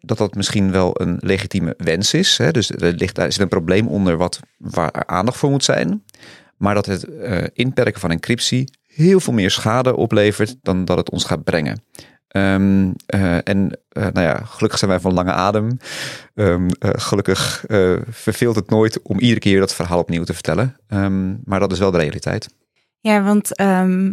dat 0.00 0.18
dat 0.18 0.34
misschien 0.34 0.70
wel 0.70 1.00
een 1.00 1.16
legitieme 1.20 1.74
wens 1.76 2.14
is. 2.14 2.38
Hè? 2.38 2.50
Dus 2.50 2.70
er, 2.70 2.92
ligt, 2.92 3.18
er 3.18 3.32
zit 3.32 3.42
een 3.42 3.48
probleem 3.48 3.88
onder 3.88 4.16
wat, 4.16 4.40
waar 4.56 5.06
aandacht 5.06 5.38
voor 5.38 5.50
moet 5.50 5.64
zijn. 5.64 6.04
Maar 6.56 6.74
dat 6.74 6.86
het 6.86 7.08
uh, 7.08 7.44
inperken 7.52 8.00
van 8.00 8.10
encryptie 8.10 8.70
heel 8.86 9.20
veel 9.20 9.32
meer 9.32 9.50
schade 9.50 9.96
oplevert 9.96 10.56
dan 10.62 10.84
dat 10.84 10.96
het 10.96 11.10
ons 11.10 11.24
gaat 11.24 11.44
brengen. 11.44 11.84
Um, 12.36 12.94
uh, 13.14 13.48
en 13.48 13.78
uh, 13.92 14.02
nou 14.02 14.20
ja, 14.20 14.40
gelukkig 14.44 14.78
zijn 14.78 14.90
wij 14.90 15.00
van 15.00 15.12
lange 15.12 15.32
adem. 15.32 15.78
Um, 16.34 16.64
uh, 16.64 16.70
gelukkig 16.80 17.64
verveelt 18.10 18.56
het 18.56 18.70
nooit 18.70 19.02
om 19.02 19.18
iedere 19.18 19.40
keer 19.40 19.60
dat 19.60 19.74
verhaal 19.74 19.98
opnieuw 19.98 20.24
te 20.24 20.32
vertellen. 20.32 20.76
Um, 20.88 21.40
maar 21.44 21.60
dat 21.60 21.72
is 21.72 21.78
wel 21.78 21.90
de 21.90 21.98
realiteit. 21.98 22.48
Ja, 23.00 23.22
want 23.22 23.48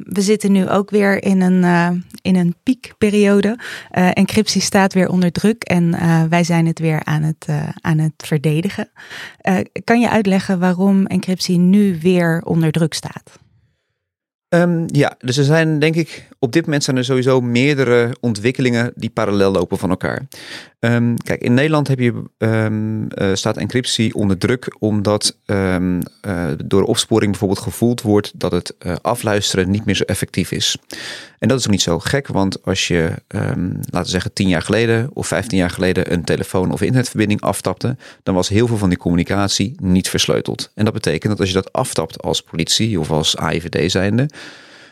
we 0.03 0.21
zitten 0.21 0.51
nu 0.51 0.69
ook 0.69 0.89
weer 0.89 1.23
in 1.23 1.41
een, 1.41 2.03
in 2.21 2.35
een 2.35 2.55
piekperiode. 2.63 3.59
encryptie 3.91 4.61
staat 4.61 4.93
weer 4.93 5.09
onder 5.09 5.31
druk 5.31 5.63
en 5.63 5.95
wij 6.29 6.43
zijn 6.43 6.65
het 6.65 6.79
weer 6.79 7.03
aan 7.03 7.23
het, 7.23 7.47
aan 7.81 7.97
het 7.97 8.13
verdedigen. 8.17 8.89
kan 9.83 9.99
je 9.99 10.09
uitleggen 10.09 10.59
waarom 10.59 11.05
encryptie 11.05 11.57
nu 11.57 11.99
weer 12.01 12.41
onder 12.45 12.71
druk 12.71 12.93
staat? 12.93 13.39
Um, 14.49 14.85
ja, 14.87 15.15
dus 15.19 15.37
er 15.37 15.43
zijn 15.43 15.79
denk 15.79 15.95
ik, 15.95 16.27
op 16.39 16.51
dit 16.51 16.65
moment 16.65 16.83
zijn 16.83 16.97
er 16.97 17.05
sowieso 17.05 17.41
meerdere 17.41 18.15
ontwikkelingen 18.19 18.91
die 18.95 19.09
parallel 19.09 19.51
lopen 19.51 19.77
van 19.77 19.89
elkaar. 19.89 20.27
Um, 20.79 21.17
kijk, 21.17 21.41
in 21.41 21.53
Nederland 21.53 21.87
heb 21.87 21.99
je, 21.99 22.23
um, 22.37 23.07
uh, 23.15 23.33
staat 23.33 23.57
encryptie 23.57 24.13
onder 24.15 24.37
druk 24.37 24.75
omdat 24.79 25.37
uh, 25.45 25.75
door 26.65 26.83
opsporing 26.83 27.31
bijvoorbeeld 27.31 27.59
gevoeld 27.59 28.01
wordt 28.01 28.31
dat 28.35 28.51
het 28.51 28.75
uh, 28.79 28.95
afluisteren 29.01 29.69
niet 29.69 29.85
meer 29.85 29.95
zo 29.95 30.03
effectief 30.03 30.51
is. 30.51 30.77
En 31.39 31.47
dat 31.47 31.59
is 31.59 31.65
ook 31.65 31.71
niet 31.71 31.81
zo 31.81 31.99
gek, 31.99 32.27
want 32.27 32.65
als 32.65 32.87
je, 32.87 33.13
laten 33.27 33.89
we 33.89 34.09
zeggen, 34.09 34.33
tien 34.33 34.47
jaar 34.47 34.61
geleden 34.61 35.09
of 35.13 35.27
vijftien 35.27 35.57
jaar 35.57 35.69
geleden 35.69 36.13
een 36.13 36.23
telefoon 36.23 36.71
of 36.71 36.81
internetverbinding 36.81 37.41
aftapte, 37.41 37.97
dan 38.23 38.35
was 38.35 38.49
heel 38.49 38.67
veel 38.67 38.77
van 38.77 38.89
die 38.89 38.97
communicatie 38.97 39.75
niet 39.81 40.09
versleuteld. 40.09 40.71
En 40.75 40.85
dat 40.85 40.93
betekent 40.93 41.31
dat 41.31 41.39
als 41.39 41.47
je 41.47 41.53
dat 41.53 41.73
aftapt 41.73 42.21
als 42.21 42.41
politie 42.41 42.99
of 42.99 43.11
als 43.11 43.37
AIVD 43.37 43.91
zijnde, 43.91 44.29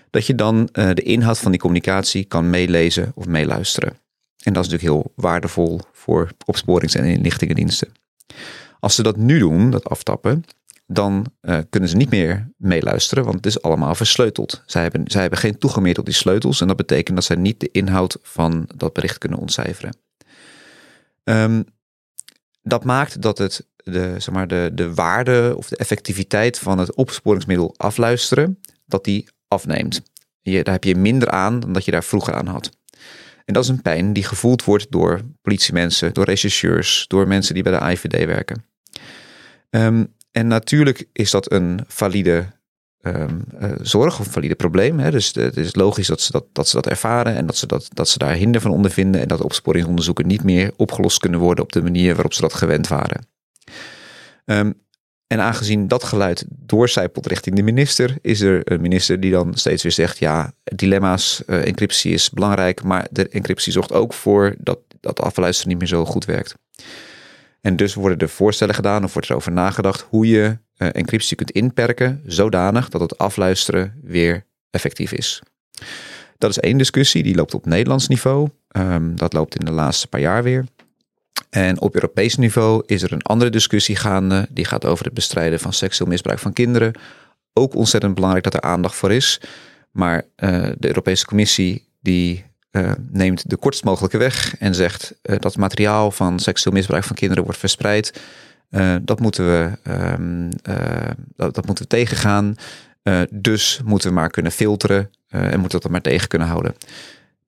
dat 0.09 0.25
je 0.25 0.35
dan 0.35 0.69
uh, 0.73 0.89
de 0.93 1.01
inhoud 1.01 1.39
van 1.39 1.51
die 1.51 1.59
communicatie 1.59 2.23
kan 2.25 2.49
meelezen 2.49 3.11
of 3.15 3.27
meeluisteren. 3.27 3.89
En 4.43 4.53
dat 4.53 4.65
is 4.65 4.71
natuurlijk 4.71 5.03
heel 5.03 5.13
waardevol 5.15 5.81
voor 5.91 6.31
opsporings- 6.45 6.95
en 6.95 7.03
inlichtingendiensten. 7.03 7.91
Als 8.79 8.95
ze 8.95 9.03
dat 9.03 9.17
nu 9.17 9.39
doen, 9.39 9.69
dat 9.69 9.89
aftappen, 9.89 10.43
dan 10.87 11.25
uh, 11.41 11.57
kunnen 11.69 11.89
ze 11.89 11.95
niet 11.95 12.09
meer 12.09 12.51
meeluisteren, 12.57 13.23
want 13.23 13.35
het 13.35 13.45
is 13.45 13.61
allemaal 13.61 13.95
versleuteld. 13.95 14.63
Zij 14.65 14.81
hebben, 14.81 15.03
zij 15.05 15.21
hebben 15.21 15.39
geen 15.39 15.57
toegang 15.57 15.83
meer 15.83 15.93
tot 15.93 16.05
die 16.05 16.13
sleutels 16.13 16.61
en 16.61 16.67
dat 16.67 16.77
betekent 16.77 17.15
dat 17.15 17.25
zij 17.25 17.35
niet 17.35 17.59
de 17.59 17.71
inhoud 17.71 18.17
van 18.21 18.69
dat 18.75 18.93
bericht 18.93 19.17
kunnen 19.17 19.39
ontcijferen. 19.39 19.95
Um, 21.23 21.65
dat 22.61 22.83
maakt 22.83 23.21
dat 23.21 23.37
het 23.37 23.67
de, 23.75 24.15
zeg 24.17 24.33
maar, 24.33 24.47
de, 24.47 24.71
de 24.73 24.93
waarde 24.93 25.53
of 25.57 25.69
de 25.69 25.77
effectiviteit 25.77 26.59
van 26.59 26.77
het 26.77 26.95
opsporingsmiddel 26.95 27.73
afluisteren, 27.77 28.59
dat 28.85 29.03
die 29.03 29.27
afneemt. 29.47 30.01
Je, 30.41 30.63
daar 30.63 30.73
heb 30.73 30.83
je 30.83 30.95
minder 30.95 31.29
aan 31.29 31.59
dan 31.59 31.73
dat 31.73 31.85
je 31.85 31.91
daar 31.91 32.03
vroeger 32.03 32.33
aan 32.33 32.47
had. 32.47 32.69
En 33.45 33.53
dat 33.53 33.63
is 33.63 33.69
een 33.69 33.81
pijn 33.81 34.13
die 34.13 34.23
gevoeld 34.23 34.63
wordt 34.63 34.91
door 34.91 35.21
politiemensen, 35.41 36.13
door 36.13 36.25
rechercheurs, 36.25 37.05
door 37.07 37.27
mensen 37.27 37.53
die 37.53 37.63
bij 37.63 37.79
de 37.79 37.91
IVD 37.91 38.25
werken. 38.25 38.65
Um, 39.69 40.15
en 40.31 40.47
natuurlijk 40.47 41.07
is 41.13 41.31
dat 41.31 41.51
een 41.51 41.79
valide 41.87 42.45
um, 43.01 43.43
uh, 43.61 43.71
zorg 43.81 44.19
of 44.19 44.25
een 44.25 44.31
valide 44.31 44.55
probleem. 44.55 44.99
Hè? 44.99 45.11
Dus 45.11 45.33
het 45.33 45.57
is 45.57 45.75
logisch 45.75 46.07
dat 46.07 46.21
ze 46.21 46.31
dat, 46.31 46.45
dat 46.51 46.67
ze 46.67 46.75
dat 46.75 46.87
ervaren 46.87 47.35
en 47.35 47.45
dat 47.45 47.57
ze, 47.57 47.67
dat, 47.67 47.87
dat 47.93 48.09
ze 48.09 48.17
daar 48.17 48.33
hinder 48.33 48.61
van 48.61 48.71
ondervinden 48.71 49.21
en 49.21 49.27
dat 49.27 49.41
opsporingsonderzoeken 49.41 50.27
niet 50.27 50.43
meer 50.43 50.71
opgelost 50.75 51.19
kunnen 51.19 51.39
worden 51.39 51.63
op 51.63 51.71
de 51.71 51.81
manier 51.81 52.13
waarop 52.13 52.33
ze 52.33 52.41
dat 52.41 52.53
gewend 52.53 52.87
waren. 52.87 53.27
Ehm, 54.45 54.71
en 55.27 55.39
aangezien 55.39 55.87
dat 55.87 56.03
geluid 56.03 56.45
doorcijpelt 56.49 57.27
richting 57.27 57.55
de 57.55 57.61
minister, 57.61 58.17
is 58.21 58.41
er 58.41 58.71
een 58.71 58.81
minister 58.81 59.19
die 59.19 59.31
dan 59.31 59.53
steeds 59.53 59.83
weer 59.83 59.91
zegt: 59.91 60.17
ja, 60.17 60.51
dilemma's, 60.63 61.43
uh, 61.47 61.65
encryptie 61.67 62.13
is 62.13 62.29
belangrijk, 62.29 62.83
maar 62.83 63.07
de 63.11 63.29
encryptie 63.29 63.71
zorgt 63.71 63.93
ook 63.93 64.13
voor 64.13 64.55
dat 64.57 64.79
dat 64.99 65.19
afluisteren 65.19 65.69
niet 65.69 65.79
meer 65.79 65.87
zo 65.87 66.05
goed 66.05 66.25
werkt. 66.25 66.55
En 67.61 67.75
dus 67.75 67.93
worden 67.93 68.17
er 68.17 68.29
voorstellen 68.29 68.75
gedaan 68.75 69.03
of 69.03 69.13
wordt 69.13 69.29
er 69.29 69.35
over 69.35 69.51
nagedacht 69.51 70.05
hoe 70.09 70.27
je 70.27 70.57
uh, 70.77 70.87
encryptie 70.91 71.35
kunt 71.35 71.51
inperken 71.51 72.21
zodanig 72.25 72.89
dat 72.89 73.01
het 73.01 73.17
afluisteren 73.17 73.99
weer 74.03 74.45
effectief 74.69 75.11
is. 75.11 75.41
Dat 76.37 76.49
is 76.49 76.59
één 76.59 76.77
discussie, 76.77 77.23
die 77.23 77.35
loopt 77.35 77.53
op 77.53 77.65
Nederlands 77.65 78.07
niveau. 78.07 78.49
Um, 78.77 79.15
dat 79.15 79.33
loopt 79.33 79.59
in 79.59 79.65
de 79.65 79.71
laatste 79.71 80.07
paar 80.07 80.19
jaar 80.19 80.43
weer. 80.43 80.65
En 81.49 81.81
op 81.81 81.93
Europees 81.93 82.35
niveau 82.35 82.83
is 82.85 83.01
er 83.03 83.13
een 83.13 83.21
andere 83.21 83.51
discussie 83.51 83.95
gaande. 83.95 84.47
Die 84.49 84.65
gaat 84.65 84.85
over 84.85 85.05
het 85.05 85.13
bestrijden 85.13 85.59
van 85.59 85.73
seksueel 85.73 86.09
misbruik 86.09 86.39
van 86.39 86.53
kinderen. 86.53 86.93
Ook 87.53 87.75
ontzettend 87.75 88.13
belangrijk 88.13 88.43
dat 88.43 88.53
er 88.53 88.61
aandacht 88.61 88.95
voor 88.95 89.11
is. 89.11 89.41
Maar 89.91 90.15
uh, 90.15 90.67
de 90.77 90.87
Europese 90.87 91.25
Commissie 91.25 91.87
die 92.01 92.45
uh, 92.71 92.91
neemt 93.11 93.49
de 93.49 93.57
kortst 93.57 93.83
mogelijke 93.83 94.17
weg 94.17 94.57
en 94.57 94.75
zegt 94.75 95.13
uh, 95.23 95.35
dat 95.39 95.57
materiaal 95.57 96.11
van 96.11 96.39
seksueel 96.39 96.75
misbruik 96.75 97.03
van 97.03 97.15
kinderen 97.15 97.43
wordt 97.43 97.59
verspreid. 97.59 98.21
dat, 99.01 99.19
moeten 99.19 99.45
we, 99.45 99.71
um, 99.91 100.49
dat, 101.35 101.55
dat, 101.55 101.65
moeten 101.65 101.83
we 101.83 101.89
tegengaan. 101.89 102.55
dus 103.29 103.81
moeten 103.85 104.09
we 104.09 104.15
maar 104.15 104.29
kunnen 104.29 104.51
filteren 104.51 105.11
en 105.27 105.59
moeten 105.59 105.77
we 105.77 105.83
dat 105.83 105.91
maar 105.91 106.01
tegen 106.01 106.27
kunnen 106.27 106.47
houden. 106.47 106.75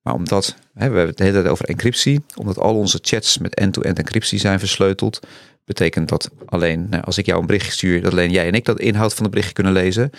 Maar 0.02 0.14
omdat, 0.14 0.46
hè, 0.46 0.56
we 0.74 0.96
hebben 0.96 1.06
het 1.06 1.16
de 1.16 1.24
hele 1.24 1.36
tijd 1.36 1.48
over 1.48 1.64
encryptie, 1.64 2.22
omdat 2.36 2.58
al 2.58 2.76
onze 2.76 2.98
chats 3.02 3.38
met 3.38 3.54
end-to-end 3.54 3.98
encryptie 3.98 4.38
zijn 4.38 4.58
versleuteld, 4.58 5.20
betekent 5.64 6.08
dat 6.08 6.30
alleen, 6.46 6.86
nou, 6.90 7.04
als 7.04 7.18
ik 7.18 7.26
jou 7.26 7.40
een 7.40 7.46
berichtje 7.46 7.72
stuur, 7.72 8.02
dat 8.02 8.12
alleen 8.12 8.30
jij 8.30 8.46
en 8.46 8.54
ik 8.54 8.64
dat 8.64 8.80
inhoud 8.80 9.14
van 9.14 9.22
het 9.22 9.30
berichtje 9.30 9.54
kunnen 9.54 9.72
lezen. 9.72 10.10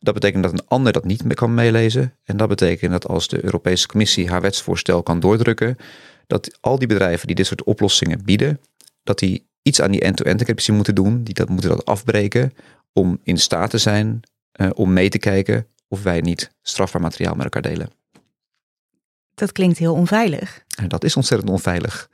Dat 0.00 0.14
betekent 0.14 0.42
dat 0.42 0.52
een 0.52 0.66
ander 0.68 0.92
dat 0.92 1.04
niet 1.04 1.24
meer 1.24 1.34
kan 1.34 1.54
meelezen. 1.54 2.14
En 2.24 2.36
dat 2.36 2.48
betekent 2.48 2.92
dat 2.92 3.06
als 3.06 3.28
de 3.28 3.44
Europese 3.44 3.86
Commissie 3.86 4.28
haar 4.28 4.40
wetsvoorstel 4.40 5.02
kan 5.02 5.20
doordrukken, 5.20 5.76
dat 6.26 6.58
al 6.60 6.78
die 6.78 6.88
bedrijven 6.88 7.26
die 7.26 7.36
dit 7.36 7.46
soort 7.46 7.64
oplossingen 7.64 8.24
bieden, 8.24 8.60
dat 9.02 9.18
die 9.18 9.46
iets 9.62 9.80
aan 9.80 9.90
die 9.90 10.00
end-to-end 10.00 10.40
encryptie 10.40 10.72
moeten 10.72 10.94
doen, 10.94 11.22
die 11.22 11.34
dat 11.34 11.48
moeten 11.48 11.70
dat 11.70 11.84
afbreken 11.84 12.52
om 12.92 13.18
in 13.22 13.38
staat 13.38 13.70
te 13.70 13.78
zijn 13.78 14.20
uh, 14.60 14.70
om 14.74 14.92
mee 14.92 15.08
te 15.08 15.18
kijken 15.18 15.66
of 15.88 16.02
wij 16.02 16.20
niet 16.20 16.50
strafbaar 16.62 17.00
materiaal 17.00 17.34
met 17.34 17.44
elkaar 17.44 17.62
delen. 17.62 17.90
Dat 19.36 19.52
klinkt 19.52 19.78
heel 19.78 19.94
onveilig. 19.94 20.64
En 20.78 20.88
dat 20.88 21.04
is 21.04 21.16
ontzettend 21.16 21.50
onveilig. 21.50 22.08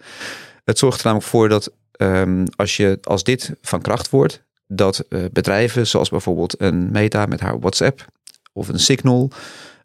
Het 0.65 0.79
zorgt 0.79 0.99
er 0.99 1.05
namelijk 1.05 1.29
voor 1.29 1.49
dat 1.49 1.73
um, 1.97 2.45
als, 2.57 2.77
je, 2.77 2.99
als 3.03 3.25
dit 3.25 3.53
van 3.61 3.81
kracht 3.81 4.11
wordt, 4.11 4.43
dat 4.67 5.05
uh, 5.09 5.25
bedrijven 5.33 5.87
zoals 5.87 6.09
bijvoorbeeld 6.09 6.61
een 6.61 6.91
Meta 6.91 7.27
met 7.27 7.41
haar 7.41 7.59
WhatsApp 7.59 8.05
of 8.53 8.69
een 8.69 8.81
Signal, 8.81 9.31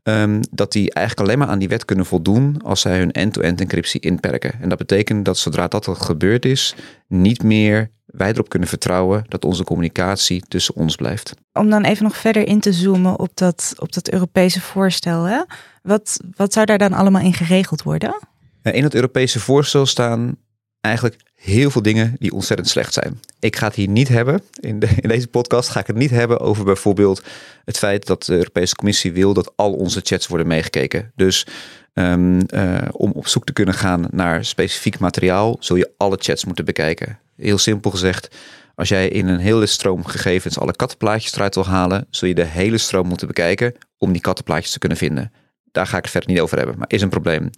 um, 0.04 0.40
dat 0.52 0.72
die 0.72 0.94
eigenlijk 0.94 1.28
alleen 1.28 1.40
maar 1.40 1.54
aan 1.54 1.60
die 1.60 1.68
wet 1.68 1.86
kunnen 1.86 2.06
voldoen 2.06 2.62
als 2.64 2.82
zij 2.82 2.98
hun 2.98 3.12
end-to-end 3.12 3.62
encryptie 3.62 4.02
inperken. 4.02 4.54
En 4.62 4.70
dat 4.70 4.78
betekent 4.78 5.26
dat 5.26 5.38
zodra 5.38 5.68
dat 5.68 5.88
al 5.88 5.96
gebeurd 5.96 6.46
is, 6.46 6.76
niet 7.08 7.44
meer 7.44 7.92
wij 8.08 8.30
erop 8.30 8.50
kunnen 8.50 8.70
vertrouwen 8.70 9.26
dat 9.28 9.46
onze 9.46 9.64
communicatie 9.64 10.44
tussen 10.48 10.76
ons 10.76 10.96
blijft. 10.96 11.34
Om 11.54 11.70
dan 11.70 11.84
even 11.84 12.04
nog 12.04 12.18
verder 12.18 12.48
in 12.48 12.60
te 12.60 12.74
zoomen 12.74 13.20
op 13.20 13.30
dat, 13.34 13.74
op 13.78 13.94
dat 13.94 14.10
Europese 14.10 14.62
voorstel. 14.62 15.24
Hè? 15.24 15.42
Wat, 15.82 16.20
wat 16.36 16.54
zou 16.54 16.66
daar 16.66 16.78
dan 16.78 16.94
allemaal 16.94 17.22
in 17.22 17.34
geregeld 17.34 17.84
worden? 17.84 18.20
In 18.62 18.84
het 18.84 18.96
Europese 18.96 19.40
voorstel 19.40 19.86
staan 19.86 20.38
eigenlijk 20.82 21.22
heel 21.36 21.70
veel 21.70 21.82
dingen 21.82 22.16
die 22.20 22.32
ontzettend 22.32 22.70
slecht 22.70 22.94
zijn. 22.94 23.20
Ik 23.40 23.56
ga 23.56 23.68
het 23.68 23.76
hier 23.76 23.88
niet 23.88 24.08
hebben, 24.08 24.42
in, 24.60 24.80
de, 24.80 24.90
in, 25.02 25.10
deze 25.10 25.28
podcast 25.28 25.70
ga 25.70 25.80
ik 25.80 25.88
het 25.88 25.96
niet 25.96 26.10
hebben 26.10 26.40
over 26.40 26.66
bijvoorbeeld 26.66 27.24
het 27.66 27.78
feit 27.78 28.06
dat 28.06 28.24
de 28.24 28.36
Europese 28.36 28.76
Commissie 28.76 29.12
wil 29.12 29.34
dat 29.34 29.52
al 29.56 29.74
onze 29.74 30.00
chats 30.04 30.28
worden 30.28 30.48
meegekeken. 30.48 31.12
Dus 31.16 31.48
um, 31.94 32.40
uh, 32.54 32.78
om 32.92 33.12
op 33.12 33.28
zoek 33.28 33.46
te 33.46 33.54
kunnen 33.54 33.74
gaan 33.74 34.08
naar 34.12 34.46
specifiek 34.46 35.00
materiaal, 35.00 35.58
zul 35.60 35.76
je 35.76 35.92
alle 35.98 36.18
chats 36.20 36.46
moeten 36.46 36.66
bekijken. 36.66 37.20
Heel 37.38 37.58
simpel 37.58 37.92
gezegd, 37.92 38.36
als 38.76 38.90
jij 38.90 39.08
in 39.08 39.28
een 39.28 39.40
hele 39.40 39.66
stroom 39.66 40.06
gegevens 40.06 40.60
alle 40.60 40.76
kattenplaatjes 40.76 41.34
eruit 41.34 41.56
wil 41.56 41.66
halen, 41.66 42.08
zul 42.10 42.28
je 42.28 42.36
de 42.36 42.44
hele 42.44 42.78
stroom 42.78 43.08
moeten 43.08 43.28
bekijken 43.28 43.74
om 43.98 44.12
die 44.12 44.22
kattenplaatjes 44.22 44.72
te 44.72 44.80
kunnen 44.80 44.98
vinden. 44.98 45.32
Daar 45.72 45.88
ga 45.88 45.98
ik 45.98 46.04
het 46.04 46.12
verder 46.12 46.30
niet 46.30 46.40
over 46.40 46.58
hebben, 46.58 46.78
maar 46.78 46.90
is 46.90 47.02
een 47.02 47.10
probleem. 47.10 47.50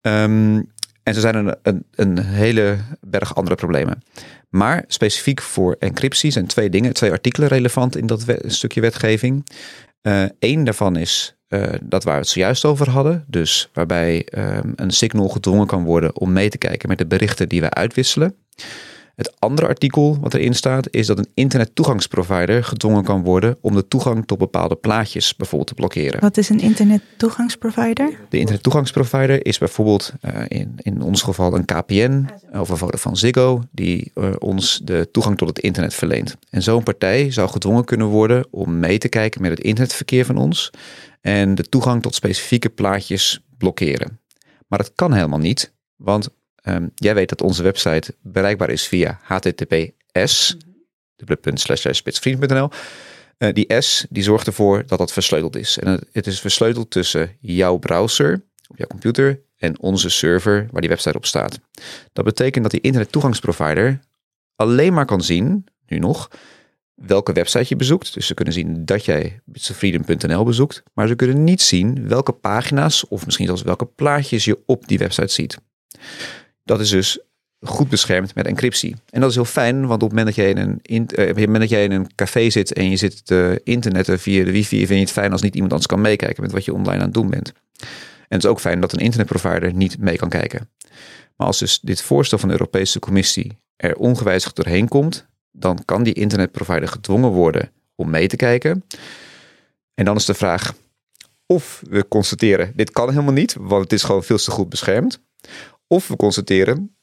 Um, 0.00 0.70
en 1.02 1.14
zo 1.14 1.20
zijn 1.20 1.54
een, 1.62 1.84
een, 1.94 2.18
hele 2.18 2.76
berg 3.00 3.34
andere 3.34 3.56
problemen. 3.56 4.02
Maar 4.48 4.84
specifiek 4.86 5.42
voor 5.42 5.76
encryptie 5.78 6.30
zijn 6.30 6.46
twee 6.46 6.70
dingen, 6.70 6.92
twee 6.92 7.10
artikelen 7.10 7.48
relevant 7.48 7.96
in 7.96 8.06
dat 8.06 8.24
stukje 8.42 8.80
wetgeving. 8.80 9.46
Eén 10.38 10.58
uh, 10.58 10.64
daarvan 10.64 10.96
is 10.96 11.36
uh, 11.48 11.62
dat 11.82 12.04
waar 12.04 12.14
we 12.14 12.20
het 12.20 12.28
zojuist 12.28 12.64
over 12.64 12.90
hadden. 12.90 13.24
Dus 13.26 13.70
waarbij 13.72 14.26
um, 14.38 14.72
een 14.76 14.90
signal 14.90 15.28
gedwongen 15.28 15.66
kan 15.66 15.84
worden 15.84 16.16
om 16.16 16.32
mee 16.32 16.48
te 16.48 16.58
kijken 16.58 16.88
met 16.88 16.98
de 16.98 17.06
berichten 17.06 17.48
die 17.48 17.60
we 17.60 17.70
uitwisselen. 17.70 18.34
Het 19.18 19.40
andere 19.40 19.68
artikel 19.68 20.18
wat 20.20 20.34
erin 20.34 20.54
staat 20.54 20.88
is 20.90 21.06
dat 21.06 21.18
een 21.18 21.28
internettoegangsprovider 21.34 22.64
gedwongen 22.64 23.04
kan 23.04 23.22
worden 23.22 23.58
om 23.60 23.74
de 23.74 23.88
toegang 23.88 24.26
tot 24.26 24.38
bepaalde 24.38 24.74
plaatjes 24.74 25.36
bijvoorbeeld 25.36 25.68
te 25.68 25.74
blokkeren. 25.74 26.20
Wat 26.20 26.36
is 26.36 26.48
een 26.48 26.60
internettoegangsprovider? 26.60 28.10
De 28.28 28.38
internettoegangsprovider 28.38 29.46
is 29.46 29.58
bijvoorbeeld 29.58 30.12
uh, 30.22 30.40
in, 30.48 30.74
in 30.76 31.02
ons 31.02 31.22
geval 31.22 31.54
een 31.54 31.64
KPN 31.64 32.26
of 32.52 32.80
een 32.80 32.98
van 32.98 33.16
Ziggo 33.16 33.62
die 33.70 34.10
uh, 34.14 34.30
ons 34.38 34.80
de 34.84 35.08
toegang 35.12 35.38
tot 35.38 35.48
het 35.48 35.58
internet 35.58 35.94
verleent. 35.94 36.36
En 36.50 36.62
zo'n 36.62 36.82
partij 36.82 37.30
zou 37.30 37.48
gedwongen 37.48 37.84
kunnen 37.84 38.06
worden 38.06 38.46
om 38.50 38.78
mee 38.78 38.98
te 38.98 39.08
kijken 39.08 39.42
met 39.42 39.50
het 39.50 39.60
internetverkeer 39.60 40.24
van 40.24 40.36
ons 40.36 40.70
en 41.20 41.54
de 41.54 41.64
toegang 41.68 42.02
tot 42.02 42.14
specifieke 42.14 42.68
plaatjes 42.68 43.40
blokkeren. 43.56 44.20
Maar 44.66 44.78
dat 44.78 44.92
kan 44.94 45.12
helemaal 45.12 45.38
niet, 45.38 45.72
want 45.96 46.28
Um, 46.68 46.90
jij 46.94 47.14
weet 47.14 47.28
dat 47.28 47.42
onze 47.42 47.62
website 47.62 48.14
bereikbaar 48.22 48.70
is 48.70 48.86
via 48.86 49.20
https 49.22 50.56
spitsvriend.nl. 51.92 52.70
Uh, 53.38 53.52
die 53.52 53.80
S 53.80 54.06
die 54.10 54.22
zorgt 54.22 54.46
ervoor 54.46 54.86
dat 54.86 54.98
dat 54.98 55.12
versleuteld 55.12 55.56
is. 55.56 55.78
En 55.78 55.90
het, 55.90 56.08
het, 56.12 56.26
is 56.26 56.40
versleuteld 56.40 56.90
tussen 56.90 57.36
jouw 57.40 57.76
browser 57.76 58.44
op 58.68 58.76
jouw 58.76 58.86
computer 58.86 59.40
en 59.56 59.80
onze 59.80 60.08
server 60.08 60.68
waar 60.70 60.80
die 60.80 60.90
website 60.90 61.16
op 61.16 61.26
staat. 61.26 61.58
Dat 62.12 62.24
betekent 62.24 62.62
dat 62.62 62.72
die 62.72 62.80
internettoegangsprovider 62.80 64.00
alleen 64.56 64.92
maar 64.92 65.06
kan 65.06 65.22
zien, 65.22 65.66
nu 65.86 65.98
nog, 65.98 66.30
welke 66.94 67.32
website 67.32 67.66
je 67.68 67.76
bezoekt. 67.76 68.14
Dus 68.14 68.26
ze 68.26 68.34
kunnen 68.34 68.54
zien 68.54 68.84
dat 68.84 69.04
jij 69.04 69.40
bitsofreedom.nl 69.44 70.44
bezoekt, 70.44 70.82
maar 70.94 71.08
ze 71.08 71.14
kunnen 71.14 71.44
niet 71.44 71.62
zien 71.62 72.08
welke 72.08 72.32
pagina's 72.32 73.08
of 73.08 73.24
misschien 73.24 73.46
zelfs 73.46 73.62
welke 73.62 73.86
plaatjes 73.86 74.44
je 74.44 74.58
op 74.66 74.88
die 74.88 74.98
website 74.98 75.32
ziet. 75.32 75.58
Dat 76.68 76.80
is 76.80 76.90
dus 76.90 77.18
goed 77.60 77.88
beschermd 77.88 78.34
met 78.34 78.46
encryptie. 78.46 78.96
En 79.10 79.20
dat 79.20 79.28
is 79.30 79.34
heel 79.34 79.44
fijn, 79.44 79.86
want 79.86 80.02
op 80.02 80.10
het 80.10 80.18
moment 80.18 80.26
dat 80.26 80.34
jij 80.34 80.50
in 80.50 80.56
een, 80.56 80.78
in, 80.82 81.08
moment 81.34 81.70
dat 81.70 81.70
in 81.70 81.92
een 81.92 82.14
café 82.14 82.50
zit 82.50 82.72
en 82.72 82.90
je 82.90 82.96
zit 82.96 83.26
te 83.26 83.60
internetten 83.64 84.18
via 84.18 84.44
de 84.44 84.52
wifi, 84.52 84.76
vind 84.76 84.88
je 84.88 85.04
het 85.04 85.10
fijn 85.10 85.32
als 85.32 85.42
niet 85.42 85.54
iemand 85.54 85.72
anders 85.72 85.90
kan 85.90 86.00
meekijken 86.00 86.42
met 86.42 86.52
wat 86.52 86.64
je 86.64 86.74
online 86.74 86.98
aan 86.98 87.04
het 87.04 87.14
doen 87.14 87.30
bent. 87.30 87.52
En 88.28 88.36
het 88.36 88.44
is 88.44 88.50
ook 88.50 88.60
fijn 88.60 88.80
dat 88.80 88.92
een 88.92 88.98
internetprovider 88.98 89.74
niet 89.74 89.98
mee 89.98 90.16
kan 90.16 90.28
kijken. 90.28 90.70
Maar 91.36 91.46
als 91.46 91.58
dus 91.58 91.80
dit 91.80 92.02
voorstel 92.02 92.38
van 92.38 92.48
de 92.48 92.54
Europese 92.54 92.98
Commissie 92.98 93.58
er 93.76 93.96
ongewijzigd 93.96 94.56
doorheen 94.56 94.88
komt, 94.88 95.26
dan 95.52 95.82
kan 95.84 96.02
die 96.02 96.14
internetprovider 96.14 96.88
gedwongen 96.88 97.30
worden 97.30 97.70
om 97.94 98.10
mee 98.10 98.28
te 98.28 98.36
kijken. 98.36 98.84
En 99.94 100.04
dan 100.04 100.16
is 100.16 100.24
de 100.24 100.34
vraag 100.34 100.74
of 101.46 101.82
we 101.88 102.08
constateren, 102.08 102.72
dit 102.74 102.90
kan 102.90 103.10
helemaal 103.10 103.32
niet, 103.32 103.56
want 103.58 103.82
het 103.82 103.92
is 103.92 104.02
gewoon 104.02 104.24
veel 104.24 104.38
te 104.38 104.50
goed 104.50 104.68
beschermd. 104.68 105.20
Of 105.88 106.08
we 106.08 106.16
constateren, 106.16 106.96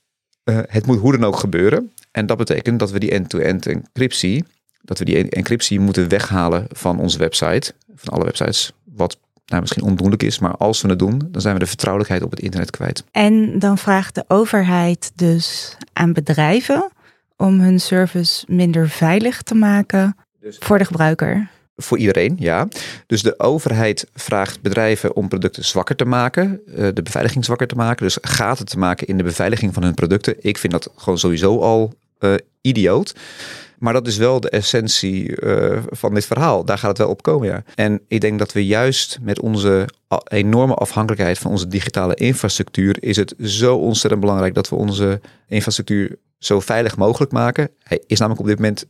uh, 0.43 0.60
het 0.65 0.86
moet 0.86 1.00
hoe 1.00 1.12
dan 1.12 1.24
ook 1.24 1.38
gebeuren. 1.38 1.91
En 2.12 2.26
dat 2.26 2.38
betekent 2.38 2.80
dat 2.80 2.91
we 2.91 3.00
die 3.00 3.12
end-to-end 3.12 3.65
encryptie, 3.65 4.45
dat 4.82 5.00
we 5.00 5.06
die 5.06 5.30
encryptie 5.30 5.80
moeten 5.80 6.10
weghalen 6.10 6.65
van 6.69 7.00
onze 7.00 7.17
website, 7.17 7.74
van 7.95 8.13
alle 8.13 8.24
websites, 8.24 8.71
wat 8.84 9.17
nou, 9.45 9.62
misschien 9.62 9.84
ondoenlijk 9.84 10.24
is, 10.24 10.39
maar 10.39 10.58
als 10.58 10.82
we 10.82 10.89
het 10.89 11.00
doen, 11.00 11.21
dan 11.32 11.41
zijn 11.41 11.54
we 11.54 11.60
de 11.60 11.65
vertrouwelijkheid 11.65 12.24
op 12.24 12.32
het 12.32 12.39
internet 12.39 12.71
kwijt. 12.71 13.04
En 13.12 13.60
dan 13.60 13.78
vraagt 13.78 14.15
de 14.15 14.26
overheid 14.28 15.12
dus 15.15 15.78
aan 15.93 16.13
bedrijven 16.13 16.91
om 17.38 17.60
hun 17.60 17.80
service 17.80 18.45
minder 18.48 18.89
veilig 18.89 19.41
te 19.41 19.56
maken 19.56 20.15
dus, 20.39 20.58
voor 20.60 20.78
de 20.78 20.86
gebruiker. 20.86 21.50
Voor 21.77 21.97
iedereen, 21.97 22.35
ja. 22.39 22.67
Dus 23.07 23.21
de 23.21 23.39
overheid 23.39 24.07
vraagt 24.13 24.61
bedrijven 24.61 25.15
om 25.15 25.27
producten 25.27 25.65
zwakker 25.65 25.95
te 25.95 26.05
maken, 26.05 26.61
eh, 26.75 26.88
de 26.93 27.01
beveiliging 27.01 27.45
zwakker 27.45 27.67
te 27.67 27.75
maken, 27.75 28.05
dus 28.05 28.17
gaten 28.21 28.65
te 28.65 28.77
maken 28.77 29.07
in 29.07 29.17
de 29.17 29.23
beveiliging 29.23 29.73
van 29.73 29.83
hun 29.83 29.93
producten. 29.93 30.35
Ik 30.39 30.57
vind 30.57 30.73
dat 30.73 30.89
gewoon 30.95 31.19
sowieso 31.19 31.59
al 31.59 31.93
uh, 32.19 32.33
idioot. 32.61 33.15
Maar 33.79 33.93
dat 33.93 34.07
is 34.07 34.17
wel 34.17 34.39
de 34.39 34.49
essentie 34.49 35.41
uh, 35.41 35.83
van 35.89 36.13
dit 36.13 36.25
verhaal. 36.25 36.65
Daar 36.65 36.77
gaat 36.77 36.89
het 36.89 36.97
wel 36.97 37.09
op 37.09 37.23
komen, 37.23 37.47
ja. 37.47 37.63
En 37.75 38.01
ik 38.07 38.21
denk 38.21 38.39
dat 38.39 38.53
we 38.53 38.65
juist 38.65 39.17
met 39.21 39.39
onze 39.39 39.88
enorme 40.27 40.73
afhankelijkheid 40.73 41.38
van 41.38 41.51
onze 41.51 41.67
digitale 41.67 42.15
infrastructuur, 42.15 43.03
is 43.03 43.15
het 43.15 43.33
zo 43.43 43.75
ontzettend 43.75 44.21
belangrijk 44.21 44.53
dat 44.53 44.69
we 44.69 44.75
onze 44.75 45.21
infrastructuur 45.47 46.17
zo 46.38 46.59
veilig 46.59 46.97
mogelijk 46.97 47.31
maken. 47.31 47.69
Hij 47.83 48.03
is 48.07 48.19
namelijk 48.19 48.41
op 48.41 48.47
dit 48.47 48.59
moment 48.59 48.85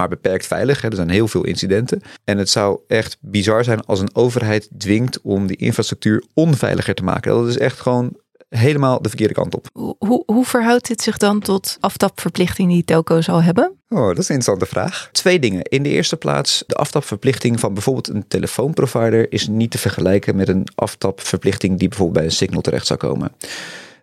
maar 0.00 0.08
beperkt 0.08 0.46
veilig. 0.46 0.80
Hè. 0.80 0.88
Er 0.88 0.96
zijn 0.96 1.10
heel 1.10 1.28
veel 1.28 1.44
incidenten. 1.44 2.02
En 2.24 2.38
het 2.38 2.50
zou 2.50 2.80
echt 2.88 3.16
bizar 3.20 3.64
zijn 3.64 3.84
als 3.84 4.00
een 4.00 4.14
overheid 4.14 4.68
dwingt 4.78 5.20
om 5.20 5.46
die 5.46 5.56
infrastructuur 5.56 6.24
onveiliger 6.34 6.94
te 6.94 7.04
maken. 7.04 7.32
Dat 7.32 7.48
is 7.48 7.58
echt 7.58 7.80
gewoon 7.80 8.16
helemaal 8.48 9.02
de 9.02 9.08
verkeerde 9.08 9.34
kant 9.34 9.54
op. 9.54 9.66
Hoe, 9.98 10.22
hoe, 10.26 10.44
verhoudt 10.44 10.86
dit 10.86 11.02
zich 11.02 11.16
dan 11.16 11.40
tot 11.40 11.76
aftapverplichting 11.80 12.70
die 12.70 12.84
telco 12.84 13.20
zal 13.20 13.42
hebben? 13.42 13.72
Oh, 13.88 14.06
dat 14.06 14.18
is 14.18 14.28
een 14.28 14.34
interessante 14.34 14.66
vraag. 14.66 15.08
Twee 15.12 15.38
dingen. 15.38 15.62
In 15.62 15.82
de 15.82 15.88
eerste 15.88 16.16
plaats, 16.16 16.64
de 16.66 16.74
aftapverplichting 16.74 17.60
van 17.60 17.74
bijvoorbeeld 17.74 18.08
een 18.08 18.28
telefoonprovider 18.28 19.32
is 19.32 19.48
niet 19.48 19.70
te 19.70 19.78
vergelijken 19.78 20.36
met 20.36 20.48
een 20.48 20.66
aftapverplichting 20.74 21.78
die 21.78 21.88
bijvoorbeeld 21.88 22.18
bij 22.18 22.26
een 22.26 22.36
signal 22.36 22.60
terecht 22.60 22.86
zou 22.86 22.98
komen. 22.98 23.32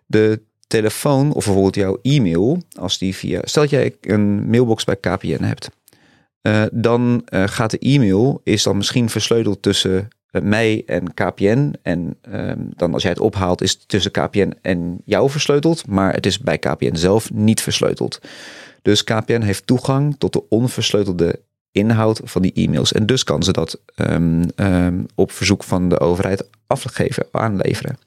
De 0.06 0.40
telefoon 0.68 1.32
of 1.32 1.44
bijvoorbeeld 1.44 1.74
jouw 1.74 1.98
e-mail, 2.02 2.62
als 2.78 2.98
die 2.98 3.16
via, 3.16 3.40
stel 3.44 3.62
dat 3.62 3.70
jij 3.70 3.96
een 4.00 4.50
mailbox 4.50 4.84
bij 4.84 4.96
KPN 4.96 5.42
hebt, 5.42 5.70
uh, 6.42 6.62
dan 6.72 7.26
uh, 7.28 7.42
gaat 7.46 7.70
de 7.70 7.78
e-mail 7.78 8.40
is 8.44 8.62
dan 8.62 8.76
misschien 8.76 9.08
versleuteld 9.08 9.62
tussen 9.62 10.08
uh, 10.30 10.42
mij 10.42 10.82
en 10.86 11.14
KPN. 11.14 11.74
En 11.82 12.16
ehm, 12.20 12.58
dan 12.76 12.92
als 12.92 13.02
jij 13.02 13.10
het 13.10 13.20
ophaalt, 13.20 13.62
is 13.62 13.70
het 13.70 13.88
tussen 13.88 14.10
KPN 14.10 14.52
en 14.62 14.98
jou 15.04 15.30
versleuteld, 15.30 15.86
maar 15.86 16.14
het 16.14 16.26
is 16.26 16.38
bij 16.38 16.58
KPN 16.58 16.96
zelf 16.96 17.32
niet 17.32 17.60
versleuteld. 17.60 18.20
Dus 18.82 19.04
KPN 19.04 19.40
heeft 19.40 19.66
toegang 19.66 20.16
tot 20.18 20.32
de 20.32 20.48
onversleutelde 20.48 21.40
inhoud 21.72 22.20
van 22.24 22.42
die 22.42 22.52
e-mails. 22.52 22.92
En 22.92 23.06
dus 23.06 23.24
kan 23.24 23.42
ze 23.42 23.52
dat 23.52 23.80
um, 23.96 24.42
um, 24.56 25.06
op 25.14 25.32
verzoek 25.32 25.64
van 25.64 25.88
de 25.88 26.00
overheid 26.00 26.48
afgeven, 26.66 27.26
aanleveren. 27.30 27.98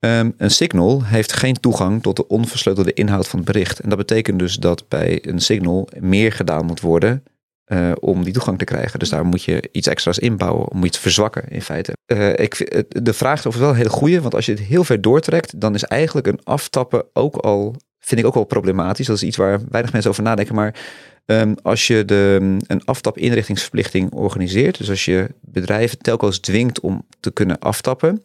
Um, 0.00 0.34
een 0.36 0.50
signal 0.50 1.04
heeft 1.04 1.32
geen 1.32 1.60
toegang 1.60 2.02
tot 2.02 2.16
de 2.16 2.26
onversleutelde 2.26 2.92
inhoud 2.92 3.28
van 3.28 3.38
het 3.38 3.48
bericht. 3.48 3.80
En 3.80 3.88
dat 3.88 3.98
betekent 3.98 4.38
dus 4.38 4.56
dat 4.56 4.88
bij 4.88 5.18
een 5.22 5.40
signal 5.40 5.88
meer 5.98 6.32
gedaan 6.32 6.66
moet 6.66 6.80
worden 6.80 7.24
uh, 7.66 7.92
om 8.00 8.24
die 8.24 8.32
toegang 8.32 8.58
te 8.58 8.64
krijgen. 8.64 8.98
Dus 8.98 9.08
daar 9.08 9.24
moet 9.24 9.42
je 9.42 9.68
iets 9.72 9.86
extra's 9.86 10.18
inbouwen, 10.18 10.70
om 10.70 10.84
iets 10.84 10.98
verzwakken 10.98 11.48
in 11.48 11.62
feite. 11.62 11.92
Uh, 12.06 12.28
ik, 12.28 12.84
de 12.88 13.12
vraag 13.12 13.38
is 13.38 13.46
of 13.46 13.56
wel 13.56 13.68
een 13.68 13.74
hele 13.74 13.88
goede, 13.88 14.20
want 14.20 14.34
als 14.34 14.46
je 14.46 14.52
het 14.52 14.60
heel 14.60 14.84
ver 14.84 15.00
doortrekt, 15.00 15.60
dan 15.60 15.74
is 15.74 15.84
eigenlijk 15.84 16.26
een 16.26 16.40
aftappen 16.44 17.04
ook 17.12 17.36
al, 17.36 17.76
vind 17.98 18.20
ik 18.20 18.26
ook 18.26 18.34
wel 18.34 18.44
problematisch. 18.44 19.06
Dat 19.06 19.16
is 19.16 19.22
iets 19.22 19.36
waar 19.36 19.60
weinig 19.68 19.92
mensen 19.92 20.10
over 20.10 20.22
nadenken, 20.22 20.54
maar 20.54 20.74
Um, 21.30 21.54
als 21.62 21.86
je 21.86 22.04
de, 22.04 22.56
een 22.66 22.84
aftap-inrichtingsverplichting 22.84 24.12
organiseert, 24.12 24.78
dus 24.78 24.90
als 24.90 25.04
je 25.04 25.28
bedrijven 25.40 25.98
telkens 25.98 26.38
dwingt 26.38 26.80
om 26.80 27.06
te 27.20 27.30
kunnen 27.30 27.58
aftappen, 27.58 28.22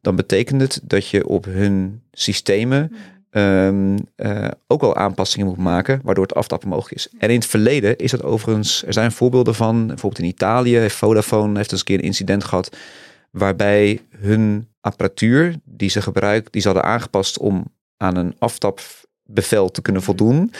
dan 0.00 0.16
betekent 0.16 0.60
het 0.60 0.80
dat 0.82 1.08
je 1.08 1.26
op 1.26 1.44
hun 1.44 2.02
systemen 2.12 2.92
um, 3.30 3.96
uh, 4.16 4.48
ook 4.66 4.82
al 4.82 4.96
aanpassingen 4.96 5.46
moet 5.46 5.56
maken, 5.56 6.00
waardoor 6.02 6.24
het 6.24 6.34
aftappen 6.34 6.68
mogelijk 6.68 6.94
is. 6.94 7.08
En 7.18 7.28
in 7.28 7.34
het 7.34 7.46
verleden 7.46 7.96
is 7.96 8.10
dat 8.10 8.22
overigens, 8.22 8.84
er 8.86 8.92
zijn 8.92 9.12
voorbeelden 9.12 9.54
van, 9.54 9.86
bijvoorbeeld 9.86 10.22
in 10.22 10.28
Italië, 10.28 10.76
heeft 10.76 10.96
Vodafone 10.96 11.56
heeft 11.56 11.72
eens 11.72 11.80
een 11.80 11.86
keer 11.86 11.98
een 11.98 12.04
incident 12.04 12.44
gehad, 12.44 12.76
waarbij 13.30 14.00
hun 14.16 14.68
apparatuur 14.80 15.54
die 15.64 15.90
ze 15.90 16.02
gebruiken, 16.02 16.52
die 16.52 16.60
ze 16.60 16.68
hadden 16.68 16.86
aangepast 16.86 17.38
om 17.38 17.64
aan 17.96 18.16
een 18.16 18.34
aftapbevel 18.38 19.70
te 19.70 19.82
kunnen 19.82 20.02
voldoen 20.02 20.52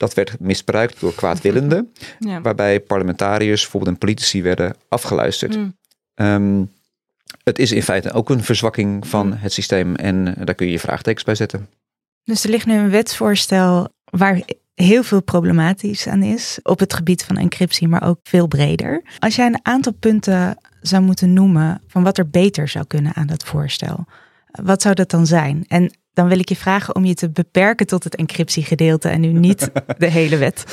dat 0.00 0.14
werd 0.14 0.40
misbruikt 0.40 1.00
door 1.00 1.14
kwaadwillenden, 1.14 1.92
ja. 2.18 2.40
waarbij 2.40 2.80
parlementariërs, 2.80 3.60
bijvoorbeeld 3.60 3.92
en 3.92 3.98
politici, 3.98 4.42
werden 4.42 4.76
afgeluisterd. 4.88 5.56
Mm. 5.56 5.74
Um, 6.14 6.70
het 7.44 7.58
is 7.58 7.72
in 7.72 7.82
feite 7.82 8.12
ook 8.12 8.30
een 8.30 8.44
verzwakking 8.44 9.06
van 9.06 9.26
mm. 9.26 9.32
het 9.32 9.52
systeem 9.52 9.94
en 9.94 10.26
uh, 10.26 10.34
daar 10.44 10.54
kun 10.54 10.66
je 10.66 10.72
je 10.72 10.78
vraagtekens 10.78 11.24
bij 11.24 11.34
zetten. 11.34 11.68
Dus 12.24 12.44
er 12.44 12.50
ligt 12.50 12.66
nu 12.66 12.74
een 12.74 12.90
wetsvoorstel 12.90 13.88
waar 14.04 14.42
heel 14.74 15.02
veel 15.02 15.22
problematisch 15.22 16.06
aan 16.06 16.22
is 16.22 16.58
op 16.62 16.78
het 16.78 16.94
gebied 16.94 17.24
van 17.24 17.36
encryptie, 17.36 17.88
maar 17.88 18.06
ook 18.08 18.18
veel 18.22 18.46
breder. 18.46 19.02
Als 19.18 19.36
jij 19.36 19.46
een 19.46 19.60
aantal 19.62 19.92
punten 19.92 20.58
zou 20.80 21.02
moeten 21.02 21.32
noemen 21.32 21.82
van 21.86 22.02
wat 22.02 22.18
er 22.18 22.30
beter 22.30 22.68
zou 22.68 22.84
kunnen 22.86 23.14
aan 23.14 23.26
dat 23.26 23.44
voorstel, 23.44 24.04
wat 24.50 24.82
zou 24.82 24.94
dat 24.94 25.10
dan 25.10 25.26
zijn? 25.26 25.64
En 25.68 25.92
dan 26.12 26.28
wil 26.28 26.38
ik 26.38 26.48
je 26.48 26.56
vragen 26.56 26.94
om 26.94 27.04
je 27.04 27.14
te 27.14 27.30
beperken 27.30 27.86
tot 27.86 28.04
het 28.04 28.16
encryptiegedeelte 28.16 29.08
en 29.08 29.20
nu 29.20 29.32
niet 29.32 29.70
de 29.98 30.06
hele 30.06 30.36
wet. 30.36 30.64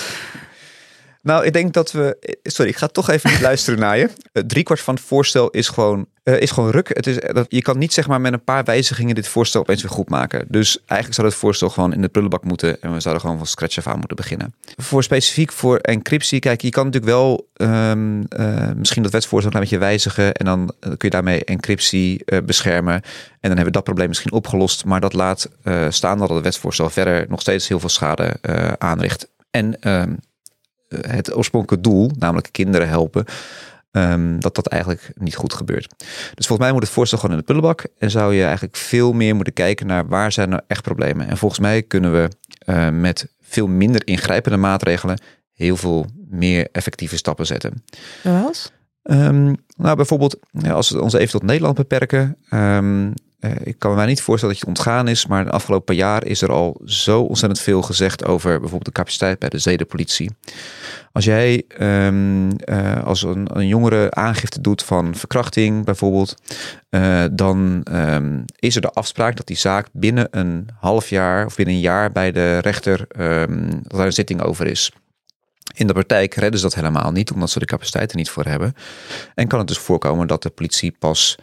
Nou, 1.27 1.45
ik 1.45 1.53
denk 1.53 1.73
dat 1.73 1.91
we. 1.91 2.37
Sorry, 2.43 2.71
ik 2.71 2.77
ga 2.77 2.87
toch 2.87 3.09
even 3.09 3.29
niet 3.31 3.41
luisteren 3.49 3.79
naar 3.79 3.97
je. 3.97 4.09
Drie 4.31 4.63
kwart 4.63 4.79
van 4.79 4.95
het 4.95 5.03
voorstel 5.03 5.49
is 5.49 5.67
gewoon, 5.69 6.05
uh, 6.23 6.41
is 6.41 6.51
gewoon 6.51 6.69
ruk. 6.69 6.87
Het 6.87 7.07
is, 7.07 7.17
dat, 7.33 7.45
je 7.49 7.61
kan 7.61 7.77
niet 7.77 7.93
zeg 7.93 8.07
maar 8.07 8.21
met 8.21 8.33
een 8.33 8.43
paar 8.43 8.63
wijzigingen 8.63 9.15
dit 9.15 9.27
voorstel 9.27 9.61
opeens 9.61 9.81
weer 9.81 9.91
goed 9.91 10.09
maken. 10.09 10.45
Dus 10.47 10.77
eigenlijk 10.77 11.13
zou 11.13 11.27
het 11.27 11.35
voorstel 11.35 11.69
gewoon 11.69 11.93
in 11.93 12.01
de 12.01 12.07
prullenbak 12.07 12.43
moeten. 12.43 12.81
En 12.81 12.93
we 12.93 12.99
zouden 12.99 13.23
gewoon 13.23 13.37
van 13.37 13.47
scratch 13.47 13.77
af 13.77 13.87
aan 13.87 13.97
moeten 13.97 14.15
beginnen. 14.15 14.53
Voor 14.75 15.03
specifiek 15.03 15.51
voor 15.51 15.77
encryptie, 15.77 16.39
kijk, 16.39 16.61
je 16.61 16.69
kan 16.69 16.85
natuurlijk 16.85 17.11
wel 17.11 17.49
uh, 17.57 17.91
misschien 18.75 19.03
dat 19.03 19.11
wetsvoorstel 19.11 19.53
een 19.53 19.59
beetje 19.59 19.77
wijzigen. 19.77 20.33
En 20.33 20.45
dan 20.45 20.73
kun 20.79 20.97
je 20.97 21.09
daarmee 21.09 21.45
encryptie 21.45 22.21
uh, 22.25 22.39
beschermen. 22.45 22.93
En 22.93 23.01
dan 23.39 23.49
hebben 23.49 23.65
we 23.65 23.71
dat 23.71 23.83
probleem 23.83 24.07
misschien 24.07 24.31
opgelost. 24.31 24.85
Maar 24.85 24.99
dat 25.01 25.13
laat 25.13 25.49
staan 25.89 26.17
dat 26.17 26.29
het 26.29 26.43
wetsvoorstel 26.43 26.89
verder 26.89 27.25
nog 27.29 27.41
steeds 27.41 27.67
heel 27.67 27.79
veel 27.79 27.89
schade 27.89 28.35
aanricht. 28.77 29.27
En 29.51 29.91
um, 29.91 30.19
het 30.88 31.36
oorspronkelijke 31.36 31.89
doel, 31.89 32.12
namelijk 32.17 32.50
kinderen 32.52 32.88
helpen, 32.88 33.26
um, 33.91 34.39
dat 34.39 34.56
dat 34.56 34.67
eigenlijk 34.67 35.12
niet 35.15 35.36
goed 35.36 35.54
gebeurt. 35.54 35.93
Dus 36.34 36.47
volgens 36.47 36.60
mij 36.60 36.71
moet 36.71 36.84
het 36.84 36.91
voorstel 36.91 37.17
gewoon 37.17 37.36
in 37.36 37.39
de 37.39 37.45
prullenbak 37.45 37.86
en 37.97 38.12
zou 38.12 38.34
je 38.34 38.43
eigenlijk 38.43 38.76
veel 38.76 39.13
meer 39.13 39.36
moeten 39.36 39.54
kijken 39.54 39.88
naar 39.88 40.08
waar 40.08 40.32
zijn 40.32 40.50
nou 40.50 40.62
echt 40.67 40.82
problemen. 40.82 41.28
En 41.28 41.38
volgens 41.38 41.60
mij 41.60 41.82
kunnen 41.82 42.12
we 42.12 42.30
uh, 42.65 42.89
met 42.89 43.28
veel 43.41 43.67
minder 43.67 44.08
ingrijpende 44.08 44.58
maatregelen 44.58 45.19
heel 45.54 45.78
veel 45.78 46.06
meer 46.30 46.67
effectieve 46.71 47.17
stappen 47.17 47.45
zetten. 47.45 47.84
Zoals? 48.23 48.71
Um, 49.04 49.56
nou, 49.76 49.95
bijvoorbeeld, 49.95 50.39
ja, 50.52 50.71
als 50.71 50.89
we 50.89 51.02
ons 51.02 51.13
even 51.13 51.32
tot 51.32 51.43
Nederland 51.43 51.76
beperken. 51.76 52.38
Um, 52.54 53.06
uh, 53.08 53.12
ik 53.63 53.79
kan 53.79 53.95
me 53.95 54.05
niet 54.05 54.21
voorstellen 54.21 54.55
dat 54.55 54.63
je 54.63 54.69
het 54.69 54.79
ontgaan 54.79 55.07
is, 55.07 55.25
maar 55.25 55.45
de 55.45 55.51
afgelopen 55.51 55.95
jaar 55.95 56.25
is 56.25 56.41
er 56.41 56.51
al 56.51 56.81
zo 56.86 57.21
ontzettend 57.21 57.62
veel 57.62 57.81
gezegd 57.81 58.25
over 58.25 58.49
bijvoorbeeld 58.49 58.86
de 58.86 58.91
capaciteit 58.91 59.39
bij 59.39 59.49
de 59.49 59.57
zedenpolitie. 59.57 60.31
Als 61.12 61.25
jij 61.25 61.63
um, 61.81 62.49
uh, 62.65 63.03
als 63.03 63.23
een, 63.23 63.67
jongere 63.67 64.12
aangifte 64.12 64.62
doet 64.62 64.83
van 64.83 65.15
verkrachting 65.15 65.86
bijvoorbeeld, 65.86 66.36
uh, 66.89 67.23
dan 67.31 67.86
um, 67.91 68.45
is 68.55 68.75
er 68.75 68.81
de 68.81 68.91
afspraak 68.91 69.36
dat 69.36 69.47
die 69.47 69.57
zaak 69.57 69.88
binnen 69.91 70.27
een 70.31 70.69
half 70.79 71.10
jaar 71.10 71.45
of 71.45 71.55
binnen 71.55 71.75
een 71.75 71.81
jaar 71.81 72.12
bij 72.12 72.31
de 72.31 72.57
rechter 72.57 72.97
dat 73.07 73.97
daar 73.97 74.05
een 74.05 74.13
zitting 74.13 74.41
over 74.41 74.67
is. 74.67 74.91
In 75.73 75.88
de 75.88 75.93
praktijk 75.93 76.33
redden 76.33 76.60
ze 76.60 76.65
dat 76.65 76.75
helemaal 76.75 77.12
niet, 77.12 77.31
omdat 77.31 77.49
ze 77.49 77.60
de 77.60 77.65
capaciteit 77.65 78.12
er 78.12 78.17
niet 78.17 78.29
voor 78.29 78.45
hebben. 78.45 78.73
En 79.36 79.47
kan 79.47 79.60
het 79.60 79.67
dus 79.67 79.77
voorkomen 79.77 80.27
dat 80.27 80.43
de 80.43 80.49
politie 80.49 80.95
pas 80.99 81.38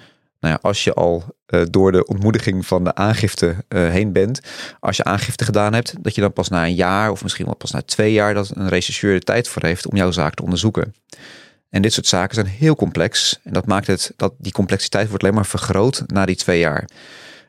nou 0.45 0.59
als 0.63 0.85
je 0.85 0.95
al 0.95 1.25
uh, 1.47 1.63
door 1.71 1.93
de 1.93 2.07
ontmoediging 2.07 2.67
van 2.67 2.85
de 2.85 2.95
aangifte 2.95 3.47
uh, 3.47 3.89
heen 3.89 4.13
bent, 4.13 4.41
als 4.81 4.97
je 4.97 5.05
aangifte 5.05 5.45
gedaan 5.45 5.75
hebt, 5.75 5.95
dat 6.01 6.15
je 6.15 6.21
dan 6.21 6.33
pas 6.33 6.49
na 6.49 6.65
een 6.65 6.75
jaar 6.75 7.11
of 7.11 7.23
misschien 7.23 7.45
wel 7.45 7.55
pas 7.55 7.71
na 7.71 7.83
twee 7.83 8.13
jaar 8.13 8.35
dat 8.35 8.51
een 8.57 8.69
rechercheur 8.69 9.15
de 9.15 9.25
tijd 9.25 9.49
voor 9.49 9.65
heeft 9.65 9.87
om 9.87 9.97
jouw 9.97 10.11
zaak 10.11 10.35
te 10.35 10.43
onderzoeken. 10.43 10.95
En 11.71 11.83
dit 11.83 11.93
soort 11.93 12.07
zaken 12.07 12.35
zijn 12.35 12.47
heel 12.47 12.77
complex 12.77 13.41
en 13.43 13.53
dat 13.53 13.67
maakt 13.67 13.87
het 13.87 14.13
dat 14.17 14.35
die 14.39 14.53
complexiteit 14.53 15.09
wordt 15.09 15.23
alleen 15.23 15.35
maar 15.35 15.47
vergroot 15.47 16.03
na 16.07 16.27
die 16.27 16.37
twee 16.37 16.59
jaar. 16.59 16.89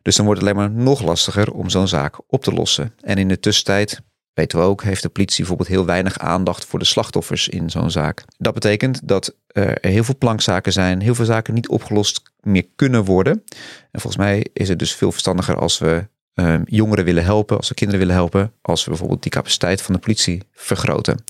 Dus 0.02 0.16
dan 0.16 0.26
wordt 0.26 0.42
het 0.42 0.50
alleen 0.50 0.62
maar 0.62 0.84
nog 0.84 1.04
lastiger 1.04 1.52
om 1.52 1.70
zo'n 1.70 1.88
zaak 1.88 2.16
op 2.28 2.44
te 2.44 2.54
lossen. 2.54 2.94
En 3.02 3.18
in 3.18 3.28
de 3.28 3.40
tussentijd 3.40 4.02
weten 4.36 4.60
we 4.60 4.65
ook, 4.65 4.84
heeft 4.84 5.02
de 5.02 5.10
politie 5.10 5.38
bijvoorbeeld 5.38 5.69
heel 5.69 5.86
weinig 5.86 6.19
aandacht 6.19 6.65
voor 6.65 6.80
de 6.80 6.86
slachtoffers 6.86 7.48
in 7.48 7.69
zo'n 7.69 7.91
zaak. 7.91 8.24
Dat 8.38 8.54
betekent 8.54 9.08
dat 9.08 9.36
er 9.48 9.78
heel 9.82 10.04
veel 10.04 10.17
plankzaken 10.17 10.74
zijn, 10.74 11.02
heel 11.02 11.15
veel 11.15 11.26
zaken 11.26 11.54
niet 11.54 11.69
opgelost 11.69 12.21
meer 12.41 12.65
kunnen 12.76 13.04
worden. 13.04 13.43
En 13.91 14.02
volgens 14.02 14.17
mij 14.17 14.45
is 14.54 14.69
het 14.69 14.80
dus 14.80 14.95
veel 14.95 15.12
verstandiger 15.12 15.56
als 15.58 15.78
we 15.78 16.08
um, 16.34 16.63
jongeren 16.65 17.06
willen 17.06 17.24
helpen, 17.24 17.58
als 17.58 17.67
we 17.67 17.76
kinderen 17.76 18.02
willen 18.02 18.15
helpen, 18.15 18.52
als 18.62 18.84
we 18.84 18.89
bijvoorbeeld 18.89 19.21
die 19.21 19.32
capaciteit 19.32 19.82
van 19.82 19.93
de 19.93 20.00
politie 20.00 20.41
vergroten. 20.52 21.24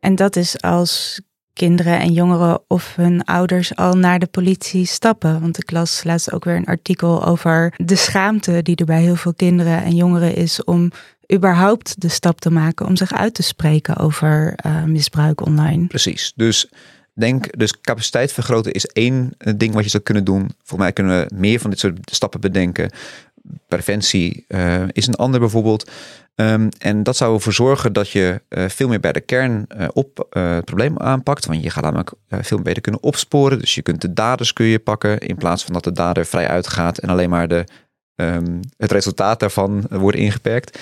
En 0.00 0.14
dat 0.14 0.36
is 0.36 0.60
als 0.60 1.20
kinderen 1.52 1.98
en 1.98 2.12
jongeren 2.12 2.60
of 2.68 2.96
hun 2.96 3.24
ouders 3.24 3.76
al 3.76 3.94
naar 3.94 4.18
de 4.18 4.26
politie 4.26 4.86
stappen. 4.86 5.40
Want 5.40 5.58
ik 5.58 5.70
las 5.70 6.04
laatst 6.04 6.32
ook 6.32 6.44
weer 6.44 6.56
een 6.56 6.64
artikel 6.64 7.24
over 7.24 7.74
de 7.76 7.96
schaamte 7.96 8.62
die 8.62 8.76
er 8.76 8.84
bij 8.84 9.00
heel 9.00 9.16
veel 9.16 9.34
kinderen 9.34 9.82
en 9.82 9.96
jongeren 9.96 10.34
is 10.34 10.64
om 10.64 10.90
überhaupt 11.32 12.00
de 12.00 12.08
stap 12.08 12.40
te 12.40 12.50
maken 12.50 12.86
om 12.86 12.96
zich 12.96 13.12
uit 13.12 13.34
te 13.34 13.42
spreken 13.42 13.96
over 13.96 14.58
uh, 14.66 14.84
misbruik 14.84 15.46
online. 15.46 15.86
Precies. 15.86 16.32
Dus 16.36 16.68
denk, 17.14 17.58
dus 17.58 17.80
capaciteit 17.80 18.32
vergroten 18.32 18.72
is 18.72 18.86
één 18.86 19.34
eh, 19.38 19.52
ding 19.56 19.74
wat 19.74 19.84
je 19.84 19.90
zou 19.90 20.02
kunnen 20.02 20.24
doen. 20.24 20.50
Voor 20.62 20.78
mij 20.78 20.92
kunnen 20.92 21.20
we 21.20 21.34
meer 21.34 21.60
van 21.60 21.70
dit 21.70 21.78
soort 21.78 21.98
stappen 22.04 22.40
bedenken. 22.40 22.90
Preventie 23.68 24.44
uh, 24.48 24.82
is 24.88 25.06
een 25.06 25.14
ander 25.14 25.40
bijvoorbeeld. 25.40 25.90
Um, 26.34 26.68
en 26.78 27.02
dat 27.02 27.16
zou 27.16 27.34
ervoor 27.34 27.52
zorgen 27.52 27.92
dat 27.92 28.10
je 28.10 28.40
veel 28.48 28.88
meer 28.88 29.00
bij 29.00 29.12
de 29.12 29.20
kern 29.20 29.66
op 29.92 30.26
het 30.30 30.64
probleem 30.64 30.98
aanpakt. 30.98 31.46
Want 31.46 31.62
je 31.62 31.70
gaat 31.70 31.82
namelijk 31.82 32.12
veel 32.28 32.60
beter 32.60 32.82
kunnen 32.82 33.02
opsporen. 33.02 33.58
Dus 33.58 33.74
je 33.74 33.82
kunt 33.82 34.00
de 34.00 34.12
daders 34.12 34.52
kun 34.52 34.66
je 34.66 34.78
pakken 34.78 35.18
in 35.18 35.36
plaats 35.36 35.64
van 35.64 35.72
dat 35.72 35.84
de 35.84 35.92
dader 35.92 36.26
vrij 36.26 36.48
uitgaat 36.48 36.98
en 36.98 37.08
alleen 37.08 37.30
maar 37.30 37.48
de 37.48 37.64
ehm, 38.22 38.60
het 38.76 38.92
resultaat 38.92 39.40
daarvan 39.40 39.84
wordt 39.90 40.16
ingeperkt. 40.16 40.78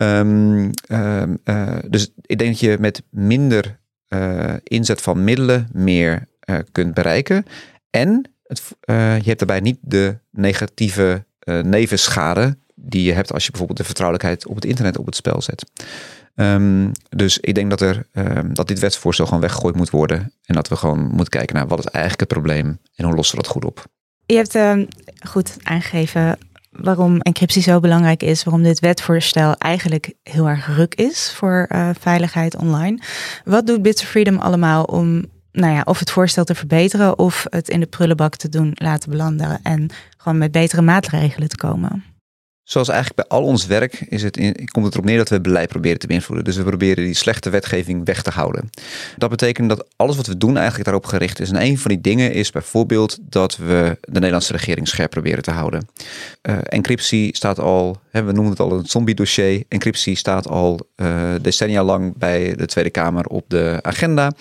Ehm, 0.00 0.70
ehm, 0.86 1.36
eh, 1.44 1.76
dus 1.88 2.10
ik 2.22 2.38
denk 2.38 2.50
dat 2.50 2.60
je 2.60 2.76
met 2.80 3.02
minder 3.10 3.78
eh, 4.08 4.54
inzet 4.62 5.00
van 5.00 5.24
middelen 5.24 5.68
meer 5.72 6.28
eh, 6.40 6.58
kunt 6.72 6.94
bereiken. 6.94 7.44
En 7.90 8.30
het, 8.46 8.62
je 8.86 9.22
hebt 9.24 9.38
daarbij 9.38 9.60
niet 9.60 9.78
de 9.80 10.18
negatieve 10.30 11.24
nevenschade 11.62 12.56
die 12.74 13.02
je 13.02 13.12
hebt 13.12 13.32
als 13.32 13.44
je 13.44 13.50
bijvoorbeeld 13.50 13.78
de 13.78 13.84
vertrouwelijkheid 13.84 14.46
op 14.46 14.54
het 14.54 14.64
internet 14.64 14.98
op 14.98 15.06
het 15.06 15.16
spel 15.16 15.42
zet. 15.42 15.64
Dus 17.08 17.38
ik 17.38 17.54
denk 17.54 17.70
dat, 17.70 17.80
er, 17.80 18.06
dat 18.52 18.68
dit 18.68 18.78
wetsvoorstel 18.78 19.26
gewoon 19.26 19.40
weggegooid 19.40 19.76
moet 19.76 19.90
worden. 19.90 20.32
En 20.44 20.54
dat 20.54 20.68
we 20.68 20.76
gewoon 20.76 21.00
moeten 21.00 21.28
kijken 21.28 21.56
naar 21.56 21.66
wat 21.66 21.78
is 21.78 21.84
eigenlijk 21.84 22.20
het 22.20 22.38
probleem 22.38 22.78
en 22.94 23.04
hoe 23.04 23.14
lossen 23.14 23.36
we 23.36 23.42
dat 23.42 23.52
goed 23.52 23.64
op. 23.64 23.84
Je 24.26 24.36
hebt 24.36 24.58
goed 25.28 25.56
aangegeven 25.62 26.38
waarom 26.82 27.20
encryptie 27.20 27.62
zo 27.62 27.80
belangrijk 27.80 28.22
is, 28.22 28.44
waarom 28.44 28.62
dit 28.62 28.80
wetvoorstel 28.80 29.54
eigenlijk 29.54 30.12
heel 30.22 30.48
erg 30.48 30.76
ruk 30.76 30.94
is 30.94 31.32
voor 31.32 31.66
eh, 31.68 31.88
veiligheid 32.00 32.56
online. 32.56 32.98
Wat 33.44 33.66
doet 33.66 33.82
Bits 33.82 34.02
of 34.02 34.08
Freedom 34.08 34.38
allemaal 34.38 34.84
om, 34.84 35.24
nou 35.52 35.74
ja, 35.74 35.82
of 35.84 35.98
het 35.98 36.10
voorstel 36.10 36.44
te 36.44 36.54
verbeteren 36.54 37.18
of 37.18 37.46
het 37.50 37.68
in 37.68 37.80
de 37.80 37.86
prullenbak 37.86 38.36
te 38.36 38.48
doen 38.48 38.70
laten 38.74 39.10
belanden 39.10 39.60
en 39.62 39.90
gewoon 40.16 40.38
met 40.38 40.52
betere 40.52 40.82
maatregelen 40.82 41.48
te 41.48 41.56
komen? 41.56 42.04
Zoals 42.70 42.88
eigenlijk 42.88 43.28
bij 43.28 43.38
al 43.38 43.44
ons 43.44 43.66
werk 43.66 44.00
is 44.08 44.22
het 44.22 44.36
komt 44.70 44.84
het 44.84 44.94
erop 44.94 45.04
neer 45.04 45.16
dat 45.16 45.28
we 45.28 45.40
beleid 45.40 45.68
proberen 45.68 45.98
te 45.98 46.06
beïnvloeden. 46.06 46.44
Dus 46.44 46.56
we 46.56 46.62
proberen 46.62 47.04
die 47.04 47.14
slechte 47.14 47.50
wetgeving 47.50 48.04
weg 48.04 48.22
te 48.22 48.30
houden. 48.30 48.70
Dat 49.16 49.30
betekent 49.30 49.68
dat 49.68 49.86
alles 49.96 50.16
wat 50.16 50.26
we 50.26 50.36
doen 50.36 50.56
eigenlijk 50.56 50.84
daarop 50.84 51.06
gericht 51.06 51.40
is. 51.40 51.50
En 51.50 51.62
een 51.62 51.78
van 51.78 51.90
die 51.90 52.00
dingen 52.00 52.32
is 52.32 52.50
bijvoorbeeld 52.50 53.18
dat 53.20 53.56
we 53.56 53.98
de 54.00 54.12
Nederlandse 54.12 54.52
regering 54.52 54.88
scherp 54.88 55.10
proberen 55.10 55.42
te 55.42 55.50
houden. 55.50 55.88
Uh, 56.42 56.58
encryptie 56.62 57.36
staat 57.36 57.58
al, 57.58 57.96
hè, 58.10 58.22
we 58.22 58.32
noemen 58.32 58.50
het 58.50 58.60
al 58.60 58.72
een 58.72 58.86
zombie-dossier. 58.86 59.64
Encryptie 59.68 60.16
staat 60.16 60.48
al 60.48 60.80
uh, 60.96 61.34
decennia 61.42 61.84
lang 61.84 62.16
bij 62.16 62.54
de 62.56 62.66
Tweede 62.66 62.90
Kamer 62.90 63.26
op 63.26 63.44
de 63.48 63.78
agenda. 63.82 64.32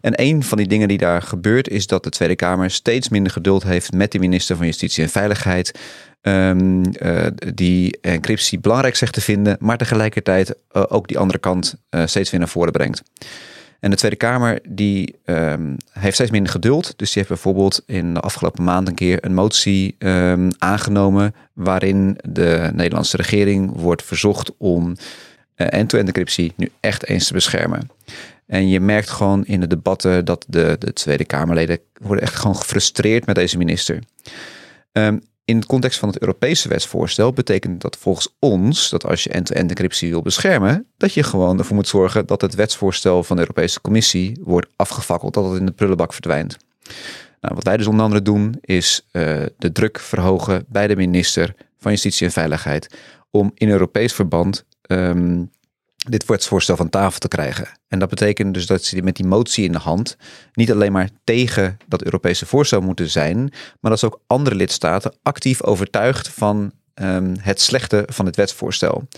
En 0.00 0.20
een 0.20 0.42
van 0.42 0.58
die 0.58 0.68
dingen 0.68 0.88
die 0.88 0.98
daar 0.98 1.22
gebeurt 1.22 1.68
is 1.68 1.86
dat 1.86 2.04
de 2.04 2.10
Tweede 2.10 2.36
Kamer 2.36 2.70
steeds 2.70 3.08
minder 3.08 3.32
geduld 3.32 3.62
heeft 3.62 3.92
met 3.92 4.12
de 4.12 4.18
minister 4.18 4.56
van 4.56 4.66
Justitie 4.66 5.02
en 5.02 5.10
Veiligheid. 5.10 5.72
Um, 6.28 6.82
uh, 7.02 7.26
die 7.54 7.98
encryptie 8.00 8.58
belangrijk 8.58 8.96
zegt 8.96 9.12
te 9.12 9.20
vinden, 9.20 9.56
maar 9.60 9.76
tegelijkertijd 9.76 10.54
uh, 10.72 10.82
ook 10.88 11.08
die 11.08 11.18
andere 11.18 11.38
kant 11.38 11.76
uh, 11.90 12.06
steeds 12.06 12.30
weer 12.30 12.40
naar 12.40 12.48
voren 12.48 12.72
brengt. 12.72 13.02
En 13.80 13.90
de 13.90 13.96
Tweede 13.96 14.16
Kamer 14.16 14.58
die 14.68 15.14
um, 15.24 15.76
heeft 15.92 16.14
steeds 16.14 16.30
minder 16.30 16.52
geduld. 16.52 16.84
Dus 16.96 17.12
die 17.12 17.14
heeft 17.14 17.28
bijvoorbeeld 17.28 17.82
in 17.86 18.14
de 18.14 18.20
afgelopen 18.20 18.64
maand 18.64 18.88
een 18.88 18.94
keer 18.94 19.24
een 19.24 19.34
motie 19.34 19.94
um, 19.98 20.50
aangenomen 20.58 21.34
waarin 21.52 22.18
de 22.28 22.70
Nederlandse 22.72 23.16
regering 23.16 23.80
wordt 23.80 24.02
verzocht 24.02 24.52
om 24.58 24.96
end-to-end 25.54 26.06
encryptie 26.06 26.52
nu 26.56 26.70
echt 26.80 27.06
eens 27.06 27.26
te 27.26 27.32
beschermen. 27.32 27.90
En 28.46 28.68
je 28.68 28.80
merkt 28.80 29.10
gewoon 29.10 29.44
in 29.44 29.60
de 29.60 29.66
debatten 29.66 30.24
dat 30.24 30.44
de, 30.48 30.76
de 30.78 30.92
Tweede 30.92 31.24
Kamerleden 31.24 31.78
worden 32.00 32.24
echt 32.24 32.34
gewoon 32.34 32.56
gefrustreerd 32.56 33.26
met 33.26 33.34
deze 33.34 33.58
minister. 33.58 33.98
In 35.46 35.56
het 35.56 35.66
context 35.66 35.98
van 35.98 36.08
het 36.08 36.20
Europese 36.20 36.68
wetsvoorstel 36.68 37.32
betekent 37.32 37.80
dat 37.80 37.96
volgens 37.96 38.36
ons 38.38 38.90
dat 38.90 39.06
als 39.06 39.24
je 39.24 39.30
end-to-end 39.30 39.70
encryptie 39.70 40.10
wil 40.10 40.22
beschermen, 40.22 40.86
dat 40.96 41.12
je 41.12 41.22
gewoon 41.22 41.58
ervoor 41.58 41.74
moet 41.74 41.88
zorgen 41.88 42.26
dat 42.26 42.40
het 42.40 42.54
wetsvoorstel 42.54 43.22
van 43.22 43.36
de 43.36 43.42
Europese 43.42 43.80
Commissie 43.80 44.38
wordt 44.42 44.68
afgefakkeld, 44.76 45.34
dat 45.34 45.44
het 45.44 45.58
in 45.58 45.66
de 45.66 45.72
prullenbak 45.72 46.12
verdwijnt. 46.12 46.56
Nou, 47.40 47.54
wat 47.54 47.64
wij 47.64 47.76
dus 47.76 47.86
onder 47.86 48.04
andere 48.04 48.22
doen, 48.22 48.58
is 48.60 49.06
uh, 49.12 49.42
de 49.58 49.72
druk 49.72 49.98
verhogen 49.98 50.64
bij 50.68 50.86
de 50.86 50.96
minister 50.96 51.54
van 51.78 51.90
Justitie 51.90 52.26
en 52.26 52.32
Veiligheid 52.32 52.96
om 53.30 53.50
in 53.54 53.68
Europees 53.68 54.12
verband 54.12 54.64
um, 54.86 55.50
dit 56.10 56.24
wetsvoorstel 56.24 56.76
van 56.76 56.90
tafel 56.90 57.18
te 57.18 57.28
krijgen. 57.28 57.68
En 57.88 57.98
dat 57.98 58.08
betekent 58.08 58.54
dus 58.54 58.66
dat 58.66 58.84
ze 58.84 59.02
met 59.02 59.16
die 59.16 59.26
motie 59.26 59.64
in 59.64 59.72
de 59.72 59.78
hand 59.78 60.16
niet 60.52 60.72
alleen 60.72 60.92
maar 60.92 61.08
tegen 61.24 61.76
dat 61.86 62.04
Europese 62.04 62.46
voorstel 62.46 62.80
moeten 62.80 63.10
zijn, 63.10 63.52
maar 63.80 63.90
dat 63.90 63.98
ze 63.98 64.06
ook 64.06 64.20
andere 64.26 64.56
lidstaten 64.56 65.14
actief 65.22 65.62
overtuigt 65.62 66.28
van 66.28 66.72
um, 67.02 67.34
het 67.40 67.60
slechte 67.60 68.04
van 68.06 68.26
het 68.26 68.36
wetsvoorstel. 68.36 69.08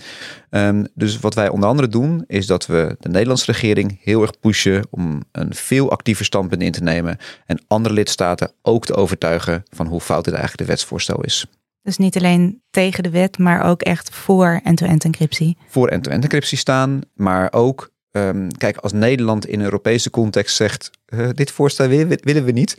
Um, 0.49 0.87
dus 0.93 1.19
wat 1.19 1.33
wij 1.33 1.49
onder 1.49 1.69
andere 1.69 1.87
doen, 1.87 2.23
is 2.27 2.47
dat 2.47 2.65
we 2.65 2.95
de 2.99 3.09
Nederlandse 3.09 3.51
regering 3.51 3.99
heel 4.03 4.21
erg 4.21 4.39
pushen 4.39 4.87
om 4.89 5.23
een 5.31 5.53
veel 5.53 5.91
actiever 5.91 6.25
standpunt 6.25 6.61
in 6.61 6.71
te 6.71 6.83
nemen 6.83 7.17
en 7.45 7.63
andere 7.67 7.93
lidstaten 7.93 8.51
ook 8.61 8.85
te 8.85 8.95
overtuigen 8.95 9.63
van 9.69 9.87
hoe 9.87 10.01
fout 10.01 10.23
dit 10.23 10.33
eigenlijk 10.33 10.59
het 10.59 10.69
wetsvoorstel 10.69 11.23
is. 11.23 11.45
Dus 11.81 11.97
niet 11.97 12.17
alleen 12.17 12.61
tegen 12.69 13.03
de 13.03 13.09
wet, 13.09 13.37
maar 13.37 13.63
ook 13.63 13.81
echt 13.81 14.09
voor 14.15 14.59
end-to-end 14.63 15.03
encryptie. 15.03 15.57
Voor 15.67 15.87
end-to-end 15.87 16.23
encryptie 16.23 16.57
staan, 16.57 17.01
maar 17.13 17.53
ook, 17.53 17.91
um, 18.11 18.57
kijk, 18.57 18.77
als 18.77 18.93
Nederland 18.93 19.45
in 19.45 19.59
een 19.59 19.65
Europese 19.65 20.09
context 20.09 20.55
zegt, 20.55 20.91
dit 21.33 21.51
voorstel 21.51 21.87
willen 21.87 22.45
we 22.45 22.51
niet, 22.51 22.77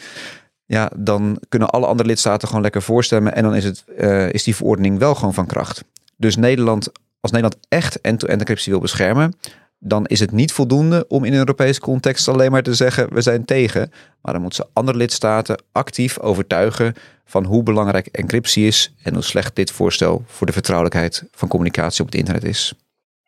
ja, 0.67 0.91
dan 0.97 1.43
kunnen 1.49 1.71
alle 1.71 1.87
andere 1.87 2.09
lidstaten 2.09 2.49
gewoon 2.49 2.63
lekker 2.63 2.83
voorstemmen 2.83 3.35
en 3.35 3.43
dan 3.43 3.55
is, 3.55 3.65
het, 3.65 3.85
uh, 3.99 4.33
is 4.33 4.43
die 4.43 4.57
verordening 4.57 4.99
wel 4.99 5.15
gewoon 5.15 5.35
van 5.35 5.47
kracht. 5.47 5.85
Dus 6.17 6.37
Nederland, 6.37 6.93
als 7.21 7.33
Nederland 7.33 7.67
echt 7.69 8.01
end-to-end 8.01 8.41
encryptie 8.41 8.73
wil 8.73 8.81
beschermen, 8.81 9.35
dan 9.83 10.07
is 10.07 10.21
het 10.21 10.33
niet 10.33 10.53
voldoende 10.53 11.05
om 11.09 11.25
in 11.25 11.33
een 11.33 11.39
Europese 11.39 11.81
context 11.81 12.29
alleen 12.29 12.51
maar 12.51 12.63
te 12.63 12.75
zeggen 12.75 13.15
we 13.15 13.21
zijn 13.21 13.45
tegen. 13.45 13.91
Maar 14.23 14.33
dan 14.33 14.43
moeten 14.43 14.65
ze 14.65 14.71
andere 14.73 14.99
lidstaten 14.99 15.63
actief 15.73 16.19
overtuigen 16.19 16.95
van 17.25 17.45
hoe 17.45 17.63
belangrijk 17.63 18.07
encryptie 18.07 18.67
is 18.67 18.95
en 19.03 19.15
hoe 19.15 19.23
slecht 19.23 19.57
dit 19.57 19.71
voorstel 19.71 20.23
voor 20.27 20.47
de 20.47 20.53
vertrouwelijkheid 20.53 21.25
van 21.33 21.49
communicatie 21.49 22.01
op 22.01 22.07
het 22.07 22.19
internet 22.19 22.45
is. 22.45 22.75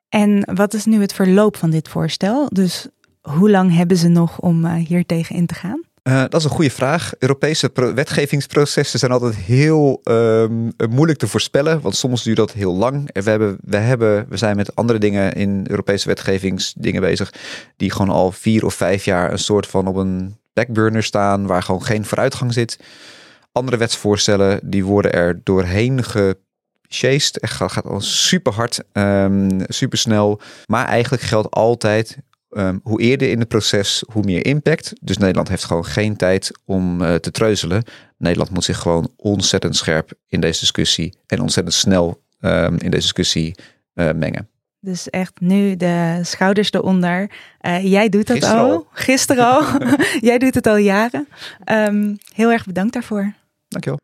En 0.08 0.48
wat 0.54 0.74
is 0.74 0.84
nu 0.84 1.00
het 1.00 1.12
verloop 1.12 1.56
van 1.56 1.70
dit 1.70 1.88
voorstel? 1.88 2.48
Dus 2.48 2.88
hoe 3.20 3.50
lang 3.50 3.74
hebben 3.74 3.96
ze 3.96 4.08
nog 4.08 4.40
om 4.40 4.64
uh, 4.64 4.74
hier 4.74 5.06
tegen 5.06 5.36
in 5.36 5.46
te 5.46 5.54
gaan? 5.54 5.80
Uh, 6.08 6.20
dat 6.20 6.34
is 6.34 6.44
een 6.44 6.50
goede 6.50 6.70
vraag. 6.70 7.12
Europese 7.18 7.70
wetgevingsprocessen 7.94 8.98
zijn 8.98 9.12
altijd 9.12 9.34
heel 9.34 10.00
um, 10.04 10.72
moeilijk 10.90 11.18
te 11.18 11.28
voorspellen, 11.28 11.80
want 11.80 11.96
soms 11.96 12.22
duurt 12.22 12.36
dat 12.36 12.52
heel 12.52 12.74
lang. 12.74 13.10
We, 13.12 13.30
hebben, 13.30 13.58
we, 13.64 13.76
hebben, 13.76 14.26
we 14.28 14.36
zijn 14.36 14.56
met 14.56 14.76
andere 14.76 14.98
dingen 14.98 15.32
in 15.32 15.64
Europese 15.68 16.08
wetgevingsdingen 16.08 17.00
bezig, 17.00 17.34
die 17.76 17.90
gewoon 17.90 18.10
al 18.10 18.32
vier 18.32 18.64
of 18.64 18.74
vijf 18.74 19.04
jaar 19.04 19.32
een 19.32 19.38
soort 19.38 19.66
van 19.66 19.86
op 19.86 19.96
een 19.96 20.36
backburner 20.52 21.02
staan, 21.02 21.46
waar 21.46 21.62
gewoon 21.62 21.84
geen 21.84 22.04
vooruitgang 22.04 22.52
zit. 22.52 22.78
Andere 23.52 23.76
wetsvoorstellen, 23.76 24.60
die 24.62 24.84
worden 24.84 25.12
er 25.12 25.40
doorheen 25.44 26.04
ge 26.04 26.36
Echt 27.00 27.56
gaat, 27.56 27.86
al 27.86 28.00
super 28.00 28.52
hard, 28.52 28.80
um, 28.92 29.60
super 29.66 29.98
snel. 29.98 30.40
Maar 30.66 30.86
eigenlijk 30.86 31.22
geldt 31.22 31.50
altijd 31.50 32.18
Um, 32.56 32.80
hoe 32.82 33.00
eerder 33.00 33.30
in 33.30 33.38
het 33.38 33.48
proces, 33.48 34.04
hoe 34.12 34.22
meer 34.22 34.46
impact. 34.46 34.92
Dus 35.00 35.16
Nederland 35.16 35.48
heeft 35.48 35.64
gewoon 35.64 35.84
geen 35.84 36.16
tijd 36.16 36.50
om 36.64 37.02
uh, 37.02 37.14
te 37.14 37.30
treuzelen. 37.30 37.84
Nederland 38.18 38.50
moet 38.50 38.64
zich 38.64 38.78
gewoon 38.78 39.10
ontzettend 39.16 39.76
scherp 39.76 40.12
in 40.28 40.40
deze 40.40 40.60
discussie 40.60 41.14
en 41.26 41.40
ontzettend 41.40 41.74
snel 41.74 42.22
um, 42.40 42.76
in 42.78 42.90
deze 42.90 43.02
discussie 43.02 43.54
uh, 43.94 44.10
mengen. 44.12 44.48
Dus 44.80 45.10
echt 45.10 45.40
nu 45.40 45.76
de 45.76 46.20
schouders 46.22 46.72
eronder. 46.72 47.30
Uh, 47.60 47.84
jij 47.84 48.08
doet 48.08 48.26
dat 48.26 48.36
Gisteren 48.36 48.62
al. 48.62 48.70
al. 48.70 48.86
Gisteren 49.06 49.44
al. 49.44 49.62
jij 50.30 50.38
doet 50.38 50.54
het 50.54 50.66
al 50.66 50.76
jaren. 50.76 51.28
Um, 51.70 52.18
heel 52.34 52.50
erg 52.50 52.66
bedankt 52.66 52.92
daarvoor. 52.92 53.32
Dankjewel. 53.68 53.98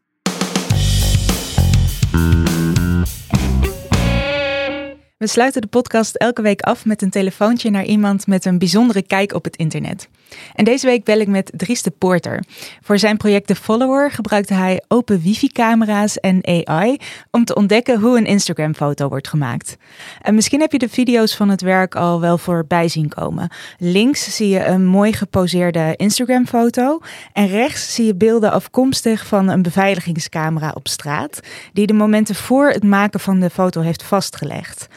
We 5.18 5.26
sluiten 5.26 5.60
de 5.60 5.66
podcast 5.66 6.14
elke 6.14 6.42
week 6.42 6.60
af 6.60 6.84
met 6.84 7.02
een 7.02 7.10
telefoontje 7.10 7.70
naar 7.70 7.84
iemand 7.84 8.26
met 8.26 8.44
een 8.44 8.58
bijzondere 8.58 9.02
kijk 9.02 9.34
op 9.34 9.44
het 9.44 9.56
internet. 9.56 10.08
En 10.54 10.64
deze 10.64 10.86
week 10.86 11.04
bel 11.04 11.20
ik 11.20 11.28
met 11.28 11.50
Dries 11.56 11.82
de 11.82 11.90
Poorter. 11.90 12.44
Voor 12.80 12.98
zijn 12.98 13.16
project 13.16 13.46
The 13.46 13.54
Follower 13.54 14.10
gebruikte 14.10 14.54
hij 14.54 14.82
open 14.88 15.20
wifi-camera's 15.20 16.16
en 16.16 16.66
AI 16.66 16.96
om 17.30 17.44
te 17.44 17.54
ontdekken 17.54 18.00
hoe 18.00 18.18
een 18.18 18.26
Instagram-foto 18.26 19.08
wordt 19.08 19.28
gemaakt. 19.28 19.76
En 20.22 20.34
misschien 20.34 20.60
heb 20.60 20.72
je 20.72 20.78
de 20.78 20.88
video's 20.88 21.36
van 21.36 21.48
het 21.48 21.60
werk 21.60 21.94
al 21.94 22.20
wel 22.20 22.38
voorbij 22.38 22.88
zien 22.88 23.08
komen. 23.08 23.50
Links 23.78 24.36
zie 24.36 24.48
je 24.48 24.64
een 24.64 24.86
mooi 24.86 25.12
geposeerde 25.12 25.94
Instagram-foto 25.96 27.00
en 27.32 27.46
rechts 27.46 27.94
zie 27.94 28.06
je 28.06 28.14
beelden 28.14 28.52
afkomstig 28.52 29.26
van 29.26 29.48
een 29.48 29.62
beveiligingscamera 29.62 30.70
op 30.74 30.88
straat, 30.88 31.40
die 31.72 31.86
de 31.86 31.92
momenten 31.92 32.34
voor 32.34 32.68
het 32.68 32.84
maken 32.84 33.20
van 33.20 33.40
de 33.40 33.50
foto 33.50 33.80
heeft 33.80 34.02
vastgelegd. 34.02 34.88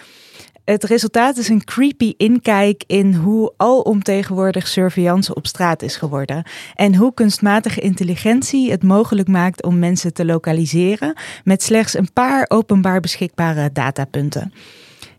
Het 0.63 0.83
resultaat 0.83 1.37
is 1.37 1.49
een 1.49 1.63
creepy 1.63 2.13
inkijk 2.17 2.83
in 2.87 3.13
hoe 3.13 3.53
alomtegenwoordig 3.57 4.67
surveillance 4.67 5.33
op 5.33 5.47
straat 5.47 5.81
is 5.81 5.95
geworden. 5.95 6.43
En 6.75 6.95
hoe 6.95 7.13
kunstmatige 7.13 7.81
intelligentie 7.81 8.71
het 8.71 8.83
mogelijk 8.83 9.27
maakt 9.27 9.63
om 9.63 9.79
mensen 9.79 10.13
te 10.13 10.25
lokaliseren 10.25 11.17
met 11.43 11.63
slechts 11.63 11.97
een 11.97 12.13
paar 12.13 12.45
openbaar 12.47 12.99
beschikbare 12.99 13.71
datapunten. 13.71 14.53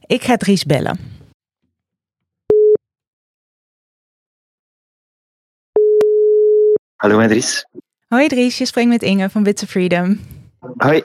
Ik 0.07 0.22
ga 0.22 0.37
Dries 0.37 0.64
bellen. 0.64 0.98
Hallo 6.97 7.26
Dries. 7.26 7.66
Hoi 8.09 8.28
Dries, 8.28 8.59
je 8.59 8.66
spreekt 8.66 8.88
met 8.88 9.03
Inge 9.03 9.30
van 9.30 9.43
Bits 9.43 9.62
of 9.62 9.68
Freedom. 9.68 10.20
Hoi. 10.76 11.05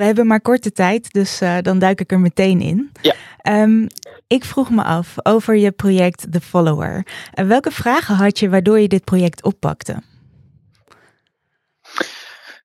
We 0.00 0.06
hebben 0.06 0.26
maar 0.26 0.40
korte 0.40 0.72
tijd, 0.72 1.12
dus 1.12 1.42
uh, 1.42 1.58
dan 1.62 1.78
duik 1.78 2.00
ik 2.00 2.12
er 2.12 2.20
meteen 2.20 2.60
in. 2.60 2.92
Ja. 3.02 3.14
Um, 3.62 3.86
ik 4.26 4.44
vroeg 4.44 4.70
me 4.70 4.82
af 4.82 5.14
over 5.22 5.56
je 5.56 5.70
project 5.70 6.32
The 6.32 6.40
Follower. 6.40 7.06
Welke 7.32 7.70
vragen 7.70 8.14
had 8.14 8.38
je 8.38 8.50
waardoor 8.50 8.78
je 8.78 8.88
dit 8.88 9.04
project 9.04 9.42
oppakte? 9.42 10.02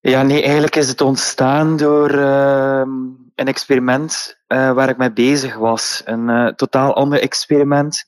Ja, 0.02 0.22
nee, 0.22 0.42
eigenlijk 0.44 0.76
is 0.76 0.88
het 0.88 1.02
ontstaan 1.02 1.78
door 1.78 2.12
uh, 2.12 2.82
een 3.36 3.48
experiment 3.48 4.38
uh, 4.48 4.72
waar 4.72 4.90
ik 4.90 4.98
mee 4.98 5.14
bezig 5.14 5.56
was. 5.56 6.02
Een 6.06 6.30
uh, 6.30 6.48
totaal 6.48 6.96
ander 6.96 7.22
experiment. 7.22 8.04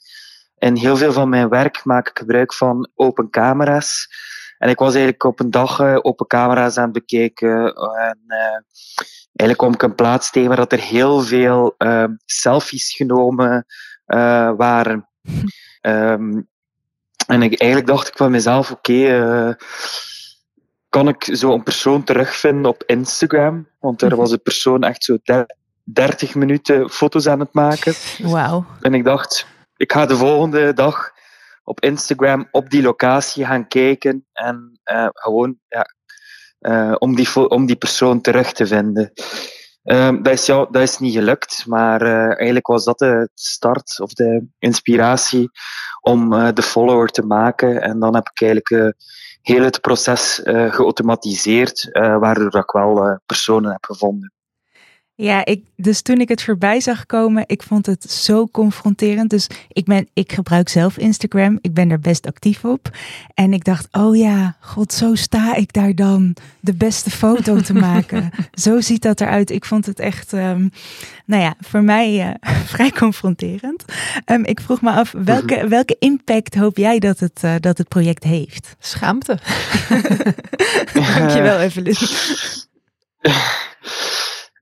In 0.58 0.76
heel 0.76 0.98
veel 0.98 1.14
van 1.14 1.30
mijn 1.30 1.50
werk 1.50 1.82
maak 1.84 2.10
ik 2.10 2.18
gebruik 2.18 2.54
van 2.54 2.90
open 2.96 3.30
camera's. 3.30 4.08
En 4.58 4.70
ik 4.70 4.80
was 4.80 4.94
eigenlijk 4.94 5.24
op 5.24 5.40
een 5.40 5.52
dag 5.52 5.82
open 5.82 6.28
camera's 6.28 6.78
aan 6.78 6.84
het 6.84 6.94
bekijken. 6.94 7.74
En 7.76 8.20
eigenlijk 9.38 9.58
kwam 9.58 9.74
ik 9.74 9.82
een 9.82 9.96
plaats 9.96 10.32
tegen 10.32 10.48
waar 10.48 10.58
dat 10.58 10.72
er 10.72 10.80
heel 10.80 11.22
veel 11.22 11.76
ehm, 11.78 12.12
selfies 12.26 12.96
genomen 12.96 13.66
waren. 14.56 15.08
um, 15.82 16.48
en 17.28 17.42
ik, 17.42 17.60
eigenlijk 17.60 17.90
dacht 17.90 18.08
ik 18.08 18.18
van 18.18 18.32
mezelf, 18.32 18.72
oké, 18.72 18.92
okay, 18.92 19.56
kan 20.90 21.08
ik 21.08 21.24
zo 21.24 21.54
een 21.54 21.64
persoon 21.64 22.04
terugvinden 22.04 22.72
op 22.72 22.84
Instagram? 22.86 23.68
Want 23.80 24.02
er 24.02 24.16
was 24.16 24.32
een 24.32 24.42
persoon 24.42 24.84
echt 24.84 25.04
zo 25.04 25.18
30 25.84 26.36
minuten 26.36 26.90
foto's 26.90 27.28
aan 27.28 27.40
het 27.40 27.54
maken. 27.54 27.94
Wauw. 28.18 28.66
En 28.82 28.94
ik 28.94 29.04
dacht, 29.04 29.48
ik 29.78 29.92
ga 29.92 30.06
de 30.06 30.16
volgende 30.16 30.74
dag 30.74 31.12
op 31.64 31.82
Instagram 31.82 32.48
op 32.52 32.70
die 32.70 32.82
locatie 32.82 33.46
gaan 33.46 33.68
kijken 33.68 34.26
en 34.34 34.80
uh, 34.92 35.08
gewoon 35.12 35.58
ja, 35.68 35.96
uh, 36.62 36.96
om, 36.98 37.16
die, 37.16 37.50
om 37.50 37.66
die 37.66 37.76
persoon 37.76 38.22
terug 38.22 38.52
te 38.52 38.68
vinden. 38.68 39.12
Um, 39.84 40.24
dat, 40.24 40.34
is, 40.34 40.46
ja, 40.46 40.66
dat 40.72 40.82
is 40.82 40.98
niet 40.98 41.14
gelukt, 41.14 41.64
maar 41.68 42.02
uh, 42.02 42.26
eigenlijk 42.26 42.68
was 42.68 42.86
dat 42.86 43.00
de 43.00 43.30
start 43.34 44.00
of 44.00 44.14
de 44.14 44.48
inspiratie 44.60 45.50
om 46.02 46.30
de 46.54 46.62
follower 46.62 47.08
te 47.08 47.26
maken. 47.26 47.82
En 47.82 48.00
dan 48.00 48.16
heb 48.16 48.30
ik 48.30 48.42
eigenlijk 48.42 48.96
heel 49.42 49.64
het 49.64 49.82
proces 49.82 50.42
uh, 50.44 50.74
geautomatiseerd, 50.74 51.90
uh, 51.92 52.18
waardoor 52.18 52.56
ik 52.56 52.72
wel 52.72 53.08
uh, 53.08 53.16
personen 53.26 53.72
heb 53.72 53.86
gevonden. 53.86 54.32
Ja, 55.20 55.46
ik, 55.46 55.64
dus 55.76 56.02
toen 56.02 56.20
ik 56.20 56.30
het 56.30 56.44
voorbij 56.44 56.80
zag 56.80 57.06
komen, 57.06 57.44
ik 57.46 57.64
vond 57.64 57.86
het 57.86 58.12
zo 58.12 58.48
confronterend. 58.48 59.30
Dus 59.30 59.48
ik, 59.68 59.86
ben, 59.86 60.08
ik 60.14 60.32
gebruik 60.32 60.70
zelf 60.70 60.98
Instagram, 60.98 61.58
ik 61.62 61.74
ben 61.74 61.90
er 61.90 62.00
best 62.00 62.28
actief 62.28 62.66
op. 62.66 62.90
En 63.34 63.54
ik 63.54 63.64
dacht, 63.64 63.88
oh 63.92 64.18
ja, 64.18 64.56
god, 64.60 64.94
zo 64.94 65.16
sta 65.16 65.56
ik 65.56 65.74
daar 65.74 65.96
dan 65.96 66.36
de 66.60 66.74
beste 66.74 67.10
foto 67.10 67.62
te 67.62 67.74
maken. 67.90 68.30
zo 68.54 68.82
ziet 68.82 69.02
dat 69.02 69.22
eruit. 69.22 69.50
Ik 69.50 69.66
vond 69.66 69.86
het 69.86 70.00
echt, 70.00 70.34
um, 70.34 70.72
nou 71.26 71.42
ja, 71.42 71.56
voor 71.60 71.84
mij 71.84 72.28
uh, 72.28 72.34
vrij 72.74 72.92
confronterend. 72.92 73.86
Um, 74.26 74.46
ik 74.46 74.60
vroeg 74.60 74.82
me 74.82 74.92
af, 74.92 75.14
welke, 75.18 75.68
welke 75.68 75.96
impact 76.00 76.56
hoop 76.56 76.78
jij 76.78 77.00
dat 77.00 77.20
het, 77.20 77.42
uh, 77.46 77.56
dat 77.60 77.78
het 77.78 77.88
project 77.88 78.24
heeft? 78.24 78.76
Schaamte. 78.80 79.40
Dankjewel, 80.94 81.60
Evelyn. 81.60 81.96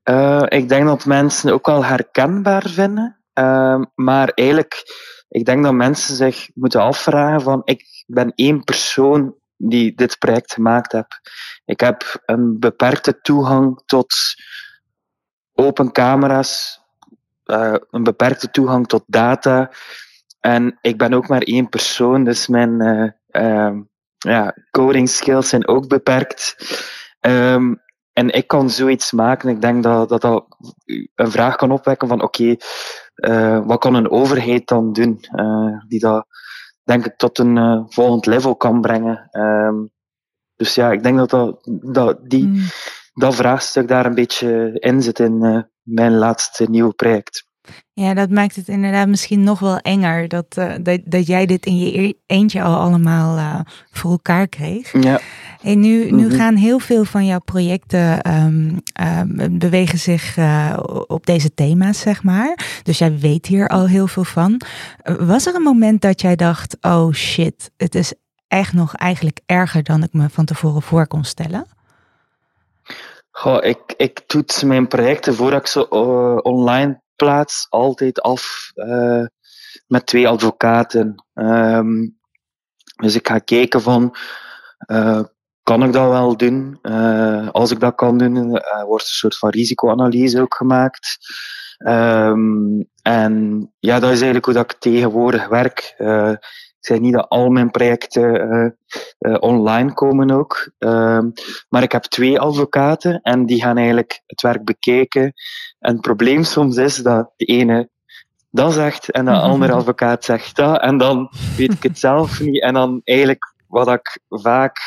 Uh, 0.09 0.43
ik 0.47 0.69
denk 0.69 0.85
dat 0.85 1.05
mensen 1.05 1.53
ook 1.53 1.65
wel 1.65 1.85
herkenbaar 1.85 2.69
vinden. 2.69 3.19
Uh, 3.33 3.81
maar 3.95 4.29
eigenlijk, 4.29 4.83
ik 5.27 5.45
denk 5.45 5.63
dat 5.63 5.73
mensen 5.73 6.15
zich 6.15 6.49
moeten 6.53 6.81
afvragen 6.81 7.41
van, 7.41 7.61
ik 7.63 8.03
ben 8.05 8.31
één 8.35 8.63
persoon 8.63 9.35
die 9.57 9.95
dit 9.95 10.19
project 10.19 10.53
gemaakt 10.53 10.91
heb. 10.91 11.07
Ik 11.65 11.79
heb 11.79 12.21
een 12.25 12.59
beperkte 12.59 13.21
toegang 13.21 13.81
tot 13.85 14.13
open 15.53 15.91
camera's, 15.91 16.81
uh, 17.45 17.75
een 17.89 18.03
beperkte 18.03 18.51
toegang 18.51 18.87
tot 18.87 19.03
data. 19.07 19.71
En 20.39 20.77
ik 20.81 20.97
ben 20.97 21.13
ook 21.13 21.27
maar 21.27 21.41
één 21.41 21.69
persoon, 21.69 22.23
dus 22.23 22.47
mijn 22.47 22.77
ja, 24.17 24.55
coding 24.71 25.09
skills 25.09 25.49
zijn 25.49 25.67
ook 25.67 25.87
beperkt. 25.87 26.55
Um, 27.21 27.83
en 28.15 28.29
ik 28.29 28.47
kan 28.47 28.69
zoiets 28.69 29.11
maken. 29.11 29.49
Ik 29.49 29.61
denk 29.61 29.83
dat 29.83 30.09
dat, 30.09 30.21
dat 30.21 30.45
een 31.15 31.31
vraag 31.31 31.55
kan 31.55 31.71
opwekken 31.71 32.07
van 32.07 32.21
oké, 32.21 32.41
okay, 32.41 32.59
uh, 33.15 33.65
wat 33.65 33.79
kan 33.79 33.93
een 33.93 34.09
overheid 34.09 34.67
dan 34.67 34.93
doen? 34.93 35.25
Uh, 35.35 35.83
die 35.87 35.99
dat 35.99 36.27
denk 36.83 37.05
ik 37.05 37.17
tot 37.17 37.37
een 37.37 37.55
uh, 37.55 37.83
volgend 37.87 38.25
level 38.25 38.55
kan 38.55 38.81
brengen. 38.81 39.27
Um, 39.31 39.91
dus 40.55 40.75
ja, 40.75 40.91
ik 40.91 41.03
denk 41.03 41.17
dat, 41.17 41.29
dat, 41.29 41.67
dat 41.93 42.29
die, 42.29 42.47
mm. 42.47 42.61
dat 43.13 43.35
vraagstuk 43.35 43.87
daar 43.87 44.05
een 44.05 44.15
beetje 44.15 44.71
in 44.79 45.01
zit 45.01 45.19
in 45.19 45.67
mijn 45.81 46.17
laatste 46.17 46.69
nieuwe 46.69 46.93
project. 46.93 47.47
Ja, 47.93 48.13
dat 48.13 48.29
maakt 48.29 48.55
het 48.55 48.67
inderdaad 48.67 49.07
misschien 49.07 49.43
nog 49.43 49.59
wel 49.59 49.77
enger 49.77 50.27
dat, 50.27 50.45
uh, 50.59 50.73
dat, 50.81 50.99
dat 51.05 51.27
jij 51.27 51.45
dit 51.45 51.65
in 51.65 51.77
je 51.77 52.17
eentje 52.25 52.61
al 52.61 52.75
allemaal 52.75 53.37
uh, 53.37 53.59
voor 53.91 54.11
elkaar 54.11 54.47
kreeg. 54.47 55.03
Ja. 55.03 55.19
En 55.61 55.79
nu, 55.79 56.11
nu 56.11 56.23
mm-hmm. 56.23 56.37
gaan 56.37 56.55
heel 56.55 56.79
veel 56.79 57.05
van 57.05 57.25
jouw 57.25 57.39
projecten 57.39 58.33
um, 58.33 58.81
um, 59.39 59.57
bewegen 59.57 59.99
zich 59.99 60.37
uh, 60.37 60.77
op 61.07 61.25
deze 61.25 61.53
thema's, 61.53 61.99
zeg 61.99 62.23
maar. 62.23 62.79
Dus 62.83 62.97
jij 62.97 63.19
weet 63.19 63.45
hier 63.45 63.67
al 63.67 63.87
heel 63.87 64.07
veel 64.07 64.23
van. 64.23 64.61
Was 65.19 65.45
er 65.45 65.55
een 65.55 65.61
moment 65.61 66.01
dat 66.01 66.21
jij 66.21 66.35
dacht, 66.35 66.77
oh 66.81 67.13
shit, 67.13 67.71
het 67.77 67.95
is 67.95 68.13
echt 68.47 68.73
nog 68.73 68.95
eigenlijk 68.95 69.39
erger 69.45 69.83
dan 69.83 70.03
ik 70.03 70.13
me 70.13 70.29
van 70.29 70.45
tevoren 70.45 70.81
voor 70.81 71.07
kon 71.07 71.23
stellen? 71.23 71.65
Goh, 73.31 73.63
ik, 73.63 73.93
ik 73.97 74.19
toets 74.27 74.63
mijn 74.63 74.87
projecten 74.87 75.35
voordat 75.35 75.59
ik 75.59 75.67
ze 75.67 75.89
online 76.41 77.03
plaats 77.15 77.67
altijd 77.69 78.21
af 78.21 78.71
uh, 78.75 79.25
met 79.87 80.05
twee 80.05 80.27
advocaten. 80.27 81.25
Um, 81.33 82.19
dus 82.95 83.15
ik 83.15 83.27
ga 83.27 83.39
kijken 83.39 83.81
van, 83.81 84.15
uh, 84.91 85.23
kan 85.63 85.83
ik 85.83 85.93
dat 85.93 86.09
wel 86.09 86.37
doen? 86.37 86.79
Uh, 86.81 87.49
als 87.49 87.71
ik 87.71 87.79
dat 87.79 87.95
kan 87.95 88.17
doen, 88.17 88.49
wordt 88.85 89.03
een 89.03 89.09
soort 89.09 89.37
van 89.37 89.49
risicoanalyse 89.49 90.41
ook 90.41 90.55
gemaakt. 90.55 91.17
Um, 91.87 92.89
en 93.01 93.65
ja, 93.79 93.99
dat 93.99 94.09
is 94.09 94.15
eigenlijk 94.15 94.45
hoe 94.45 94.53
dat 94.53 94.71
ik 94.71 94.79
tegenwoordig 94.79 95.47
werk. 95.47 95.95
Ik 96.85 96.91
zeg 96.91 96.99
niet 96.99 97.13
dat 97.13 97.29
al 97.29 97.49
mijn 97.49 97.71
projecten 97.71 98.53
uh, 98.53 98.69
uh, 99.19 99.37
online 99.39 99.93
komen 99.93 100.31
ook. 100.31 100.71
Uh, 100.79 101.19
maar 101.69 101.83
ik 101.83 101.91
heb 101.91 102.03
twee 102.03 102.39
advocaten 102.39 103.19
en 103.21 103.45
die 103.45 103.61
gaan 103.61 103.77
eigenlijk 103.77 104.21
het 104.25 104.41
werk 104.41 104.63
bekijken. 104.63 105.33
En 105.79 105.91
het 105.91 106.01
probleem 106.01 106.43
soms 106.43 106.77
is 106.77 106.95
dat 106.95 107.31
de 107.35 107.45
ene 107.45 107.89
dat 108.51 108.73
zegt 108.73 109.11
en 109.11 109.25
de 109.25 109.31
andere 109.31 109.73
advocaat 109.73 110.25
zegt 110.25 110.55
dat. 110.55 110.81
En 110.81 110.97
dan 110.97 111.31
weet 111.57 111.73
ik 111.73 111.83
het 111.83 111.99
zelf 111.99 112.39
niet. 112.39 112.61
En 112.61 112.73
dan 112.73 113.01
eigenlijk 113.03 113.55
wat 113.67 113.87
ik 113.87 114.19
vaak, 114.29 114.77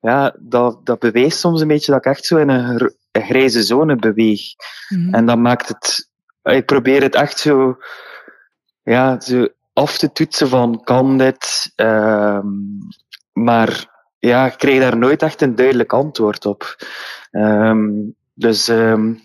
ja, 0.00 0.34
dat, 0.38 0.86
dat 0.86 0.98
beweegt 0.98 1.36
soms 1.36 1.60
een 1.60 1.68
beetje 1.68 1.92
dat 1.92 2.06
ik 2.06 2.12
echt 2.12 2.24
zo 2.24 2.36
in 2.36 2.48
een, 2.48 2.92
een 3.12 3.24
grijze 3.24 3.62
zone 3.62 3.96
beweeg. 3.96 4.42
Mm 4.88 5.04
-hmm. 5.04 5.14
En 5.14 5.26
dat 5.26 5.38
maakt 5.38 5.68
het, 5.68 6.10
ik 6.42 6.66
probeer 6.66 7.02
het 7.02 7.14
echt 7.14 7.38
zo, 7.38 7.78
ja, 8.82 9.20
zo 9.20 9.48
af 9.78 9.98
te 9.98 10.12
toetsen 10.12 10.48
van 10.48 10.80
kan 10.84 11.18
dit, 11.18 11.72
uh, 11.76 12.40
maar 13.32 13.86
ja, 14.18 14.46
ik 14.46 14.58
kreeg 14.58 14.80
daar 14.80 14.96
nooit 14.96 15.22
echt 15.22 15.42
een 15.42 15.54
duidelijk 15.54 15.92
antwoord 15.92 16.46
op. 16.46 16.76
Um, 17.30 18.14
dus 18.34 18.68
um, 18.68 19.20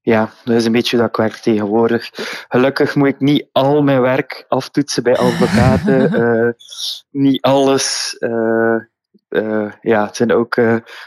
ja, 0.00 0.30
dat 0.44 0.56
is 0.56 0.64
een 0.64 0.72
beetje 0.72 0.96
dat 0.96 1.08
ik 1.08 1.16
werk 1.16 1.36
tegenwoordig. 1.36 2.10
Gelukkig 2.48 2.94
moet 2.94 3.08
ik 3.08 3.20
niet 3.20 3.48
al 3.52 3.82
mijn 3.82 4.00
werk 4.00 4.44
aftoetsen 4.48 5.02
bij 5.02 5.16
advocaten. 5.16 6.20
uh, 6.20 6.50
niet 7.24 7.42
alles. 7.42 8.16
Uh, 8.18 8.76
uh, 9.28 9.72
ja, 9.80 10.06
het 10.06 10.16
zijn 10.16 10.32
ook 10.32 10.60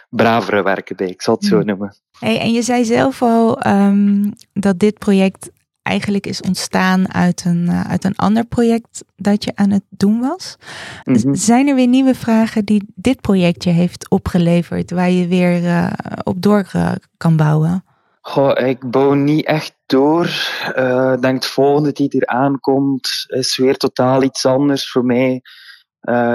bravere 0.10 0.64
werken 0.64 0.96
bij, 0.96 1.08
ik 1.08 1.22
zal 1.22 1.36
het 1.36 1.46
zo 1.46 1.56
Hmm. 1.58 1.66
noemen. 1.66 1.96
Hey, 2.20 2.40
en 2.40 2.52
je 2.52 2.62
zei 2.62 2.86
zelf 2.86 3.22
al 3.22 3.68
um, 3.68 4.34
dat 4.54 4.80
dit 4.80 4.98
project 4.98 5.50
eigenlijk 5.90 6.28
is 6.28 6.42
ontstaan 6.42 7.14
uit 7.14 7.46
een, 7.46 7.66
uh, 7.70 7.82
uit 7.82 8.04
een 8.04 8.16
ander 8.16 8.46
project 8.46 9.04
dat 9.16 9.44
je 9.44 9.52
aan 9.56 9.70
het 9.70 9.84
doen 9.90 10.20
was. 10.20 10.56
Mm 11.04 11.16
-hmm. 11.16 11.36
Zijn 11.36 11.68
er 11.68 11.76
weer 11.76 11.88
nieuwe 11.88 12.16
vragen 12.16 12.66
die 12.66 12.84
dit 12.96 13.22
projectje 13.22 13.72
heeft 13.72 14.10
opgeleverd, 14.10 14.92
waar 14.92 15.10
je 15.10 15.28
weer 15.28 15.64
uh, 15.64 15.92
op 16.24 16.42
door 16.42 16.72
uh, 16.76 16.92
kan 17.18 17.36
bouwen? 17.38 17.84
Goh, 18.22 18.68
ik 18.68 18.92
bouw 18.92 19.14
niet 19.14 19.46
echt 19.46 19.76
door. 19.86 20.30
Uh, 20.78 21.12
Ik 21.16 21.22
denk 21.22 21.36
het 21.36 21.46
volgende 21.46 21.92
die 21.92 22.20
er 22.20 22.28
aankomt 22.28 23.26
is 23.28 23.58
weer 23.58 23.78
totaal 23.78 24.24
iets 24.24 24.46
anders 24.46 24.92
voor 24.92 25.06
mij. 25.06 25.42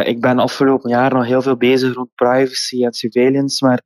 Ik 0.04 0.20
ben 0.20 0.38
afgelopen 0.38 0.90
jaar 0.90 1.14
nog 1.14 1.24
heel 1.24 1.42
veel 1.42 1.56
bezig 1.56 1.94
rond 1.94 2.14
privacy 2.14 2.84
en 2.84 2.92
surveillance, 2.92 3.64
maar 3.66 3.80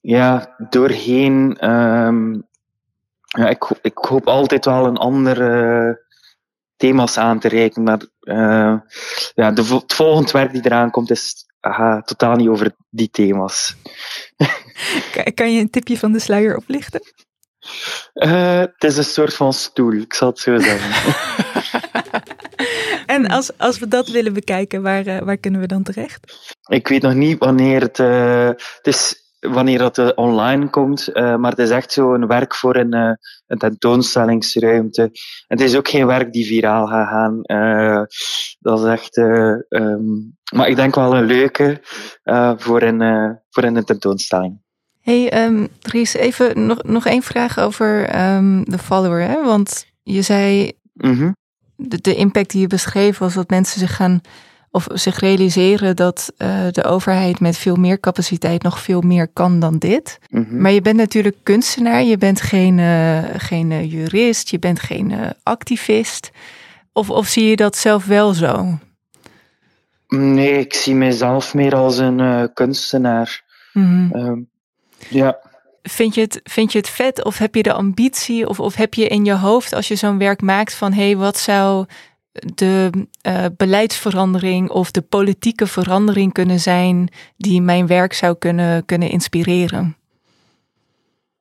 ja, 0.00 0.54
doorheen 0.70 1.70
um, 1.70 2.46
ja, 3.26 3.48
ik, 3.48 3.64
ik 3.82 3.98
hoop 3.98 4.26
altijd 4.26 4.64
wel 4.64 4.86
een 4.86 4.96
andere 4.96 6.04
thema's 6.76 7.18
aan 7.18 7.38
te 7.38 7.48
reiken, 7.48 7.82
maar 7.82 8.00
uh, 8.20 8.80
ja, 9.34 9.50
de, 9.50 9.64
het 9.64 9.94
volgende 9.94 10.32
werk 10.32 10.52
die 10.52 10.64
eraan 10.64 10.90
komt 10.90 11.10
is 11.10 11.44
aha, 11.60 12.02
totaal 12.02 12.36
niet 12.36 12.48
over 12.48 12.76
die 12.90 13.10
thema's. 13.10 13.76
kan 15.34 15.52
je 15.52 15.60
een 15.60 15.70
tipje 15.70 15.98
van 15.98 16.12
de 16.12 16.18
sluier 16.18 16.56
oplichten? 16.56 17.00
Eh, 18.12 18.58
het 18.58 18.84
is 18.84 18.96
een 18.96 19.04
soort 19.04 19.34
van 19.34 19.52
stoel, 19.52 19.92
ik 19.92 20.14
zal 20.14 20.28
het 20.28 20.38
zo 20.38 20.58
zeggen. 20.58 20.90
En 23.06 23.26
als, 23.26 23.58
als 23.58 23.78
we 23.78 23.88
dat 23.88 24.08
willen 24.08 24.32
bekijken, 24.32 24.82
waar, 24.82 25.06
eh, 25.06 25.18
waar 25.18 25.36
kunnen 25.36 25.60
we 25.60 25.66
dan 25.66 25.82
terecht? 25.82 26.50
ik 26.68 26.88
weet 26.88 27.02
nog 27.02 27.14
niet 27.14 27.38
wanneer 27.38 27.80
het, 27.80 27.98
eh, 27.98 28.46
het 28.46 28.80
is, 28.82 29.25
wanneer 29.48 29.78
dat 29.78 29.98
eh, 29.98 30.08
online 30.14 30.70
komt, 30.70 31.08
eh, 31.08 31.36
maar 31.36 31.50
het 31.50 31.60
is 31.60 31.70
echt 31.70 31.92
zo 31.92 32.14
een 32.14 32.26
werk 32.26 32.54
voor 32.54 32.76
een, 32.76 32.92
eh, 32.92 33.12
een 33.46 33.58
tentoonstellingsruimte. 33.58 35.10
Het 35.46 35.60
is 35.60 35.76
ook 35.76 35.88
geen 35.88 36.06
werk 36.06 36.32
die 36.32 36.46
viraal 36.46 36.86
gaat 36.86 37.08
gaan. 37.08 37.40
Dat 38.58 38.78
is 38.78 38.84
echt, 38.84 39.16
eh, 39.16 39.54
ehm, 39.68 40.04
maar 40.54 40.68
ik 40.68 40.76
denk 40.76 40.94
wel 40.94 41.16
een 41.16 41.24
leuke 41.24 41.80
voor, 42.56 42.82
een, 42.82 43.38
voor 43.50 43.62
een 43.62 43.84
tentoonstelling. 43.84 44.60
Hey, 45.00 45.50
Dries, 45.78 46.14
even 46.14 46.66
nog, 46.66 46.82
nog 46.82 47.06
één 47.06 47.22
vraag 47.22 47.58
over 47.58 48.04
ehm, 48.04 48.62
de 48.62 48.78
follower. 48.78 49.20
Hè? 49.20 49.44
Want 49.44 49.86
je 50.02 50.22
zei, 50.22 50.72
Mhm. 50.92 51.32
de, 51.76 52.00
de 52.00 52.14
impact 52.14 52.50
die 52.50 52.60
je 52.60 52.66
beschreef 52.66 53.18
was 53.18 53.34
dat 53.34 53.50
mensen 53.50 53.80
zich 53.80 53.96
gaan 53.96 54.20
of 54.76 54.86
zich 54.92 55.20
realiseren 55.20 55.96
dat 55.96 56.32
eh, 56.36 56.66
de 56.70 56.84
overheid 56.84 57.40
met 57.40 57.56
veel 57.56 57.76
meer 57.76 58.00
capaciteit 58.00 58.62
nog 58.62 58.80
veel 58.80 59.00
meer 59.00 59.28
kan 59.28 59.60
dan 59.60 59.78
dit. 59.78 60.18
Mhm. 60.30 60.60
Maar 60.60 60.72
je 60.72 60.80
bent 60.80 60.96
natuurlijk 60.96 61.36
kunstenaar, 61.42 62.02
je 62.02 62.18
bent 62.18 62.40
geen, 62.40 62.78
eh, 62.78 63.22
geen 63.36 63.72
eh, 63.72 63.92
jurist, 63.92 64.48
je 64.48 64.58
bent 64.58 64.80
geen 64.80 65.14
activist. 65.42 66.30
Of, 66.92 67.10
of 67.10 67.26
zie 67.26 67.48
je 67.48 67.56
dat 67.56 67.76
zelf 67.76 68.04
wel 68.04 68.32
zo? 68.32 68.78
Nee, 70.08 70.58
ik 70.58 70.74
zie 70.74 70.94
mezelf 70.94 71.54
meer 71.54 71.74
als 71.74 71.98
een 71.98 72.50
kunstenaar. 72.54 73.42
Mhm. 73.72 74.12
Ehm, 74.12 74.38
ja. 75.08 75.38
Vind 75.82 76.14
je, 76.14 76.20
het, 76.20 76.40
vind 76.44 76.72
je 76.72 76.78
het 76.78 76.88
vet 76.88 77.24
of 77.24 77.38
heb 77.38 77.54
je 77.54 77.62
de 77.62 77.72
ambitie 77.72 78.48
of, 78.48 78.60
of 78.60 78.74
heb 78.74 78.94
je 78.94 79.08
in 79.08 79.24
je 79.24 79.34
hoofd 79.34 79.74
als 79.74 79.88
je 79.88 79.96
zo'n 79.96 80.18
werk 80.18 80.42
maakt 80.42 80.74
van 80.74 80.92
hé, 80.92 81.04
hey, 81.04 81.16
wat 81.16 81.38
zou 81.38 81.86
de 82.54 82.90
eh, 83.20 83.44
beleidsverandering 83.56 84.70
of 84.70 84.90
de 84.90 85.02
politieke 85.02 85.66
verandering 85.66 86.32
kunnen 86.32 86.60
zijn 86.60 87.08
die 87.36 87.60
mijn 87.60 87.86
werk 87.86 88.12
zou 88.12 88.36
kunnen, 88.38 88.84
kunnen 88.84 89.10
inspireren? 89.10 89.96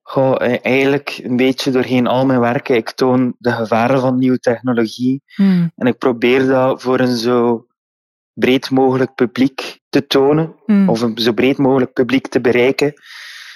Goh, 0.01 0.35
e- 0.39 0.59
eigenlijk 0.61 1.19
een 1.23 1.35
beetje 1.35 1.71
doorheen 1.71 2.07
al 2.07 2.25
mijn 2.25 2.39
werken. 2.39 2.75
Ik 2.75 2.91
toon 2.91 3.35
de 3.37 3.51
gevaren 3.51 3.99
van 3.99 4.17
nieuwe 4.17 4.39
technologie. 4.39 5.21
Hmm. 5.35 5.71
En 5.75 5.87
ik 5.87 5.97
probeer 5.97 6.47
dat 6.47 6.81
voor 6.81 6.99
een 6.99 7.15
zo 7.15 7.65
breed 8.33 8.69
mogelijk 8.69 9.15
publiek 9.15 9.79
te 9.89 10.07
tonen. 10.07 10.55
Hmm. 10.65 10.89
Of 10.89 11.01
een 11.01 11.17
zo 11.17 11.33
breed 11.33 11.57
mogelijk 11.57 11.93
publiek 11.93 12.27
te 12.27 12.41
bereiken. 12.41 12.93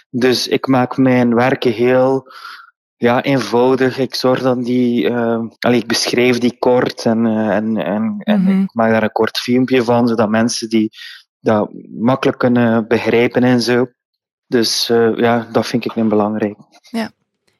Dus 0.09 0.47
ik 0.47 0.67
maak 0.67 0.97
mijn 0.97 1.35
werken 1.35 1.71
heel 1.71 2.31
ja, 2.99 3.23
eenvoudig. 3.23 3.97
Ik 3.97 4.15
zorg 4.15 4.41
dat 4.41 4.63
die... 4.63 5.09
allee, 5.59 5.79
ik 5.79 5.87
beschrijf 5.87 6.37
die 6.37 6.57
kort 6.59 7.05
en, 7.05 7.25
eh, 7.25 7.55
en, 7.55 7.77
en, 7.77 8.15
en 8.19 8.41
Mhm. 8.41 8.61
ik 8.61 8.73
maak 8.73 8.91
daar 8.91 9.03
een 9.03 9.11
kort 9.11 9.37
filmpje 9.37 9.83
van, 9.83 10.07
zodat 10.07 10.29
mensen 10.29 10.69
die 10.69 10.89
dat 11.39 11.69
makkelijk 11.99 12.37
kunnen 12.37 12.87
begrijpen 12.87 13.43
en 13.43 13.61
zo. 13.61 13.87
Dus 14.47 14.89
eh, 14.89 15.15
ja, 15.15 15.47
dat 15.51 15.67
vind 15.67 15.85
ik 15.85 15.95
een 15.95 16.09
belangrijk. 16.09 16.57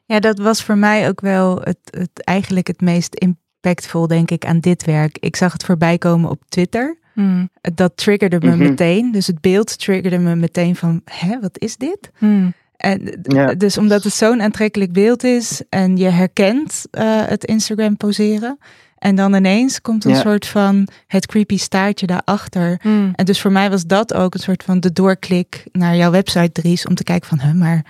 Ja, 0.06 0.20
dat 0.20 0.38
was 0.38 0.62
voor 0.62 0.78
mij 0.78 1.08
ook 1.08 1.20
wel 1.20 1.60
het, 1.60 1.78
het, 1.84 2.10
eigenlijk 2.24 2.66
het 2.66 2.80
meest 2.80 3.14
impactvol, 3.14 4.06
denk 4.06 4.30
ik, 4.30 4.44
aan 4.44 4.60
dit 4.60 4.84
werk. 4.84 5.18
Ik 5.18 5.36
zag 5.36 5.52
het 5.52 5.64
voorbij 5.64 5.98
komen 5.98 6.30
op 6.30 6.42
Twitter. 6.48 6.98
Hmm. 7.14 7.48
Dat 7.60 7.96
triggerde 7.96 8.38
me 8.40 8.48
Mhm. 8.50 8.58
meteen. 8.58 9.12
Dus 9.12 9.26
het 9.26 9.40
beeld 9.40 9.78
triggerde 9.78 10.18
me 10.18 10.34
meteen 10.34 10.76
van, 10.76 11.00
hè, 11.04 11.40
wat 11.40 11.58
is 11.58 11.76
dit? 11.76 12.10
Hmm. 12.18 12.52
En, 12.80 13.18
Ja. 13.22 13.54
Dus 13.54 13.78
omdat 13.78 14.04
het 14.04 14.12
zo'n 14.12 14.42
aantrekkelijk 14.42 14.92
beeld 14.92 15.24
is 15.24 15.62
en 15.68 15.96
je 15.96 16.08
herkent 16.08 16.84
eh, 16.90 17.26
het 17.26 17.44
Instagram 17.44 17.96
poseren. 17.96 18.58
En 18.98 19.14
dan 19.14 19.34
ineens 19.34 19.80
komt 19.80 20.04
een 20.04 20.10
Ja. 20.10 20.20
soort 20.20 20.46
van 20.46 20.88
het 21.06 21.26
creepy 21.26 21.56
staartje 21.58 22.06
daarachter. 22.06 22.78
Hmm. 22.82 23.10
En 23.14 23.24
dus 23.24 23.40
voor 23.40 23.52
mij 23.52 23.70
was 23.70 23.84
dat 23.86 24.14
ook 24.14 24.34
een 24.34 24.40
soort 24.40 24.62
van 24.62 24.80
de 24.80 24.92
doorklik 24.92 25.64
naar 25.72 25.96
jouw 25.96 26.10
website, 26.10 26.52
Dries, 26.52 26.86
om 26.86 26.94
te 26.94 27.04
kijken 27.04 27.28
van, 27.28 27.38
hè, 27.38 27.54
maar 27.54 27.84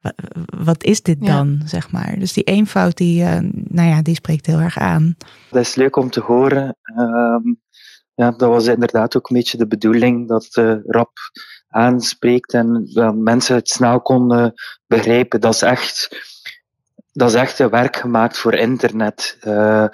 wa- 0.00 0.14
wat 0.58 0.84
is 0.84 1.02
dit 1.02 1.16
Ja. 1.20 1.26
dan, 1.26 1.60
zeg 1.64 1.90
maar. 1.90 2.18
Dus 2.18 2.32
die 2.32 2.44
eenvoud, 2.44 2.96
die, 2.96 3.22
eh, 3.24 3.38
nou 3.52 3.88
ja, 3.88 4.02
die 4.02 4.14
spreekt 4.14 4.46
heel 4.46 4.58
erg 4.60 4.78
aan. 4.78 5.16
Dat 5.50 5.60
is 5.62 5.74
leuk 5.74 5.96
om 5.96 6.10
te 6.10 6.20
horen. 6.20 6.76
Ehm, 6.82 7.42
ja, 8.14 8.30
dat 8.30 8.48
was 8.48 8.66
inderdaad 8.66 9.16
ook 9.16 9.30
een 9.30 9.36
beetje 9.36 9.58
de 9.58 9.66
bedoeling 9.66 10.28
dat 10.28 10.48
het 10.50 10.80
rap 10.86 11.10
aanspreekt 11.76 12.52
en 12.52 12.88
dat 12.92 13.14
mensen 13.14 13.54
het 13.54 13.68
snel 13.68 14.00
konden 14.00 14.54
begrijpen. 14.86 15.40
Dat 15.40 15.54
is 15.54 15.62
echt, 15.62 16.08
dat 17.12 17.28
is 17.28 17.34
echt 17.34 17.58
een 17.58 17.70
werk 17.70 17.96
gemaakt 17.96 18.38
voor 18.38 18.54
internet. 18.54 19.36
Eh, 19.40 19.86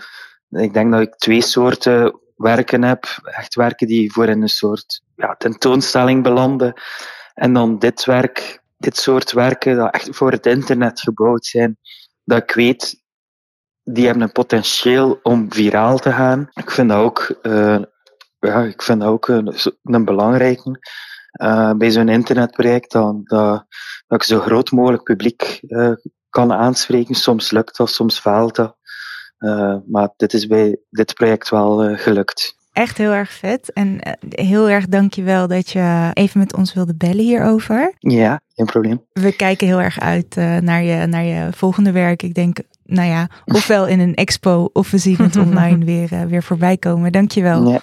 ik 0.51 0.75
denk 0.75 0.93
dat 0.93 1.01
ik 1.01 1.15
twee 1.15 1.43
soorten 1.43 2.21
werken 2.37 2.83
heb. 2.83 3.05
Echt 3.23 3.55
werken 3.55 3.87
die 3.87 4.13
voor 4.13 4.29
in 4.29 4.43
een 4.43 4.49
soort 4.49 5.03
ja, 5.17 5.35
tentoonstelling 5.35 6.23
belanden. 6.23 6.73
En 7.35 7.53
dan 7.53 7.79
dit 7.79 8.05
werk, 8.05 8.63
dit 8.77 8.97
soort 8.97 9.33
werken 9.33 9.77
dat 9.77 9.95
echt 9.95 10.09
voor 10.17 10.31
het 10.31 10.47
internet 10.47 11.01
gebouwd 11.01 11.45
zijn. 11.45 11.79
Dat 12.25 12.43
ik 12.43 12.55
weet, 12.55 13.03
die 13.83 14.05
hebben 14.05 14.23
een 14.23 14.33
potentieel 14.33 15.21
om 15.23 15.53
viraal 15.53 15.99
te 15.99 16.13
gaan. 16.13 16.49
Ik 16.55 16.71
vind 16.71 16.89
dat 16.89 16.99
ook, 16.99 17.39
eh, 17.43 17.83
ja, 18.39 18.63
ik 18.63 18.83
vind 18.83 19.01
dat 19.01 19.09
ook 19.09 19.29
een, 19.29 19.55
een 19.83 20.05
belangrijke. 20.05 20.79
Eh, 21.33 21.73
bij 21.73 21.91
zo'n 21.91 22.09
internetproject, 22.09 22.93
dat, 22.93 23.15
dat, 23.25 23.67
dat 24.07 24.19
ik 24.19 24.23
zo 24.23 24.41
groot 24.41 24.71
mogelijk 24.71 25.03
publiek 25.03 25.61
eh, 25.67 25.93
kan 26.31 26.53
aanspreken. 26.53 27.15
Soms 27.15 27.51
lukt 27.51 27.77
dat, 27.77 27.91
soms 27.91 28.19
faalt 28.19 28.57
dat. 28.57 28.77
Eh, 29.39 29.77
maar 29.87 30.09
dit 30.17 30.33
is 30.33 30.47
bij 30.47 30.79
dit 30.91 31.15
project 31.15 31.49
wel 31.49 31.97
gelukt. 31.97 32.61
Echt 32.73 32.99
heel 32.99 33.11
erg 33.11 33.33
vet. 33.33 33.73
En 33.73 33.99
heel 34.29 34.69
erg 34.69 34.87
dankjewel 34.87 35.49
dat 35.49 35.71
je 35.71 36.11
even 36.13 36.41
met 36.41 36.55
ons 36.55 36.75
wilde 36.75 36.95
bellen 36.95 37.25
hierover. 37.25 37.95
Ja, 37.99 38.41
geen 38.55 38.67
probleem. 38.67 39.05
We 39.13 39.37
kijken 39.37 39.67
heel 39.67 39.81
erg 39.81 40.01
uit 40.01 40.37
naar, 40.61 40.83
je, 40.83 41.07
naar 41.07 41.25
je 41.25 41.49
volgende 41.53 41.93
werk. 41.93 42.23
Ik 42.23 42.35
denk, 42.35 42.57
nou 42.85 43.09
ja, 43.09 43.29
ofwel 43.45 43.87
in 43.87 44.01
een 44.01 44.15
expo 44.15 44.71
of 44.73 44.91
we 44.91 44.99
zien 44.99 45.17
het 45.17 45.37
online 45.47 45.85
weer, 45.85 46.29
weer 46.29 46.43
voorbij 46.43 46.77
komen. 46.77 47.13
Dankjewel. 47.13 47.69
Ja. 47.71 47.81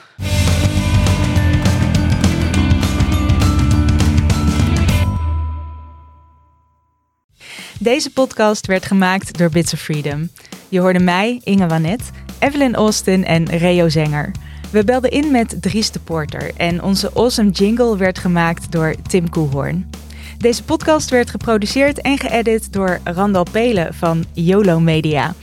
Deze 7.82 8.12
podcast 8.12 8.68
werd 8.68 8.86
gemaakt 8.86 9.38
door 9.38 9.50
Bits 9.50 9.74
of 9.74 9.80
Freedom. 9.80 10.30
Je 10.70 10.80
hoorde 10.80 11.00
mij, 11.00 11.42
Inge 11.44 11.68
Wanet, 11.68 12.02
Evelyn 12.40 12.76
Austin 12.76 13.26
en 13.26 13.46
Reo 13.46 13.90
Zenger. 13.90 14.32
We 14.72 14.84
belden 14.84 15.12
in 15.12 15.32
met 15.32 15.62
Dries 15.62 15.92
de 15.92 16.00
Porter 16.00 16.52
en 16.58 16.84
onze 16.84 17.12
awesome 17.14 17.50
jingle 17.50 17.98
werd 17.98 18.20
gemaakt 18.20 18.72
door 18.72 18.96
Tim 19.08 19.30
Koehoorn. 19.30 19.90
Deze 20.38 20.64
podcast 20.64 21.10
werd 21.10 21.30
geproduceerd 21.30 22.02
en 22.02 22.18
geëdit 22.18 22.74
door 22.74 23.00
Randal 23.04 23.46
Pelen 23.52 23.94
van 23.94 24.26
YOLO 24.34 24.80
Media. 24.80 25.34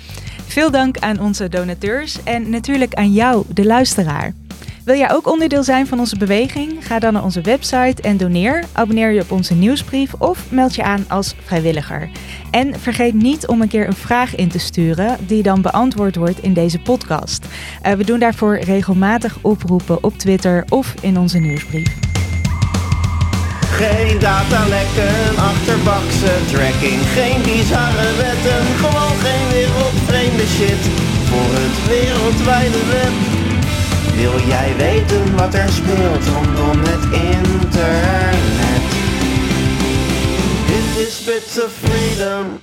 Veel 0.46 0.70
dank 0.70 0.98
aan 0.98 1.20
onze 1.20 1.48
donateurs 1.48 2.22
en 2.24 2.50
natuurlijk 2.50 2.94
aan 2.94 3.12
jou, 3.12 3.44
de 3.48 3.64
luisteraar. 3.64 4.32
Wil 4.84 4.96
jij 4.96 5.12
ook 5.12 5.26
onderdeel 5.26 5.62
zijn 5.62 5.86
van 5.86 5.98
onze 5.98 6.16
beweging? 6.16 6.86
Ga 6.86 6.98
dan 6.98 7.12
naar 7.12 7.24
onze 7.24 7.40
website 7.40 8.02
en 8.02 8.16
doneer. 8.16 8.64
Abonneer 8.72 9.10
je 9.10 9.20
op 9.20 9.30
onze 9.30 9.54
nieuwsbrief 9.54 10.14
of 10.14 10.50
meld 10.50 10.74
je 10.74 10.82
aan 10.82 11.04
als 11.08 11.34
vrijwilliger. 11.44 12.08
En 12.50 12.80
vergeet 12.80 13.14
niet 13.14 13.46
om 13.46 13.60
een 13.60 13.68
keer 13.68 13.86
een 13.86 13.92
vraag 13.92 14.34
in 14.34 14.48
te 14.48 14.58
sturen 14.58 15.16
die 15.26 15.42
dan 15.42 15.62
beantwoord 15.62 16.16
wordt 16.16 16.42
in 16.42 16.54
deze 16.54 16.78
podcast. 16.78 17.46
Eh, 17.82 17.92
we 17.92 18.04
doen 18.04 18.18
daarvoor 18.18 18.58
regelmatig 18.58 19.38
oproepen 19.40 20.04
op 20.04 20.18
Twitter 20.18 20.64
of 20.68 20.94
in 21.00 21.18
onze 21.18 21.38
nieuwsbrief. 21.38 21.96
Geen 23.70 24.18
datalekken, 24.18 25.36
achterbakse 25.36 26.32
tracking, 26.52 27.00
geen 27.16 27.42
bizarre 27.42 28.10
wetten, 28.16 28.62
gewoon 28.82 29.16
geen 29.24 29.48
wereldvreemde 29.50 30.46
shit 30.46 30.82
voor 31.28 31.50
het 31.60 31.76
wereldwijde 31.88 32.84
web. 32.90 33.14
Wil 34.14 34.46
jij 34.46 34.76
weten 34.76 35.36
wat 35.36 35.54
er 35.54 35.68
speelt 35.68 36.26
rondom 36.34 36.78
het 36.84 37.04
internet? 37.34 38.84
Dit 40.66 41.06
is 41.06 41.24
Bits 41.24 41.64
of 41.64 41.72
Freedom. 41.82 42.60